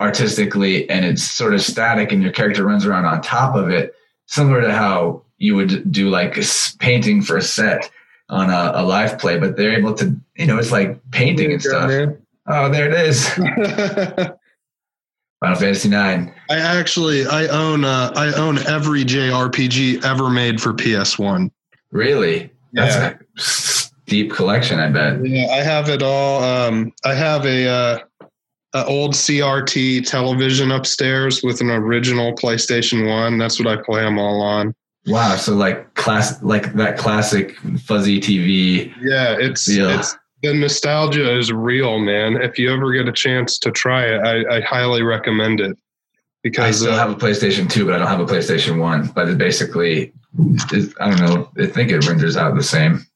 artistically 0.00 0.88
and 0.90 1.04
it's 1.04 1.22
sort 1.22 1.54
of 1.54 1.60
static 1.60 2.12
and 2.12 2.22
your 2.22 2.32
character 2.32 2.64
runs 2.64 2.86
around 2.86 3.04
on 3.04 3.20
top 3.22 3.54
of 3.54 3.70
it 3.70 3.94
similar 4.26 4.60
to 4.60 4.72
how 4.72 5.22
you 5.38 5.56
would 5.56 5.90
do 5.90 6.08
like 6.10 6.36
a 6.36 6.42
painting 6.78 7.22
for 7.22 7.36
a 7.36 7.42
set 7.42 7.90
on 8.28 8.50
a, 8.50 8.72
a 8.74 8.82
live 8.84 9.18
play 9.18 9.38
but 9.38 9.56
they're 9.56 9.76
able 9.76 9.94
to 9.94 10.14
you 10.36 10.46
know 10.46 10.58
it's 10.58 10.70
like 10.72 10.98
painting 11.10 11.52
and 11.52 11.62
stuff 11.62 11.90
oh 12.46 12.68
there 12.68 12.90
it 12.90 12.94
is 12.94 13.28
Final 15.40 15.58
Fantasy 15.58 15.90
Nine. 15.90 16.34
I 16.48 16.56
actually 16.56 17.26
I 17.26 17.48
own 17.48 17.84
uh, 17.84 18.10
I 18.16 18.32
own 18.32 18.56
every 18.60 19.04
JRPG 19.04 20.02
ever 20.02 20.30
made 20.30 20.58
for 20.58 20.72
PS 20.72 21.18
One. 21.18 21.50
Really? 21.90 22.50
Yeah. 22.72 23.16
That's 23.34 23.92
deep 24.06 24.32
collection, 24.32 24.80
I 24.80 24.88
bet. 24.88 25.24
Yeah, 25.26 25.48
I 25.50 25.56
have 25.56 25.88
it 25.88 26.02
all. 26.02 26.42
Um, 26.42 26.92
I 27.04 27.14
have 27.14 27.44
a, 27.46 27.68
uh, 27.68 27.98
a 28.74 28.84
old 28.86 29.12
CRT 29.12 30.06
television 30.08 30.72
upstairs 30.72 31.42
with 31.42 31.60
an 31.60 31.70
original 31.70 32.34
PlayStation 32.34 33.08
One. 33.08 33.38
That's 33.38 33.58
what 33.58 33.68
I 33.68 33.80
play 33.80 34.02
them 34.02 34.18
all 34.18 34.42
on. 34.42 34.74
Wow, 35.06 35.36
so 35.36 35.54
like 35.54 35.94
class, 35.94 36.42
like 36.42 36.72
that 36.74 36.98
classic 36.98 37.56
fuzzy 37.80 38.20
TV. 38.20 38.92
Yeah, 39.00 39.36
it's 39.38 39.66
feel. 39.66 39.90
it's 39.90 40.16
the 40.42 40.54
nostalgia 40.54 41.36
is 41.38 41.52
real, 41.52 41.98
man. 41.98 42.36
If 42.42 42.58
you 42.58 42.72
ever 42.72 42.92
get 42.92 43.08
a 43.08 43.12
chance 43.12 43.58
to 43.60 43.70
try 43.70 44.04
it, 44.04 44.20
I, 44.20 44.56
I 44.56 44.60
highly 44.62 45.02
recommend 45.02 45.60
it. 45.60 45.76
Because 46.42 46.64
I 46.64 46.70
still 46.72 46.92
uh, 46.92 46.98
have 46.98 47.10
a 47.10 47.14
PlayStation 47.14 47.70
Two, 47.70 47.86
but 47.86 47.94
I 47.94 47.98
don't 47.98 48.08
have 48.08 48.20
a 48.20 48.26
PlayStation 48.26 48.78
One. 48.78 49.06
But 49.08 49.28
it 49.28 49.38
basically, 49.38 50.12
I 51.00 51.10
don't 51.10 51.20
know. 51.20 51.50
I 51.58 51.66
think 51.66 51.90
it 51.90 52.06
renders 52.06 52.36
out 52.36 52.54
the 52.54 52.62
same. 52.62 53.06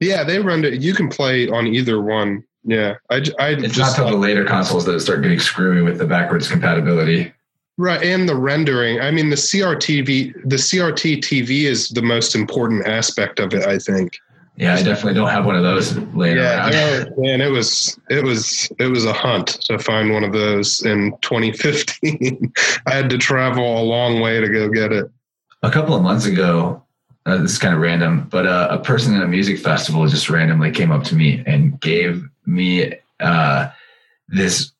Yeah, 0.00 0.24
they 0.24 0.38
render. 0.40 0.68
You 0.68 0.94
can 0.94 1.08
play 1.08 1.48
on 1.48 1.66
either 1.66 2.00
one. 2.02 2.44
Yeah, 2.64 2.96
I, 3.10 3.22
I 3.38 3.48
it's 3.50 3.74
just, 3.74 3.78
not 3.78 4.06
until 4.06 4.10
the 4.10 4.16
later 4.16 4.44
consoles 4.44 4.84
that 4.86 5.00
start 5.00 5.22
getting 5.22 5.38
screwy 5.38 5.82
with 5.82 5.98
the 5.98 6.06
backwards 6.06 6.48
compatibility. 6.50 7.32
Right, 7.76 8.02
and 8.02 8.28
the 8.28 8.34
rendering. 8.34 9.00
I 9.00 9.10
mean, 9.10 9.30
the 9.30 9.36
CRT 9.36 10.04
the 10.44 10.56
CRT 10.56 11.18
TV 11.18 11.62
is 11.62 11.88
the 11.88 12.02
most 12.02 12.34
important 12.34 12.86
aspect 12.86 13.38
of 13.38 13.54
it. 13.54 13.66
I 13.66 13.78
think. 13.78 14.18
Yeah, 14.56 14.74
I 14.74 14.82
definitely 14.82 15.14
don't 15.14 15.28
have 15.28 15.46
one 15.46 15.54
of 15.54 15.62
those 15.62 15.96
laying 16.14 16.36
yeah, 16.36 16.68
around. 16.68 17.16
man, 17.16 17.40
it 17.40 17.50
was 17.50 17.96
it 18.10 18.24
was 18.24 18.68
it 18.80 18.88
was 18.88 19.04
a 19.04 19.12
hunt 19.12 19.46
to 19.66 19.78
find 19.78 20.12
one 20.12 20.24
of 20.24 20.32
those 20.32 20.84
in 20.84 21.12
2015. 21.22 22.52
I 22.86 22.92
had 22.92 23.08
to 23.10 23.18
travel 23.18 23.80
a 23.80 23.84
long 23.84 24.20
way 24.20 24.40
to 24.40 24.48
go 24.48 24.68
get 24.68 24.92
it. 24.92 25.08
A 25.62 25.70
couple 25.70 25.94
of 25.94 26.02
months 26.02 26.26
ago, 26.26 26.82
uh, 27.24 27.36
this 27.36 27.52
is 27.52 27.58
kind 27.58 27.72
of 27.72 27.80
random, 27.80 28.26
but 28.30 28.46
uh, 28.46 28.66
a 28.70 28.78
person 28.78 29.14
at 29.14 29.22
a 29.22 29.28
music 29.28 29.58
festival 29.58 30.04
just 30.08 30.28
randomly 30.28 30.72
came 30.72 30.90
up 30.90 31.04
to 31.04 31.14
me 31.14 31.44
and 31.46 31.80
gave 31.80 32.28
me 32.48 32.94
uh, 33.20 33.70
this 34.28 34.72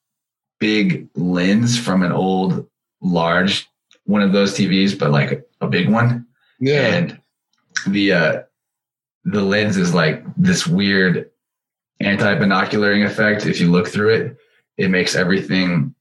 big 0.58 1.08
lens 1.14 1.78
from 1.78 2.02
an 2.02 2.12
old, 2.12 2.66
large 3.00 3.68
one 4.04 4.22
of 4.22 4.32
those 4.32 4.54
TVs, 4.54 4.98
but 4.98 5.10
like 5.10 5.46
a 5.60 5.68
big 5.68 5.88
one. 5.90 6.26
Yeah. 6.58 6.94
And 6.94 7.20
the 7.86 8.12
uh, 8.12 8.42
the 9.24 9.42
lens 9.42 9.76
is 9.76 9.94
like 9.94 10.24
this 10.36 10.66
weird 10.66 11.30
anti-binocularing 12.00 13.04
effect. 13.04 13.46
If 13.46 13.60
you 13.60 13.70
look 13.70 13.88
through 13.88 14.14
it, 14.14 14.36
it 14.78 14.90
makes 14.90 15.14
everything 15.14 15.94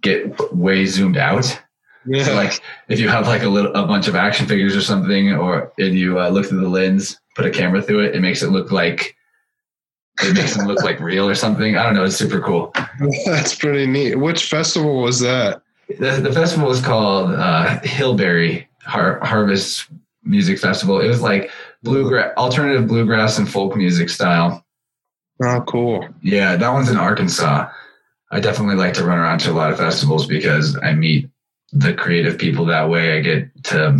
get 0.00 0.54
way 0.54 0.84
zoomed 0.86 1.16
out. 1.16 1.58
Yeah. 2.04 2.24
So 2.24 2.34
like 2.34 2.60
if 2.88 2.98
you 2.98 3.08
have 3.08 3.28
like 3.28 3.42
a 3.44 3.48
little 3.48 3.72
a 3.74 3.86
bunch 3.86 4.08
of 4.08 4.16
action 4.16 4.46
figures 4.46 4.74
or 4.74 4.82
something, 4.82 5.32
or 5.32 5.72
and 5.78 5.94
you 5.94 6.18
uh, 6.18 6.28
look 6.28 6.46
through 6.46 6.60
the 6.60 6.68
lens, 6.68 7.20
put 7.36 7.46
a 7.46 7.50
camera 7.50 7.80
through 7.80 8.06
it, 8.06 8.16
it 8.16 8.20
makes 8.20 8.42
it 8.42 8.50
look 8.50 8.72
like 8.72 9.14
it 10.20 10.34
makes 10.34 10.56
them 10.56 10.66
look 10.66 10.82
like 10.82 11.00
real 11.00 11.28
or 11.28 11.34
something. 11.34 11.76
I 11.76 11.84
don't 11.84 11.94
know. 11.94 12.04
It's 12.04 12.16
super 12.16 12.40
cool. 12.40 12.72
That's 13.24 13.54
pretty 13.54 13.86
neat. 13.86 14.16
Which 14.16 14.48
festival 14.48 15.02
was 15.02 15.20
that? 15.20 15.62
The, 15.98 16.20
the 16.22 16.32
festival 16.32 16.68
was 16.68 16.80
called 16.80 17.32
uh, 17.32 17.80
Hillberry 17.80 18.66
Har- 18.84 19.20
Harvest 19.24 19.88
Music 20.22 20.58
Festival. 20.58 21.00
It 21.00 21.08
was 21.08 21.20
like 21.22 21.50
bluegrass, 21.82 22.34
alternative 22.36 22.86
bluegrass 22.86 23.38
and 23.38 23.50
folk 23.50 23.76
music 23.76 24.08
style. 24.08 24.64
Oh, 25.42 25.62
cool. 25.66 26.08
Yeah, 26.22 26.56
that 26.56 26.72
one's 26.72 26.90
in 26.90 26.96
Arkansas. 26.96 27.68
I 28.30 28.40
definitely 28.40 28.76
like 28.76 28.94
to 28.94 29.04
run 29.04 29.18
around 29.18 29.40
to 29.40 29.50
a 29.50 29.54
lot 29.54 29.72
of 29.72 29.78
festivals 29.78 30.26
because 30.26 30.78
I 30.82 30.94
meet 30.94 31.28
the 31.72 31.92
creative 31.94 32.38
people 32.38 32.64
that 32.66 32.88
way. 32.88 33.18
I 33.18 33.20
get 33.20 33.64
to 33.64 33.98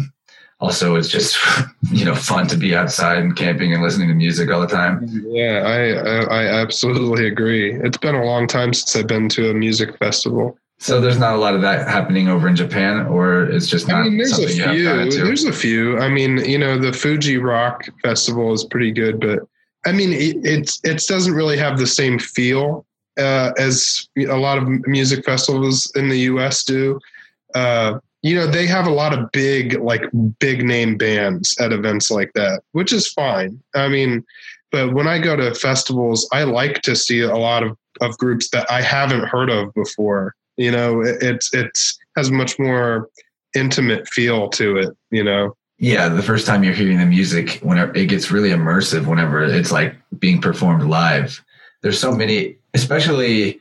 also 0.63 0.95
it's 0.95 1.09
just 1.09 1.37
you 1.91 2.05
know 2.05 2.15
fun 2.15 2.47
to 2.47 2.57
be 2.57 2.75
outside 2.75 3.19
and 3.19 3.37
camping 3.37 3.75
and 3.75 3.83
listening 3.83 4.09
to 4.09 4.15
music 4.15 4.51
all 4.51 4.61
the 4.61 4.67
time. 4.67 5.07
Yeah, 5.27 5.63
I 5.67 6.43
I 6.43 6.47
absolutely 6.47 7.27
agree. 7.27 7.75
It's 7.75 7.99
been 7.99 8.15
a 8.15 8.25
long 8.25 8.47
time 8.47 8.73
since 8.73 8.97
I've 8.97 9.09
been 9.09 9.29
to 9.31 9.51
a 9.51 9.55
music 9.55 9.99
festival. 9.99 10.57
So 10.79 11.01
there's 11.01 11.19
not 11.19 11.35
a 11.35 11.39
lot 11.39 11.55
of 11.55 11.61
that 11.63 11.87
happening 11.87 12.29
over 12.29 12.49
in 12.49 12.57
Japan, 12.57 13.07
or 13.07 13.45
it's 13.45 13.69
just 13.69 13.87
not. 13.87 14.01
I 14.01 14.05
mean, 14.05 14.19
there's 14.19 14.39
a 14.39 14.49
few. 14.49 15.11
There's 15.11 15.45
a 15.45 15.53
few. 15.53 15.99
I 15.99 16.09
mean, 16.09 16.39
you 16.39 16.59
know, 16.59 16.79
the 16.79 16.93
Fuji 16.93 17.39
Rock 17.39 17.85
Festival 18.03 18.53
is 18.53 18.65
pretty 18.65 18.91
good, 18.91 19.21
but 19.21 19.41
I 19.85 19.93
mean, 19.93 20.13
it, 20.13 20.37
it's 20.45 20.81
it 20.85 21.05
doesn't 21.07 21.35
really 21.35 21.57
have 21.57 21.79
the 21.79 21.87
same 21.87 22.19
feel 22.19 22.85
uh, 23.19 23.53
as 23.59 24.09
a 24.17 24.37
lot 24.37 24.59
of 24.59 24.69
music 24.87 25.25
festivals 25.25 25.91
in 25.95 26.09
the 26.09 26.19
U.S. 26.21 26.65
do. 26.65 26.99
Uh, 27.55 27.99
you 28.23 28.37
know, 28.37 28.47
they 28.47 28.66
have 28.66 28.87
a 28.87 28.91
lot 28.91 29.16
of 29.16 29.31
big, 29.33 29.81
like 29.81 30.05
big 30.39 30.64
name 30.64 30.97
bands 30.97 31.57
at 31.59 31.73
events 31.73 32.11
like 32.11 32.33
that, 32.35 32.62
which 32.70 32.93
is 32.93 33.12
fine. 33.12 33.61
I 33.75 33.89
mean, 33.89 34.25
but 34.70 34.95
when 34.95 35.09
I 35.09 35.18
go 35.18 35.37
to 35.37 35.55
festivals, 35.55 36.29
I 36.33 36.45
like 36.45 36.83
to 36.83 36.97
see 36.97 37.20
a 37.20 37.37
lot 37.37 37.64
of, 37.64 37.77
of 38.01 38.16
groups 38.18 38.51
that 38.51 38.70
I 38.70 38.81
haven't 38.81 39.29
heard 39.29 39.51
of 39.51 39.75
before. 39.75 40.35
You 40.57 40.70
know, 40.70 41.03
it, 41.03 41.23
it's 41.23 41.53
it's 41.53 41.99
has 42.16 42.31
much 42.31 42.59
more 42.59 43.09
intimate 43.55 44.09
feel 44.09 44.49
to 44.51 44.79
it. 44.79 44.97
You 45.11 45.25
know. 45.25 45.57
Yeah, 45.79 46.09
the 46.09 46.23
first 46.23 46.47
time 46.47 46.62
you're 46.62 46.75
hearing 46.75 46.99
the 46.99 47.07
music, 47.07 47.59
whenever 47.62 47.95
it 47.97 48.07
gets 48.07 48.31
really 48.31 48.51
immersive, 48.51 49.07
whenever 49.07 49.43
it's 49.43 49.73
like 49.73 49.97
being 50.18 50.41
performed 50.41 50.85
live. 50.85 51.43
There's 51.83 51.99
so 51.99 52.12
many, 52.12 52.57
especially 52.73 53.61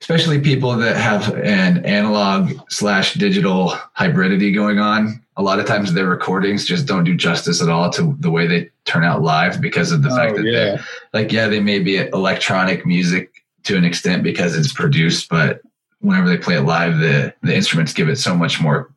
especially 0.00 0.40
people 0.40 0.76
that 0.76 0.96
have 0.96 1.34
an 1.36 1.84
analog 1.84 2.52
slash 2.68 3.14
digital 3.14 3.70
hybridity 3.98 4.54
going 4.54 4.78
on. 4.78 5.22
A 5.38 5.42
lot 5.42 5.58
of 5.58 5.66
times 5.66 5.92
their 5.92 6.06
recordings 6.08 6.64
just 6.66 6.86
don't 6.86 7.04
do 7.04 7.14
justice 7.14 7.60
at 7.62 7.68
all 7.68 7.90
to 7.90 8.14
the 8.20 8.30
way 8.30 8.46
they 8.46 8.70
turn 8.84 9.04
out 9.04 9.22
live 9.22 9.60
because 9.60 9.92
of 9.92 10.02
the 10.02 10.10
Oh, 10.10 10.16
fact 10.16 10.36
that 10.36 10.44
yeah. 10.44 10.76
they 11.12 11.20
like 11.22 11.32
yeah 11.32 11.48
they 11.48 11.60
may 11.60 11.78
be 11.78 11.96
electronic 11.98 12.86
music 12.86 13.30
to 13.64 13.76
an 13.76 13.84
extent 13.84 14.22
because 14.22 14.56
it's 14.56 14.72
produced, 14.72 15.28
but 15.28 15.60
whenever 16.00 16.28
they 16.28 16.38
play 16.38 16.56
it 16.56 16.62
live, 16.62 16.98
the 16.98 17.34
the 17.42 17.54
instruments 17.54 17.92
give 17.92 18.08
it 18.08 18.16
so 18.16 18.34
much 18.34 18.60
more 18.60 18.90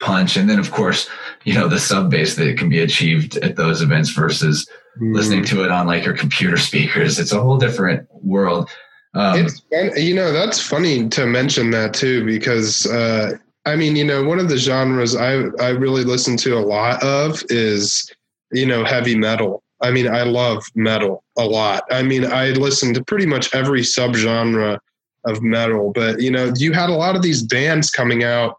punch. 0.00 0.36
And 0.36 0.50
then 0.50 0.58
of 0.58 0.70
course, 0.70 1.08
you 1.44 1.54
know, 1.54 1.66
the 1.68 1.78
sub 1.78 2.10
bass 2.10 2.34
that 2.36 2.58
can 2.58 2.68
be 2.68 2.80
achieved 2.80 3.36
at 3.38 3.56
those 3.56 3.80
events 3.82 4.10
versus 4.10 4.68
Mm. 5.00 5.14
listening 5.14 5.42
to 5.46 5.64
it 5.64 5.70
on 5.70 5.86
like 5.86 6.04
your 6.04 6.12
computer 6.14 6.58
speakers. 6.58 7.18
It's 7.18 7.32
a 7.32 7.40
whole 7.40 7.56
different 7.56 8.06
world. 8.22 8.68
Um, 9.14 9.38
It's. 9.38 9.62
You 9.96 10.14
know, 10.14 10.32
that's 10.32 10.60
funny 10.60 11.08
to 11.10 11.26
mention 11.26 11.70
that 11.70 11.94
too, 11.94 12.24
because 12.24 12.86
uh, 12.86 13.32
I 13.66 13.76
mean, 13.76 13.96
you 13.96 14.04
know, 14.04 14.24
one 14.24 14.38
of 14.38 14.48
the 14.48 14.58
genres 14.58 15.16
I 15.16 15.44
I 15.60 15.68
really 15.70 16.04
listen 16.04 16.36
to 16.38 16.56
a 16.56 16.60
lot 16.60 17.02
of 17.02 17.42
is 17.48 18.10
you 18.52 18.66
know 18.66 18.84
heavy 18.84 19.16
metal. 19.16 19.62
I 19.80 19.90
mean, 19.90 20.08
I 20.08 20.22
love 20.22 20.64
metal 20.74 21.24
a 21.36 21.44
lot. 21.44 21.84
I 21.90 22.02
mean, 22.02 22.24
I 22.24 22.50
listen 22.50 22.94
to 22.94 23.04
pretty 23.04 23.26
much 23.26 23.52
every 23.54 23.80
subgenre 23.80 24.78
of 25.24 25.42
metal, 25.42 25.92
but 25.92 26.20
you 26.20 26.30
know, 26.30 26.52
you 26.56 26.72
had 26.72 26.88
a 26.88 26.94
lot 26.94 27.16
of 27.16 27.22
these 27.22 27.42
bands 27.42 27.90
coming 27.90 28.22
out 28.22 28.56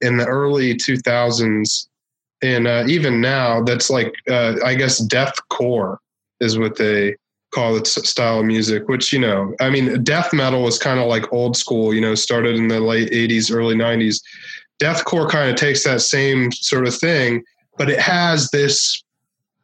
in 0.00 0.16
the 0.18 0.26
early 0.26 0.74
2000s 0.74 1.88
and 2.42 2.66
uh, 2.66 2.84
even 2.86 3.20
now 3.20 3.62
that's 3.62 3.90
like 3.90 4.14
uh, 4.28 4.54
i 4.64 4.74
guess 4.74 5.06
deathcore 5.06 5.96
is 6.40 6.58
what 6.58 6.76
they 6.76 7.14
call 7.56 7.76
its 7.76 7.92
style 8.08 8.40
of 8.40 8.46
music 8.46 8.88
which 8.88 9.12
you 9.12 9.18
know 9.18 9.54
i 9.60 9.70
mean 9.70 10.02
death 10.04 10.32
metal 10.32 10.62
was 10.62 10.78
kind 10.78 11.00
of 11.00 11.06
like 11.06 11.32
old 11.32 11.56
school 11.56 11.94
you 11.94 12.00
know 12.00 12.14
started 12.14 12.54
in 12.56 12.68
the 12.68 12.78
late 12.78 13.10
80s 13.10 13.52
early 13.52 13.74
90s 13.74 14.22
deathcore 14.78 15.28
kind 15.28 15.50
of 15.50 15.56
takes 15.56 15.82
that 15.84 16.02
same 16.02 16.52
sort 16.52 16.86
of 16.86 16.94
thing 16.94 17.42
but 17.78 17.90
it 17.90 17.98
has 17.98 18.50
this 18.50 19.02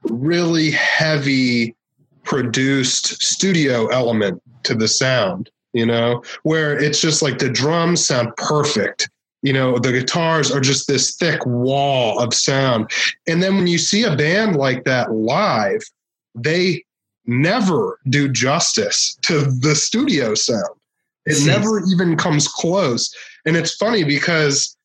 really 0.05 0.71
heavy 0.71 1.77
produced 2.25 3.23
studio 3.23 3.87
element 3.89 4.43
to 4.65 4.75
the 4.75 4.89
sound 4.89 5.51
you 5.73 5.87
know 5.87 6.23
where 6.43 6.79
it's 6.79 7.01
just 7.01 7.23
like 7.23 7.39
the 7.39 7.49
drums 7.49 8.05
sound 8.05 8.35
perfect. 8.37 9.09
You 9.43 9.53
know 9.53 9.79
the 9.79 9.93
guitars 9.93 10.51
are 10.51 10.61
just 10.61 10.87
this 10.87 11.17
thick 11.17 11.45
wall 11.47 12.19
of 12.21 12.35
sound. 12.35 12.91
And 13.27 13.43
then 13.43 13.57
when 13.57 13.67
you 13.67 13.79
see 13.79 14.05
a 14.05 14.15
band 14.15 14.57
like 14.57 14.85
that 14.85 15.13
live 15.13 15.83
they 16.35 16.83
never 17.27 17.99
do 18.09 18.29
justice 18.29 19.17
to 19.23 19.43
the 19.61 19.75
studio 19.75 20.35
sound 20.35 20.75
it 21.27 21.35
See. 21.35 21.47
never 21.47 21.83
even 21.87 22.17
comes 22.17 22.49
close 22.49 23.15
and 23.47 23.57
it's 23.57 23.75
funny 23.75 24.05
because 24.05 24.77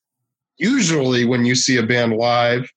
usually 0.58 1.26
when 1.26 1.46
you 1.46 1.56
see 1.56 1.78
a 1.78 1.84
band 1.84 2.14
live 2.14 2.72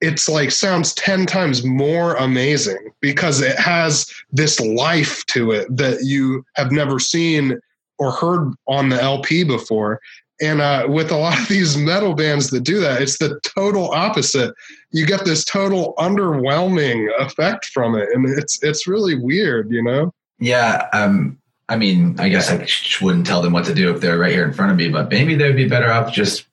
it's 0.00 0.28
like 0.28 0.50
sounds 0.50 0.94
10 0.94 1.26
times 1.26 1.64
more 1.64 2.14
amazing 2.14 2.90
because 3.00 3.40
it 3.40 3.58
has 3.58 4.10
this 4.32 4.58
life 4.60 5.24
to 5.26 5.50
it 5.50 5.66
that 5.76 6.02
you 6.02 6.44
have 6.56 6.72
never 6.72 6.98
seen 6.98 7.60
or 7.98 8.10
heard 8.10 8.52
on 8.66 8.88
the 8.88 9.00
LP 9.00 9.44
before. 9.44 10.00
And 10.40 10.60
uh, 10.60 10.86
with 10.88 11.10
a 11.10 11.16
lot 11.16 11.38
of 11.38 11.48
these 11.48 11.76
metal 11.76 12.14
bands 12.14 12.50
that 12.50 12.60
do 12.60 12.80
that, 12.80 13.02
it's 13.02 13.18
the 13.18 13.38
total 13.40 13.90
opposite. 13.90 14.54
You 14.90 15.06
get 15.06 15.24
this 15.24 15.44
total 15.44 15.94
underwhelming 15.98 17.08
effect 17.18 17.66
from 17.66 17.94
it, 17.94 18.08
and 18.14 18.26
it's 18.38 18.62
it's 18.62 18.86
really 18.86 19.16
weird, 19.16 19.70
you 19.70 19.82
know. 19.82 20.14
Yeah. 20.38 20.88
Um, 20.92 21.38
I 21.68 21.76
mean, 21.76 22.18
I 22.18 22.28
guess 22.28 22.50
I 22.50 22.66
wouldn't 23.04 23.26
tell 23.26 23.42
them 23.42 23.52
what 23.52 23.64
to 23.66 23.74
do 23.74 23.94
if 23.94 24.00
they're 24.00 24.18
right 24.18 24.32
here 24.32 24.44
in 24.44 24.52
front 24.52 24.72
of 24.72 24.78
me, 24.78 24.88
but 24.88 25.10
maybe 25.10 25.36
they'd 25.36 25.54
be 25.54 25.68
better 25.68 25.90
off 25.92 26.12
just 26.12 26.46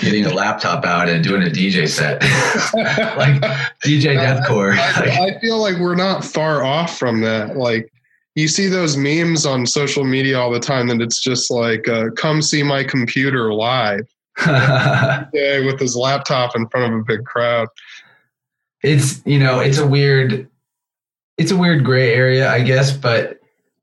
getting 0.00 0.26
a 0.26 0.34
laptop 0.34 0.84
out 0.84 1.08
and 1.08 1.24
doing 1.24 1.42
a 1.42 1.50
DJ 1.50 1.88
set, 1.88 2.22
like 3.16 3.40
DJ 3.82 4.16
Deathcore. 4.44 4.76
I, 4.76 5.36
I 5.36 5.40
feel 5.40 5.58
like 5.58 5.78
we're 5.78 5.94
not 5.94 6.24
far 6.24 6.64
off 6.64 6.98
from 6.98 7.20
that. 7.22 7.56
Like 7.56 7.92
you 8.34 8.48
see 8.48 8.66
those 8.66 8.96
memes 8.96 9.44
on 9.44 9.66
social 9.66 10.04
media 10.04 10.38
all 10.38 10.50
the 10.50 10.60
time, 10.60 10.88
and 10.90 11.02
it's 11.02 11.20
just 11.20 11.50
like, 11.50 11.86
uh, 11.88 12.10
"Come 12.16 12.40
see 12.42 12.62
my 12.62 12.84
computer 12.84 13.52
live." 13.52 14.06
Yeah, 14.46 15.60
with 15.66 15.78
his 15.78 15.94
laptop 15.96 16.56
in 16.56 16.66
front 16.68 16.92
of 16.92 17.00
a 17.00 17.04
big 17.04 17.24
crowd. 17.24 17.68
it's 18.82 19.22
you 19.26 19.38
know 19.38 19.60
it's 19.60 19.78
a 19.78 19.86
weird 19.86 20.48
it's 21.38 21.50
a 21.50 21.56
weird 21.56 21.84
gray 21.84 22.12
area 22.14 22.50
i 22.50 22.60
guess 22.62 22.92
but 22.96 23.40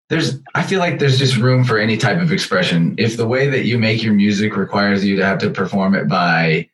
there's 0.09 0.39
i 0.55 0.63
feel 0.63 0.79
like 0.79 0.99
there's 0.99 1.17
just 1.19 1.37
room 1.37 1.63
for 1.63 1.77
any 1.77 1.97
type 1.97 2.19
of 2.19 2.31
expression 2.31 2.95
if 2.97 3.15
the 3.15 3.27
way 3.27 3.47
that 3.49 3.65
you 3.65 3.77
make 3.77 4.03
your 4.03 4.13
music 4.13 4.57
requires 4.57 5.05
you 5.05 5.15
to 5.15 5.23
have 5.23 5.37
to 5.39 5.49
perform 5.49 5.95
it 5.95 6.07
by 6.07 6.67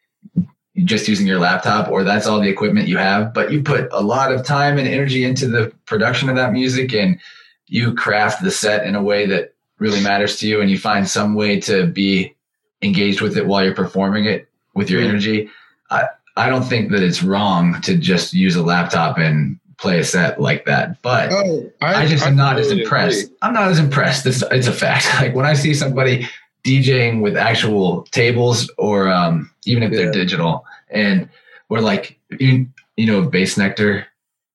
just 0.83 1.07
using 1.07 1.27
your 1.27 1.39
laptop 1.39 1.89
or 1.89 2.03
that's 2.03 2.27
all 2.27 2.39
the 2.39 2.49
equipment 2.49 2.87
you 2.87 2.97
have 2.97 3.33
but 3.33 3.51
you 3.51 3.61
put 3.61 3.87
a 3.91 4.01
lot 4.01 4.31
of 4.31 4.43
time 4.45 4.77
and 4.77 4.87
energy 4.87 5.23
into 5.23 5.47
the 5.47 5.71
production 5.85 6.29
of 6.29 6.35
that 6.35 6.51
music 6.53 6.93
and 6.93 7.19
you 7.67 7.93
craft 7.93 8.43
the 8.43 8.51
set 8.51 8.85
in 8.85 8.95
a 8.95 9.01
way 9.03 9.25
that 9.25 9.53
really 9.79 10.01
matters 10.01 10.37
to 10.37 10.47
you 10.47 10.61
and 10.61 10.69
you 10.71 10.77
find 10.77 11.07
some 11.07 11.35
way 11.35 11.59
to 11.59 11.85
be 11.87 12.33
engaged 12.81 13.21
with 13.21 13.37
it 13.37 13.45
while 13.47 13.63
you're 13.63 13.73
performing 13.75 14.25
it 14.25 14.47
with 14.75 14.89
your 14.89 15.01
energy 15.01 15.49
i 15.89 16.03
i 16.37 16.49
don't 16.49 16.63
think 16.63 16.91
that 16.91 17.01
it's 17.01 17.23
wrong 17.23 17.79
to 17.81 17.97
just 17.97 18.33
use 18.33 18.55
a 18.55 18.63
laptop 18.63 19.17
and 19.17 19.59
play 19.77 19.99
a 19.99 20.03
set 20.03 20.39
like 20.39 20.65
that 20.65 21.01
but 21.01 21.31
Oh, 21.33 21.69
I, 21.81 22.05
just 22.05 22.25
am 22.25 22.35
not 22.37 22.57
as 22.57 22.71
impressed. 22.71 23.25
agree. 23.25 23.35
I'm 23.41 23.53
not 23.53 23.69
as 23.69 23.77
impressed. 23.79 24.25
It's, 24.25 24.41
it's 24.51 24.67
a 24.67 24.71
fact. 24.71 25.05
Like 25.21 25.35
when 25.35 25.45
I 25.45 25.53
see 25.53 25.73
somebody 25.73 26.27
DJing 26.63 27.21
with 27.21 27.35
actual 27.35 28.03
tables 28.11 28.71
or 28.77 29.09
um, 29.09 29.51
even 29.65 29.83
if 29.83 29.91
they're 29.91 30.11
digital 30.11 30.65
and 30.89 31.27
we're 31.67 31.81
like, 31.81 32.17
you, 32.39 32.67
you 32.95 33.05
know, 33.05 33.27
Bassnectar. 33.27 34.05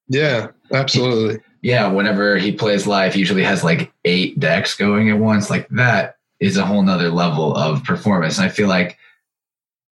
Yeah, 0.07 0.47
absolutely. 0.73 1.39
Yeah. 1.61 1.87
Whenever 1.87 2.37
he 2.37 2.51
plays 2.51 2.87
live, 2.87 3.13
he 3.13 3.19
usually 3.19 3.43
has 3.43 3.63
like 3.63 3.91
eight 4.05 4.39
decks 4.39 4.75
going 4.75 5.09
at 5.09 5.19
once. 5.19 5.49
Like 5.49 5.67
that 5.69 6.17
is 6.39 6.57
a 6.57 6.65
whole 6.65 6.81
nother 6.81 7.09
level 7.09 7.55
of 7.55 7.83
performance. 7.83 8.37
And 8.37 8.45
I 8.45 8.49
feel 8.49 8.67
like 8.67 8.97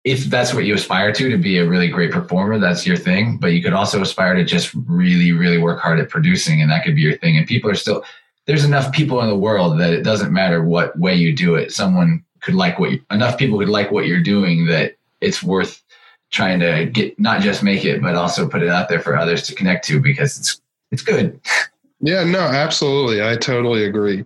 if 0.04 0.26
that's 0.26 0.54
what 0.54 0.66
you 0.66 0.74
aspire 0.74 1.14
to, 1.14 1.30
to 1.30 1.38
be 1.38 1.60
a 1.60 1.68
really 1.68 1.88
great 1.88 2.12
performer, 2.12 2.58
that's 2.58 2.88
your 2.88 2.98
thing. 2.98 3.38
But 3.38 3.54
you 3.54 3.62
could 3.62 3.74
also 3.74 4.02
aspire 4.02 4.34
to 4.34 4.44
just 4.44 4.74
really, 4.74 5.32
really 5.32 5.60
work 5.60 5.80
hard 5.80 6.00
at 6.00 6.10
producing, 6.10 6.62
and 6.62 6.72
that 6.72 6.84
could 6.84 6.96
be 6.96 7.02
your 7.02 7.18
thing. 7.18 7.38
And 7.38 7.46
people 7.46 7.70
are 7.70 7.76
still 7.76 8.04
there's 8.48 8.66
enough 8.66 8.92
people 8.92 9.22
in 9.22 9.30
the 9.30 9.36
world 9.36 9.80
that 9.80 9.94
it 9.94 10.02
doesn't 10.04 10.34
matter 10.34 10.64
what 10.64 10.98
way 10.98 11.14
you 11.16 11.34
do 11.36 11.56
it. 11.56 11.72
Someone 11.72 12.24
could 12.42 12.56
like 12.56 12.80
what 12.80 12.92
you, 12.92 13.02
enough 13.12 13.38
people 13.38 13.60
could 13.60 13.70
like 13.70 13.92
what 13.92 14.08
you're 14.08 14.24
doing 14.24 14.66
that 14.66 14.96
it's 15.22 15.44
worth 15.44 15.84
trying 16.32 16.60
to 16.60 16.86
get 16.86 17.20
not 17.20 17.42
just 17.42 17.62
make 17.62 17.86
it, 17.86 18.02
but 18.02 18.16
also 18.16 18.48
put 18.48 18.64
it 18.64 18.70
out 18.70 18.90
there 18.90 19.00
for 19.00 19.16
others 19.16 19.44
to 19.44 19.56
connect 19.56 19.86
to 19.86 20.00
because 20.00 20.40
it's 20.40 20.61
it's 20.92 21.02
good. 21.02 21.40
Yeah, 22.00 22.24
no, 22.24 22.40
absolutely. 22.40 23.24
I 23.24 23.36
totally 23.36 23.86
agree. 23.86 24.26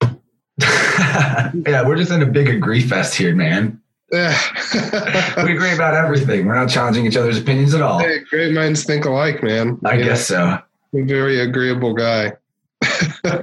yeah, 0.60 1.86
we're 1.86 1.96
just 1.96 2.10
in 2.12 2.22
a 2.22 2.26
big 2.26 2.48
agree 2.48 2.80
fest 2.82 3.14
here, 3.14 3.34
man. 3.34 3.80
Yeah. 4.12 4.38
We 5.44 5.54
agree 5.54 5.72
about 5.74 5.94
everything. 5.94 6.46
We're 6.46 6.54
not 6.54 6.68
challenging 6.68 7.06
each 7.06 7.16
other's 7.16 7.38
opinions 7.38 7.74
at 7.74 7.80
all. 7.80 8.00
hey, 8.00 8.18
great 8.28 8.52
minds 8.52 8.84
think 8.84 9.04
alike, 9.04 9.42
man. 9.42 9.78
I 9.84 9.94
You 9.94 10.00
know, 10.00 10.06
guess 10.08 10.26
so. 10.26 10.58
Very 10.92 11.40
agreeable 11.40 11.94
guy. 11.94 12.32
Uh, 13.24 13.42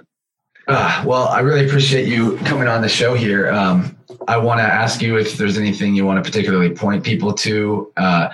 well, 1.06 1.30
I 1.30 1.40
really 1.40 1.66
appreciate 1.66 2.08
you 2.08 2.38
coming 2.40 2.68
on 2.68 2.82
the 2.82 2.90
show 2.90 3.14
here. 3.14 3.50
Um, 3.50 3.98
I 4.28 4.38
want 4.38 4.60
to 4.60 4.64
ask 4.64 5.02
you 5.02 5.18
if 5.18 5.38
there's 5.38 5.58
anything 5.58 5.96
you 5.96 6.06
want 6.06 6.24
to 6.24 6.30
particularly 6.30 6.70
point 6.70 7.04
people 7.04 7.34
to. 7.34 7.92
Uh, 7.98 8.30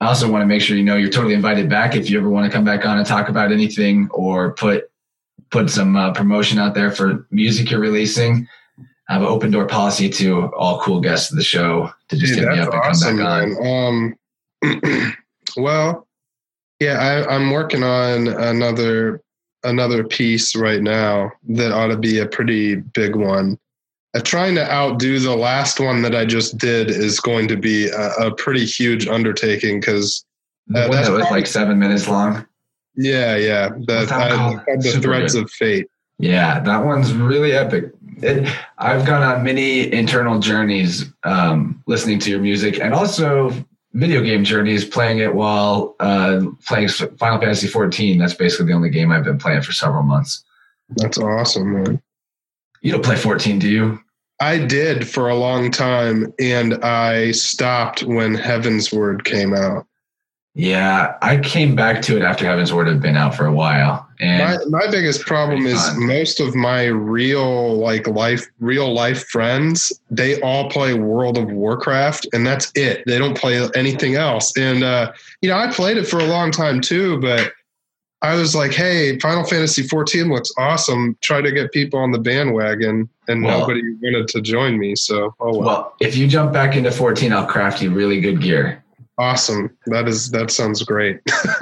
I 0.00 0.06
also 0.06 0.30
want 0.30 0.42
to 0.42 0.46
make 0.46 0.62
sure 0.62 0.76
you 0.76 0.84
know 0.84 0.96
you're 0.96 1.10
totally 1.10 1.34
invited 1.34 1.68
back 1.68 1.96
if 1.96 2.08
you 2.08 2.18
ever 2.18 2.30
want 2.30 2.50
to 2.50 2.56
come 2.56 2.64
back 2.64 2.86
on 2.86 2.98
and 2.98 3.06
talk 3.06 3.28
about 3.28 3.50
anything 3.50 4.08
or 4.12 4.52
put 4.52 4.90
put 5.50 5.70
some 5.70 5.96
uh, 5.96 6.12
promotion 6.12 6.58
out 6.58 6.74
there 6.74 6.90
for 6.90 7.26
music 7.30 7.70
you're 7.70 7.80
releasing. 7.80 8.46
I 9.08 9.14
have 9.14 9.22
an 9.22 9.28
open 9.28 9.50
door 9.50 9.66
policy 9.66 10.10
to 10.10 10.54
all 10.54 10.80
cool 10.80 11.00
guests 11.00 11.30
of 11.30 11.38
the 11.38 11.42
show 11.42 11.90
to 12.08 12.16
just 12.16 12.34
Dude, 12.34 12.44
hit 12.44 12.52
me 12.52 12.58
up 12.60 12.72
and 12.72 12.82
awesome, 12.82 13.16
come 13.16 13.26
back 13.26 13.42
on. 13.42 13.62
man. 13.62 14.16
Um, 14.62 15.14
well, 15.56 16.06
yeah, 16.78 16.98
I, 16.98 17.34
I'm 17.34 17.50
working 17.50 17.82
on 17.82 18.28
another 18.28 19.22
another 19.64 20.04
piece 20.04 20.54
right 20.54 20.82
now 20.82 21.32
that 21.48 21.72
ought 21.72 21.88
to 21.88 21.96
be 21.96 22.18
a 22.18 22.26
pretty 22.26 22.76
big 22.76 23.16
one. 23.16 23.58
Uh, 24.14 24.20
trying 24.20 24.54
to 24.54 24.72
outdo 24.72 25.18
the 25.18 25.36
last 25.36 25.80
one 25.80 26.02
that 26.02 26.14
I 26.14 26.24
just 26.24 26.56
did 26.56 26.88
is 26.88 27.20
going 27.20 27.46
to 27.48 27.56
be 27.56 27.88
a, 27.88 28.10
a 28.14 28.34
pretty 28.34 28.64
huge 28.64 29.06
undertaking 29.06 29.80
because 29.80 30.24
uh, 30.74 30.88
that 30.88 31.10
was 31.12 31.30
like 31.30 31.46
seven 31.46 31.78
minutes 31.78 32.08
long. 32.08 32.46
yeah, 32.96 33.36
yeah, 33.36 33.68
the, 33.68 34.08
I, 34.10 34.30
called? 34.30 34.82
the 34.82 34.98
threads 35.02 35.34
good. 35.34 35.44
of 35.44 35.50
fate. 35.50 35.88
Yeah, 36.18 36.58
that 36.60 36.84
one's 36.84 37.12
really 37.12 37.52
epic. 37.52 37.92
It, 38.22 38.52
I've 38.78 39.06
gone 39.06 39.22
on 39.22 39.44
many 39.44 39.92
internal 39.92 40.40
journeys 40.40 41.04
um, 41.22 41.82
listening 41.86 42.18
to 42.20 42.30
your 42.30 42.40
music 42.40 42.80
and 42.80 42.92
also 42.92 43.52
video 43.92 44.22
game 44.22 44.42
journeys 44.42 44.84
playing 44.84 45.18
it 45.18 45.34
while 45.34 45.94
uh, 46.00 46.40
playing 46.66 46.88
Final 46.88 47.40
Fantasy 47.40 47.68
14. 47.68 48.18
That's 48.18 48.34
basically 48.34 48.66
the 48.66 48.72
only 48.72 48.90
game 48.90 49.12
I've 49.12 49.24
been 49.24 49.38
playing 49.38 49.62
for 49.62 49.72
several 49.72 50.02
months. 50.02 50.44
That's 50.96 51.18
awesome, 51.18 51.74
man. 51.74 52.02
You 52.82 52.92
don't 52.92 53.04
play 53.04 53.16
14, 53.16 53.58
do 53.58 53.68
you? 53.68 54.00
I 54.40 54.58
did 54.58 55.08
for 55.08 55.28
a 55.28 55.34
long 55.34 55.70
time, 55.70 56.32
and 56.38 56.74
I 56.84 57.32
stopped 57.32 58.04
when 58.04 58.36
Heavensward 58.36 59.24
came 59.24 59.52
out. 59.52 59.86
Yeah, 60.54 61.14
I 61.22 61.38
came 61.38 61.76
back 61.76 62.02
to 62.02 62.16
it 62.16 62.22
after 62.22 62.44
Heavensward 62.44 62.88
had 62.88 63.00
been 63.00 63.16
out 63.16 63.34
for 63.34 63.46
a 63.46 63.52
while. 63.52 64.08
And 64.20 64.70
my, 64.72 64.80
my 64.80 64.90
biggest 64.90 65.24
problem 65.24 65.66
is 65.66 65.80
fun. 65.88 66.06
most 66.06 66.40
of 66.40 66.54
my 66.56 66.86
real 66.86 67.76
like 67.78 68.08
life 68.08 68.44
real 68.58 68.92
life 68.92 69.28
friends 69.28 69.92
they 70.10 70.40
all 70.40 70.68
play 70.70 70.94
world 70.94 71.38
of 71.38 71.48
warcraft 71.52 72.26
and 72.32 72.44
that's 72.44 72.72
it 72.74 73.04
they 73.06 73.16
don't 73.16 73.38
play 73.38 73.64
anything 73.76 74.16
else 74.16 74.52
and 74.56 74.82
uh 74.82 75.12
you 75.40 75.48
know 75.48 75.56
i 75.56 75.70
played 75.70 75.96
it 75.96 76.08
for 76.08 76.18
a 76.18 76.24
long 76.24 76.50
time 76.50 76.80
too 76.80 77.20
but 77.20 77.52
i 78.22 78.34
was 78.34 78.54
like 78.54 78.72
hey 78.72 79.18
final 79.20 79.44
fantasy 79.44 79.82
14 79.82 80.28
looks 80.28 80.50
awesome 80.58 81.16
try 81.20 81.40
to 81.40 81.52
get 81.52 81.72
people 81.72 81.98
on 82.00 82.10
the 82.10 82.18
bandwagon 82.18 83.08
and 83.28 83.44
Well- 83.44 83.60
nobody 83.60 83.82
wanted 84.02 84.28
to 84.28 84.40
join 84.40 84.78
me 84.78 84.94
so 84.96 85.34
oh 85.40 85.50
well. 85.50 85.60
well, 85.60 85.94
if 86.00 86.16
you 86.16 86.26
jump 86.28 86.52
back 86.52 86.76
into 86.76 86.90
14, 86.90 87.32
I'll 87.32 87.46
craft 87.46 87.80
you 87.82 87.90
really 87.90 88.20
good 88.20 88.40
gear. 88.40 88.82
awesome 89.18 89.70
that 89.86 90.08
is 90.08 90.30
that 90.30 90.50
sounds 90.50 90.82
great 90.82 91.20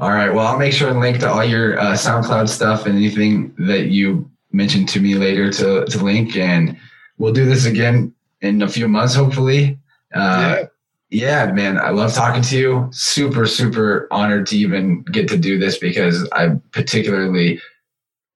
all 0.00 0.10
right. 0.10 0.30
Well, 0.30 0.46
I'll 0.46 0.58
make 0.58 0.72
sure 0.72 0.88
and 0.90 1.00
link 1.00 1.18
to 1.20 1.28
all 1.30 1.44
your 1.44 1.78
uh, 1.78 1.92
SoundCloud 1.94 2.48
stuff 2.48 2.86
and 2.86 2.96
anything 2.96 3.54
that 3.58 3.86
you 3.88 4.30
mentioned 4.52 4.88
to 4.90 5.00
me 5.00 5.14
later 5.14 5.50
to, 5.52 5.84
to 5.86 5.98
link. 6.04 6.36
And 6.36 6.76
we'll 7.18 7.32
do 7.32 7.44
this 7.44 7.66
again 7.66 8.14
in 8.40 8.62
a 8.62 8.68
few 8.68 8.88
months, 8.88 9.14
hopefully. 9.14 9.78
Uh, 10.14 10.64
yeah. 11.10 11.50
man, 11.52 11.78
I 11.78 11.90
love 11.90 12.12
talking 12.14 12.42
to 12.42 12.58
you. 12.58 12.88
Super, 12.92 13.46
super 13.46 14.06
honored 14.10 14.46
to 14.48 14.56
even 14.56 15.02
get 15.02 15.28
to 15.28 15.36
do 15.36 15.58
this 15.58 15.78
because 15.78 16.28
I 16.32 16.50
particularly 16.72 17.60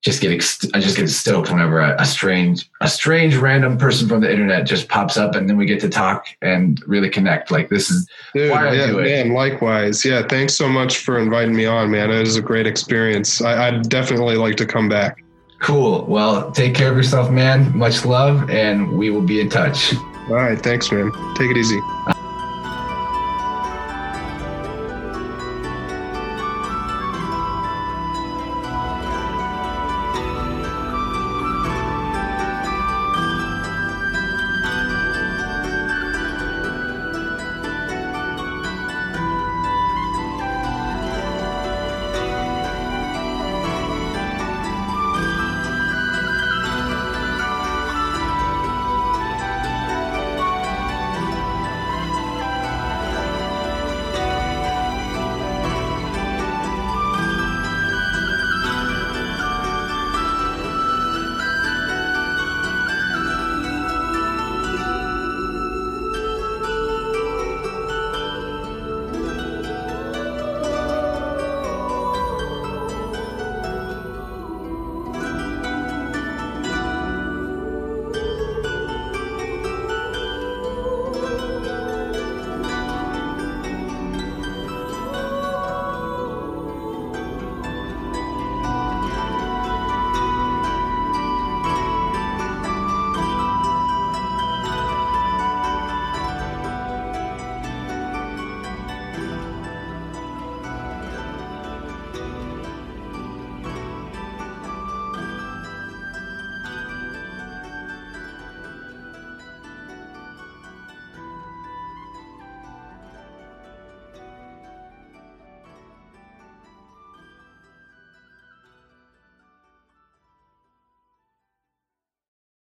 just 0.03 0.21
get 0.21 0.33
ex- 0.33 0.67
I 0.75 0.81
just 0.81 0.99
get 0.99 1.09
stoked 1.09 1.51
whenever 1.51 1.81
a, 1.81 1.99
a 1.99 2.05
strange 2.05 2.69
a 2.83 2.89
strange 2.89 3.37
random 3.37 3.79
person 3.79 4.07
from 4.07 4.21
the 4.21 4.31
internet 4.31 4.67
just 4.67 4.89
pops 4.91 5.17
up 5.17 5.35
and 5.35 5.49
then 5.49 5.57
we 5.57 5.65
get 5.65 5.81
to 5.81 5.89
talk 5.89 6.27
and 6.43 6.83
really 6.87 7.09
connect. 7.09 7.51
Like 7.51 7.71
this 7.71 7.91
is 7.91 8.07
Dude, 8.35 8.51
Why 8.51 8.69
I 8.69 8.73
yeah, 8.75 8.87
do 8.89 8.99
it. 8.99 9.05
man, 9.05 9.33
likewise. 9.33 10.05
Yeah, 10.05 10.23
thanks 10.29 10.55
so 10.55 10.69
much 10.69 10.99
for 10.99 11.19
inviting 11.19 11.57
me 11.57 11.65
on, 11.65 11.91
man. 11.91 12.11
It 12.11 12.21
was 12.21 12.37
a 12.37 12.43
great 12.43 12.67
experience. 12.67 13.41
I, 13.41 13.69
I'd 13.69 13.89
definitely 13.89 14.37
like 14.37 14.57
to 14.57 14.67
come 14.67 14.91
back. 14.91 15.25
Cool. 15.61 16.05
Well, 16.05 16.53
take 16.53 16.75
care 16.75 16.91
of 16.91 16.97
yourself, 16.99 17.31
man. 17.31 17.75
Much 17.75 18.05
love, 18.05 18.51
and 18.51 18.99
we 18.99 19.09
will 19.09 19.23
be 19.23 19.41
in 19.41 19.49
touch. 19.49 19.95
All 20.29 20.35
right, 20.35 20.61
thanks, 20.61 20.93
man. 20.93 21.11
Take 21.37 21.51
it 21.51 21.57
easy. 21.57 21.81